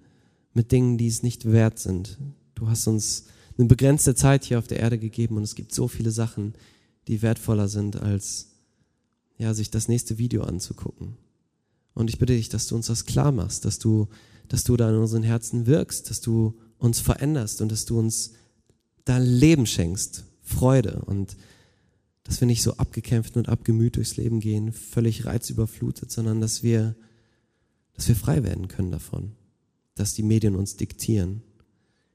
mit 0.54 0.72
Dingen, 0.72 1.00
die 1.00 1.08
es 1.08 1.24
nicht 1.24 1.52
wert 1.52 1.80
sind. 1.80 2.20
Du 2.54 2.70
hast 2.70 2.86
uns 2.86 3.26
eine 3.58 3.66
begrenzte 3.66 4.14
Zeit 4.14 4.44
hier 4.44 4.60
auf 4.60 4.68
der 4.68 4.82
Erde 4.82 5.00
gegeben 5.00 5.38
und 5.38 5.42
es 5.42 5.56
gibt 5.56 5.74
so 5.74 5.88
viele 5.88 6.12
Sachen, 6.12 6.54
die 7.08 7.22
wertvoller 7.22 7.68
sind, 7.68 7.98
als 7.98 8.50
ja, 9.38 9.54
sich 9.54 9.72
das 9.72 9.88
nächste 9.88 10.18
Video 10.18 10.44
anzugucken. 10.44 11.18
Und 11.94 12.10
ich 12.10 12.18
bitte 12.18 12.34
dich, 12.34 12.50
dass 12.50 12.68
du 12.68 12.76
uns 12.76 12.88
das 12.88 13.06
klar 13.06 13.32
machst, 13.32 13.66
dass 13.66 13.80
du, 13.80 14.08
dass 14.48 14.64
du 14.64 14.78
da 14.78 14.90
in 14.90 14.96
unseren 14.96 15.24
Herzen 15.24 15.66
wirkst, 15.66 16.10
dass 16.10 16.22
du 16.22 16.58
uns 16.78 17.00
veränderst 17.00 17.62
und 17.62 17.72
dass 17.72 17.86
du 17.86 18.00
uns 18.00 18.34
da 19.06 19.18
Leben 19.18 19.66
schenkst, 19.66 20.26
Freude 20.42 21.02
und 21.06 21.38
dass 22.24 22.40
wir 22.40 22.46
nicht 22.46 22.62
so 22.62 22.78
abgekämpft 22.78 23.36
und 23.36 23.50
abgemüht 23.50 23.98
durchs 23.98 24.18
Leben 24.18 24.40
gehen, 24.40 24.72
völlig 24.72 25.26
reizüberflutet, 25.26 26.12
sondern 26.12 26.40
dass 26.40 26.64
wir, 26.64 26.96
dass 27.94 28.08
wir 28.08 28.16
frei 28.16 28.44
werden 28.44 28.70
können 28.70 28.92
davon, 28.92 29.34
dass 29.96 30.14
die 30.14 30.24
Medien 30.24 30.56
uns 30.56 30.78
diktieren. 30.78 31.44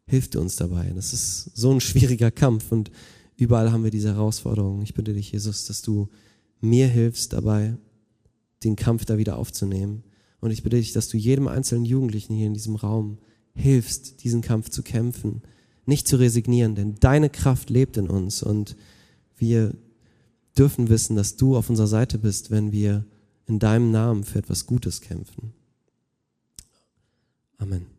Hilft 0.06 0.36
uns 0.36 0.56
dabei. 0.56 0.90
Das 0.94 1.12
ist 1.12 1.50
so 1.54 1.70
ein 1.70 1.82
schwieriger 1.82 2.30
Kampf 2.30 2.72
und 2.72 2.90
Überall 3.38 3.70
haben 3.70 3.84
wir 3.84 3.92
diese 3.92 4.14
Herausforderungen. 4.14 4.82
Ich 4.82 4.94
bitte 4.94 5.14
dich, 5.14 5.30
Jesus, 5.30 5.64
dass 5.66 5.80
du 5.80 6.08
mir 6.60 6.88
hilfst 6.88 7.32
dabei, 7.32 7.76
den 8.64 8.74
Kampf 8.74 9.04
da 9.04 9.16
wieder 9.16 9.38
aufzunehmen. 9.38 10.02
Und 10.40 10.50
ich 10.50 10.64
bitte 10.64 10.76
dich, 10.76 10.92
dass 10.92 11.08
du 11.08 11.16
jedem 11.16 11.46
einzelnen 11.46 11.84
Jugendlichen 11.84 12.34
hier 12.34 12.48
in 12.48 12.54
diesem 12.54 12.74
Raum 12.74 13.18
hilfst, 13.54 14.24
diesen 14.24 14.40
Kampf 14.42 14.70
zu 14.70 14.82
kämpfen, 14.82 15.42
nicht 15.86 16.08
zu 16.08 16.16
resignieren, 16.16 16.74
denn 16.74 16.96
deine 16.98 17.30
Kraft 17.30 17.70
lebt 17.70 17.96
in 17.96 18.10
uns 18.10 18.42
und 18.42 18.76
wir 19.36 19.72
dürfen 20.58 20.88
wissen, 20.88 21.14
dass 21.14 21.36
du 21.36 21.56
auf 21.56 21.70
unserer 21.70 21.86
Seite 21.86 22.18
bist, 22.18 22.50
wenn 22.50 22.72
wir 22.72 23.06
in 23.46 23.60
deinem 23.60 23.92
Namen 23.92 24.24
für 24.24 24.40
etwas 24.40 24.66
Gutes 24.66 25.00
kämpfen. 25.00 25.52
Amen. 27.56 27.97